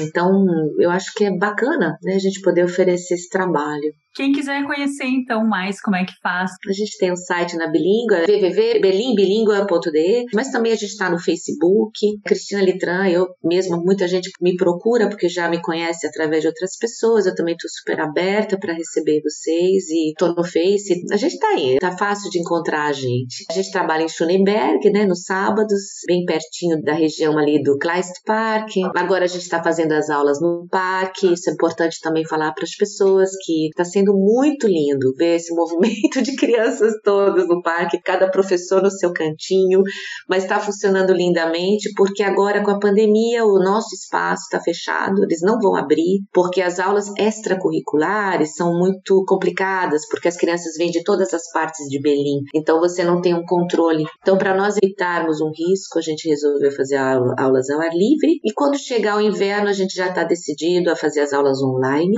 então 0.01 0.46
eu 0.79 0.90
acho 0.90 1.12
que 1.14 1.24
é 1.24 1.37
bacana 1.37 1.98
né, 2.03 2.14
a 2.14 2.18
gente 2.18 2.40
poder 2.40 2.64
oferecer 2.64 3.14
esse 3.14 3.29
trabalho. 3.29 3.92
Quem 4.18 4.33
quiser 4.33 4.64
conhecer 4.66 5.05
então 5.05 5.46
mais 5.46 5.81
como 5.81 5.94
é 5.94 6.05
que 6.05 6.14
faz? 6.20 6.51
A 6.68 6.72
gente 6.72 6.98
tem 6.98 7.12
um 7.12 7.16
site 7.16 7.57
na 7.57 7.68
Bilíngua, 7.68 8.27
www.belimbilingua.de, 8.27 10.24
mas 10.35 10.51
também 10.51 10.72
a 10.72 10.74
gente 10.74 10.90
está 10.90 11.09
no 11.09 11.20
Facebook. 11.20 12.18
Cristina 12.24 12.61
Litran, 12.62 13.07
eu 13.09 13.29
mesma, 13.44 13.77
muita 13.77 14.09
gente 14.09 14.29
me 14.40 14.57
procura 14.57 15.09
porque 15.09 15.29
já 15.29 15.48
me 15.48 15.62
conhece 15.62 16.05
através 16.05 16.42
de 16.42 16.48
outras 16.48 16.77
pessoas. 16.77 17.27
Eu 17.27 17.35
também 17.37 17.55
estou 17.55 17.70
super 17.70 18.01
aberta 18.01 18.59
para 18.59 18.72
receber 18.72 19.20
vocês 19.22 19.88
e 19.88 20.11
estou 20.11 20.35
no 20.35 20.42
Face. 20.42 21.05
A 21.12 21.16
gente 21.16 21.35
está 21.35 21.48
aí, 21.51 21.79
tá 21.79 21.96
fácil 21.96 22.29
de 22.31 22.40
encontrar 22.40 22.87
a 22.87 22.92
gente. 22.92 23.44
A 23.48 23.53
gente 23.53 23.70
trabalha 23.70 24.03
em 24.03 24.09
Schöneberg, 24.09 24.90
né, 24.90 25.05
nos 25.05 25.22
sábados, 25.22 25.81
bem 26.09 26.24
pertinho 26.24 26.83
da 26.83 26.94
região 26.94 27.38
ali 27.38 27.62
do 27.62 27.79
Kleist 27.79 28.20
Park. 28.27 28.78
Agora 28.95 29.25
a 29.25 29.29
gente 29.29 29.43
está 29.43 29.62
fazendo 29.62 29.93
as 29.93 30.11
aulas 30.11 30.41
no 30.41 30.67
parque. 30.71 31.33
Isso 31.33 31.51
é 31.51 31.53
importante 31.53 32.01
também 32.01 32.27
falar 32.27 32.53
para 32.53 32.64
as 32.64 32.75
pessoas 32.75 33.31
que 33.45 33.69
está 33.69 33.85
sendo 33.85 34.12
muito 34.14 34.67
lindo 34.67 35.14
ver 35.17 35.37
esse 35.37 35.55
movimento 35.55 36.23
de 36.23 36.37
crianças 36.37 36.95
todas 37.03 37.47
no 37.49 37.62
parque, 37.62 38.01
cada 38.01 38.31
professor 38.31 38.83
no 38.83 38.91
seu 38.91 39.12
cantinho, 39.12 39.83
mas 40.29 40.43
está 40.43 40.61
funcionando 40.61 41.12
lindamente 41.12 41.93
porque 41.97 42.23
agora 42.23 42.62
com 42.62 42.71
a 42.71 42.79
pandemia 42.79 43.45
o 43.45 43.59
nosso 43.59 43.95
espaço 43.95 44.43
está 44.45 44.61
fechado, 44.61 45.25
eles 45.25 45.41
não 45.43 45.59
vão 45.59 45.77
abrir 45.77 46.23
porque 46.33 46.61
as 46.61 46.79
aulas 46.79 47.12
extracurriculares 47.17 48.55
são 48.55 48.79
muito 48.79 49.25
complicadas 49.27 50.07
porque 50.09 50.29
as 50.29 50.37
crianças 50.37 50.77
vêm 50.77 50.91
de 50.91 51.03
todas 51.03 51.33
as 51.35 51.51
partes 51.53 51.87
de 51.88 52.01
Berlim, 52.01 52.43
então 52.55 52.81
você 52.81 53.05
não 53.05 53.21
tem 53.21 53.35
um 53.35 53.45
controle. 53.45 54.05
Então 54.21 54.37
para 54.38 54.57
nós 54.57 54.77
evitarmos 54.83 55.41
um 55.41 55.51
risco, 55.51 55.99
a 55.99 56.03
gente 56.03 56.29
resolveu 56.29 56.71
fazer 56.73 56.97
aulas 56.97 57.71
ao 57.71 57.81
ar 57.81 57.93
livre 57.93 58.41
e 58.45 58.53
quando 58.53 58.67
chegar 58.76 59.16
o 59.16 59.20
inverno 59.20 59.68
a 59.68 59.72
gente 59.72 59.94
já 59.94 60.09
está 60.09 60.24
decidido 60.24 60.90
a 60.90 60.96
fazer 60.96 61.20
as 61.20 61.33
aulas 61.33 61.62
online 61.62 62.16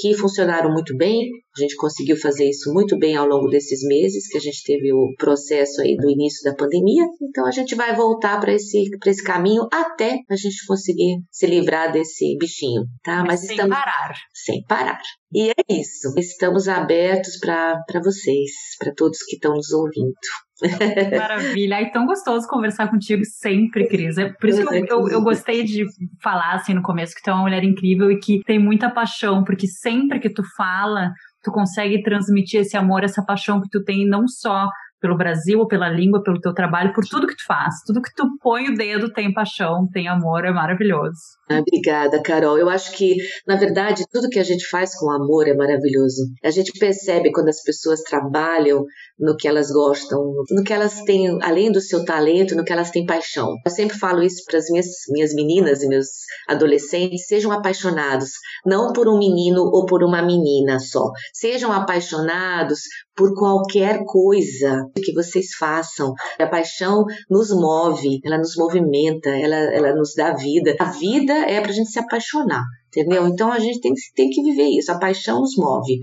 que 0.00 0.14
funcionaram 0.14 0.72
muito 0.72 0.96
bem. 0.96 1.28
A 1.56 1.60
gente 1.60 1.76
conseguiu 1.76 2.16
fazer 2.16 2.48
isso 2.48 2.72
muito 2.72 2.98
bem 2.98 3.16
ao 3.16 3.26
longo 3.26 3.48
desses 3.48 3.82
meses 3.86 4.26
que 4.28 4.38
a 4.38 4.40
gente 4.40 4.62
teve 4.64 4.92
o 4.92 5.14
processo 5.18 5.82
aí 5.82 5.96
do 5.96 6.08
início 6.08 6.42
da 6.44 6.56
pandemia. 6.56 7.04
Então 7.20 7.46
a 7.46 7.50
gente 7.50 7.74
vai 7.74 7.94
voltar 7.94 8.40
para 8.40 8.54
esse, 8.54 8.88
esse 9.06 9.22
caminho 9.22 9.66
até 9.72 10.18
a 10.28 10.36
gente 10.36 10.64
conseguir 10.66 11.18
se 11.30 11.46
livrar 11.46 11.92
desse 11.92 12.36
bichinho, 12.38 12.84
tá? 13.02 13.18
Mas, 13.18 13.26
Mas 13.26 13.40
sem 13.40 13.50
estamos 13.50 13.76
parar. 13.76 14.14
Sem 14.32 14.64
parar. 14.64 15.00
E 15.32 15.50
é 15.50 15.54
isso. 15.68 16.12
Estamos 16.16 16.68
abertos 16.68 17.38
para 17.38 18.00
vocês, 18.02 18.50
para 18.78 18.94
todos 18.94 19.18
que 19.26 19.36
estão 19.36 19.54
nos 19.54 19.70
ouvindo. 19.72 20.14
Maravilha. 21.16 21.80
É 21.80 21.90
tão 21.90 22.06
gostoso 22.06 22.46
conversar 22.48 22.88
contigo 22.88 23.22
sempre, 23.24 23.86
Cris. 23.86 24.18
É 24.18 24.30
por 24.30 24.48
isso 24.48 24.66
que 24.66 24.74
eu, 24.74 24.84
eu, 24.86 25.08
eu, 25.08 25.22
gostei 25.22 25.64
de 25.64 25.84
falar 26.22 26.54
assim 26.54 26.74
no 26.74 26.82
começo 26.82 27.14
que 27.14 27.22
tu 27.22 27.30
é 27.30 27.32
uma 27.32 27.42
mulher 27.42 27.64
incrível 27.64 28.10
e 28.10 28.18
que 28.18 28.40
tem 28.44 28.58
muita 28.58 28.90
paixão, 28.90 29.44
porque 29.44 29.66
sempre 29.66 30.20
que 30.20 30.30
tu 30.30 30.42
fala, 30.56 31.10
tu 31.42 31.50
consegue 31.50 32.02
transmitir 32.02 32.60
esse 32.60 32.76
amor, 32.76 33.04
essa 33.04 33.24
paixão 33.24 33.60
que 33.60 33.68
tu 33.70 33.82
tem 33.82 34.06
não 34.06 34.26
só 34.26 34.68
pelo 35.00 35.16
Brasil, 35.16 35.66
pela 35.66 35.88
língua, 35.88 36.22
pelo 36.22 36.40
teu 36.40 36.52
trabalho, 36.52 36.92
por 36.92 37.04
tudo 37.04 37.26
que 37.26 37.36
tu 37.36 37.44
faz. 37.46 37.76
Tudo 37.86 38.02
que 38.02 38.14
tu 38.14 38.24
põe 38.42 38.68
o 38.68 38.74
dedo 38.74 39.12
tem 39.12 39.32
paixão, 39.32 39.88
tem 39.92 40.08
amor, 40.08 40.44
é 40.44 40.52
maravilhoso. 40.52 41.18
Obrigada, 41.50 42.22
Carol. 42.22 42.58
Eu 42.58 42.68
acho 42.68 42.92
que, 42.92 43.16
na 43.46 43.56
verdade, 43.56 44.04
tudo 44.12 44.28
que 44.28 44.38
a 44.38 44.44
gente 44.44 44.68
faz 44.68 44.96
com 44.96 45.10
amor 45.10 45.48
é 45.48 45.54
maravilhoso. 45.54 46.22
A 46.44 46.50
gente 46.50 46.78
percebe 46.78 47.32
quando 47.32 47.48
as 47.48 47.62
pessoas 47.62 48.02
trabalham 48.02 48.84
no 49.18 49.36
que 49.36 49.48
elas 49.48 49.70
gostam, 49.70 50.32
no 50.50 50.62
que 50.62 50.72
elas 50.72 51.02
têm, 51.02 51.38
além 51.42 51.72
do 51.72 51.80
seu 51.80 52.04
talento, 52.04 52.54
no 52.54 52.64
que 52.64 52.72
elas 52.72 52.90
têm 52.90 53.04
paixão. 53.04 53.56
Eu 53.64 53.70
sempre 53.70 53.98
falo 53.98 54.22
isso 54.22 54.44
para 54.46 54.58
as 54.58 54.70
minhas, 54.70 54.86
minhas 55.10 55.34
meninas 55.34 55.82
e 55.82 55.88
meus 55.88 56.06
adolescentes: 56.48 57.26
sejam 57.26 57.50
apaixonados, 57.50 58.30
não 58.64 58.92
por 58.92 59.08
um 59.08 59.18
menino 59.18 59.62
ou 59.62 59.86
por 59.86 60.04
uma 60.04 60.22
menina 60.22 60.78
só. 60.78 61.10
Sejam 61.34 61.72
apaixonados 61.72 62.80
por 63.16 63.34
qualquer 63.34 64.04
coisa 64.04 64.86
que 64.96 65.12
vocês 65.12 65.54
façam. 65.58 66.12
A 66.38 66.46
paixão 66.46 67.04
nos 67.28 67.50
move, 67.50 68.20
ela 68.24 68.38
nos 68.38 68.56
movimenta, 68.56 69.30
ela, 69.30 69.56
ela 69.56 69.94
nos 69.94 70.14
dá 70.14 70.32
vida. 70.34 70.74
A 70.78 70.84
vida 70.84 71.32
é 71.32 71.60
para 71.60 71.70
a 71.70 71.74
gente 71.74 71.90
se 71.90 71.98
apaixonar. 71.98 72.64
Entendeu? 72.88 73.28
Então 73.28 73.52
a 73.52 73.60
gente 73.60 73.80
tem, 73.80 73.92
tem 74.16 74.30
que 74.30 74.42
viver 74.42 74.76
isso. 74.76 74.90
A 74.90 74.98
paixão 74.98 75.38
nos 75.40 75.56
move. 75.56 76.00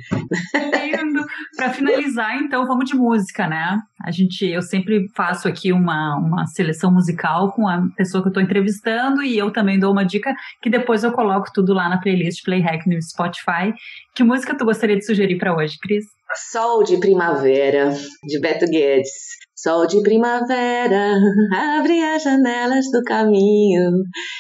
Lindo. 0.56 1.26
Para 1.58 1.74
finalizar, 1.74 2.38
então, 2.38 2.66
vamos 2.66 2.90
de 2.90 2.96
música, 2.96 3.46
né? 3.46 3.78
A 4.02 4.10
gente, 4.10 4.46
eu 4.46 4.62
sempre 4.62 5.06
faço 5.14 5.50
aqui 5.50 5.74
uma, 5.74 6.16
uma 6.16 6.46
seleção 6.46 6.90
musical 6.94 7.52
com 7.52 7.68
a 7.68 7.82
pessoa 7.98 8.24
que 8.24 8.28
eu 8.28 8.32
estou 8.32 8.44
entrevistando 8.44 9.22
e 9.22 9.38
eu 9.38 9.52
também 9.52 9.78
dou 9.78 9.92
uma 9.92 10.06
dica 10.06 10.34
que 10.62 10.70
depois 10.70 11.04
eu 11.04 11.12
coloco 11.12 11.52
tudo 11.54 11.74
lá 11.74 11.90
na 11.90 12.00
playlist 12.00 12.42
Playhack 12.46 12.88
no 12.90 13.02
Spotify. 13.02 13.74
Que 14.16 14.24
música 14.24 14.56
tu 14.56 14.64
gostaria 14.64 14.96
de 14.96 15.06
sugerir 15.06 15.38
para 15.38 15.58
hoje, 15.58 15.78
Cris? 15.82 16.06
Sol 16.52 16.84
de 16.84 16.98
Primavera, 16.98 17.94
de 18.24 18.40
Beto 18.40 18.66
Guedes. 18.66 19.38
Sol 19.60 19.88
de 19.88 20.04
primavera, 20.04 21.16
abre 21.52 22.00
as 22.04 22.22
janelas 22.22 22.86
do 22.92 23.02
caminho. 23.04 23.92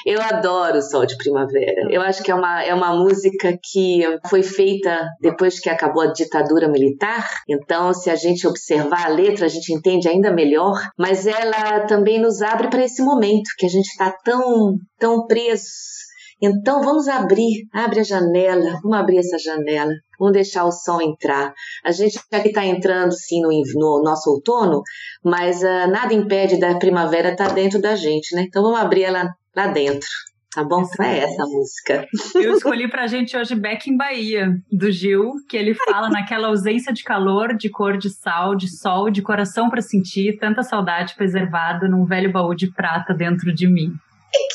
Eu 0.06 0.22
adoro 0.22 0.80
Sol 0.80 1.08
de 1.08 1.18
Primavera. 1.18 1.88
Eu 1.90 2.04
acho 2.04 2.22
que 2.22 2.30
é 2.30 2.36
uma, 2.36 2.64
é 2.64 2.72
uma 2.72 2.96
música 2.96 3.58
que 3.64 4.04
foi 4.30 4.44
feita 4.44 5.08
depois 5.20 5.60
que 5.60 5.72
acabou 5.72 6.04
a 6.04 6.14
ditadura 6.14 6.70
militar. 6.70 7.28
Então, 7.50 7.92
se 7.96 8.12
a 8.12 8.16
gente 8.16 8.46
observar 8.46 9.08
a 9.08 9.10
letra, 9.10 9.48
a 9.48 9.50
gente 9.50 9.74
entende 9.74 10.08
ainda 10.08 10.32
melhor. 10.32 10.80
Mas 10.96 11.26
ela 11.26 11.88
também 11.88 12.22
nos 12.22 12.44
abre 12.44 12.70
para 12.70 12.86
esse 12.86 13.02
momento 13.02 13.50
que 13.58 13.66
a 13.66 13.70
gente 13.70 13.88
está 13.88 14.16
tão, 14.24 14.76
tão 15.00 15.26
preso 15.26 15.98
então 16.40 16.84
vamos 16.84 17.08
abrir, 17.08 17.68
abre 17.74 18.02
a 18.02 18.04
janela, 18.04 18.80
vamos 18.84 18.98
abrir 18.98 19.18
essa 19.18 19.40
janela, 19.40 19.92
vamos 20.20 20.34
deixar 20.34 20.66
o 20.66 20.72
sol 20.72 21.02
entrar. 21.02 21.54
A 21.84 21.92
gente 21.92 22.20
aqui 22.32 22.50
está 22.50 22.66
entrando 22.66 23.12
sim 23.12 23.42
no, 23.42 23.50
no, 23.50 24.04
nosso 24.04 24.30
outono, 24.30 24.82
mas 25.24 25.62
uh, 25.62 25.90
nada 25.92 26.14
impede 26.14 26.60
da 26.60 26.76
primavera 26.76 27.32
estar 27.32 27.50
tá 27.50 27.54
dentro 27.54 27.82
da 27.82 27.96
gente, 27.96 28.36
né? 28.36 28.44
Então 28.48 28.64
vamos 28.64 28.80
abrir 28.80 29.04
ela 29.04 29.34
lá 29.56 29.68
dentro. 29.68 30.08
Tá 30.54 30.64
bom? 30.64 30.82
Então 30.82 31.06
é 31.06 31.20
essa 31.20 31.44
música. 31.46 32.08
Eu 32.34 32.54
escolhi 32.56 32.90
pra 32.90 33.06
gente 33.06 33.38
hoje 33.38 33.54
Beck 33.54 33.88
em 33.92 33.96
Bahia, 33.96 34.60
do 34.72 34.92
Gil, 34.92 35.34
que 35.48 35.56
ele 35.56 35.76
fala 35.76 36.10
naquela 36.10 36.48
ausência 36.48 36.92
de 36.92 37.04
calor, 37.04 37.56
de 37.56 37.70
cor 37.70 37.96
de 37.96 38.10
sal, 38.10 38.56
de 38.56 38.68
sol, 38.68 39.12
de 39.12 39.22
coração 39.22 39.70
para 39.70 39.84
sentir, 39.84 40.38
tanta 40.40 40.64
saudade 40.64 41.14
preservada 41.16 41.88
num 41.88 42.06
velho 42.06 42.32
baú 42.32 42.56
de 42.56 42.72
prata 42.72 43.14
dentro 43.14 43.54
de 43.54 43.68
mim. 43.68 43.94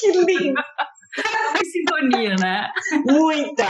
Que 0.01 0.11
lindo! 0.11 0.61
em 1.61 1.65
sintonia, 1.65 2.37
né? 2.37 2.69
Muita! 3.05 3.65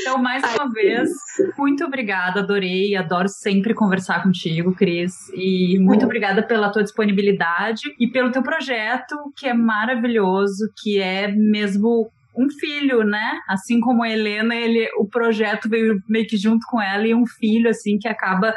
Então, 0.00 0.18
mais 0.18 0.42
uma 0.54 0.70
vez, 0.72 1.10
muito 1.58 1.84
obrigada, 1.84 2.40
adorei, 2.40 2.96
adoro 2.96 3.28
sempre 3.28 3.74
conversar 3.74 4.22
contigo, 4.22 4.74
Cris, 4.74 5.12
e 5.34 5.78
muito 5.78 6.04
obrigada 6.04 6.42
pela 6.42 6.70
tua 6.70 6.82
disponibilidade 6.82 7.82
e 7.98 8.06
pelo 8.06 8.30
teu 8.30 8.42
projeto, 8.42 9.14
que 9.36 9.46
é 9.46 9.54
maravilhoso, 9.54 10.70
que 10.82 10.98
é 10.98 11.28
mesmo 11.28 12.10
um 12.36 12.50
filho, 12.50 13.02
né? 13.02 13.40
Assim 13.48 13.80
como 13.80 14.02
a 14.02 14.10
Helena, 14.10 14.54
ele, 14.54 14.88
o 14.98 15.08
projeto 15.08 15.68
veio 15.68 16.00
meio 16.08 16.26
que 16.26 16.36
junto 16.36 16.66
com 16.68 16.80
ela 16.80 17.06
e 17.06 17.14
um 17.14 17.26
filho, 17.26 17.70
assim, 17.70 17.98
que 17.98 18.08
acaba 18.08 18.54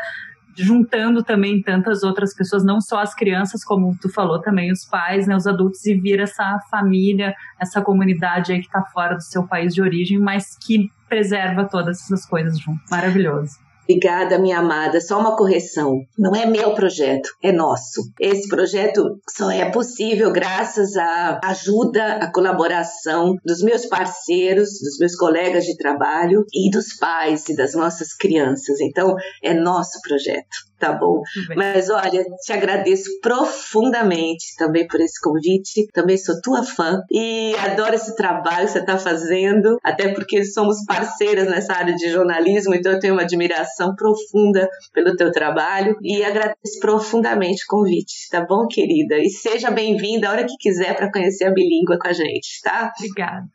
juntando 0.59 1.23
também 1.23 1.61
tantas 1.61 2.03
outras 2.03 2.35
pessoas, 2.35 2.63
não 2.63 2.81
só 2.81 2.99
as 2.99 3.15
crianças, 3.15 3.63
como 3.63 3.97
tu 4.01 4.09
falou 4.09 4.39
também, 4.39 4.71
os 4.71 4.85
pais, 4.85 5.27
né, 5.27 5.35
os 5.35 5.47
adultos, 5.47 5.85
e 5.85 5.95
vir 5.95 6.19
essa 6.19 6.59
família, 6.69 7.33
essa 7.59 7.81
comunidade 7.81 8.51
aí 8.51 8.59
que 8.59 8.67
está 8.67 8.83
fora 8.83 9.15
do 9.15 9.23
seu 9.23 9.47
país 9.47 9.73
de 9.73 9.81
origem, 9.81 10.19
mas 10.19 10.57
que 10.57 10.91
preserva 11.07 11.65
todas 11.65 12.01
essas 12.01 12.25
coisas 12.25 12.59
junto. 12.59 12.81
Maravilhoso. 12.91 13.68
Obrigada, 13.89 14.37
minha 14.37 14.59
amada. 14.59 15.01
Só 15.01 15.19
uma 15.19 15.35
correção. 15.35 16.01
Não 16.15 16.35
é 16.35 16.45
meu 16.45 16.75
projeto, 16.75 17.31
é 17.41 17.51
nosso. 17.51 18.03
Esse 18.19 18.47
projeto 18.47 19.19
só 19.27 19.49
é 19.49 19.71
possível 19.71 20.31
graças 20.31 20.95
à 20.95 21.39
ajuda, 21.43 22.17
à 22.17 22.31
colaboração 22.31 23.35
dos 23.43 23.63
meus 23.63 23.87
parceiros, 23.87 24.79
dos 24.79 24.99
meus 24.99 25.15
colegas 25.15 25.63
de 25.63 25.75
trabalho 25.75 26.45
e 26.53 26.69
dos 26.69 26.93
pais 26.97 27.49
e 27.49 27.55
das 27.55 27.73
nossas 27.73 28.13
crianças. 28.13 28.79
Então, 28.79 29.15
é 29.43 29.55
nosso 29.55 29.99
projeto 30.03 30.68
tá 30.79 30.93
bom? 30.93 31.21
Mas 31.55 31.89
olha, 31.89 32.23
te 32.43 32.53
agradeço 32.53 33.19
profundamente 33.21 34.55
também 34.57 34.87
por 34.87 34.99
esse 35.01 35.19
convite. 35.21 35.87
Também 35.93 36.17
sou 36.17 36.39
tua 36.41 36.63
fã 36.63 37.01
e 37.11 37.53
adoro 37.57 37.95
esse 37.95 38.15
trabalho 38.15 38.65
que 38.65 38.73
você 38.73 38.79
está 38.79 38.97
fazendo, 38.97 39.77
até 39.83 40.13
porque 40.13 40.43
somos 40.45 40.83
parceiras 40.85 41.47
nessa 41.47 41.73
área 41.73 41.93
de 41.93 42.09
jornalismo, 42.09 42.73
então 42.73 42.93
eu 42.93 42.99
tenho 42.99 43.13
uma 43.13 43.23
admiração 43.23 43.93
profunda 43.95 44.69
pelo 44.93 45.15
teu 45.15 45.31
trabalho 45.31 45.97
e 46.01 46.23
agradeço 46.23 46.79
profundamente 46.79 47.63
o 47.63 47.67
convite, 47.67 48.29
tá 48.31 48.45
bom, 48.45 48.67
querida? 48.67 49.17
E 49.17 49.29
seja 49.29 49.69
bem-vinda 49.69 50.27
a 50.27 50.31
hora 50.31 50.45
que 50.45 50.55
quiser 50.59 50.95
para 50.95 51.11
conhecer 51.11 51.45
a 51.45 51.51
bilíngua 51.51 51.97
com 51.99 52.07
a 52.07 52.13
gente, 52.13 52.61
tá? 52.63 52.91
Obrigada. 52.97 53.45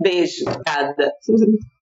Beijo, 0.00 0.44
obrigada. 0.46 1.12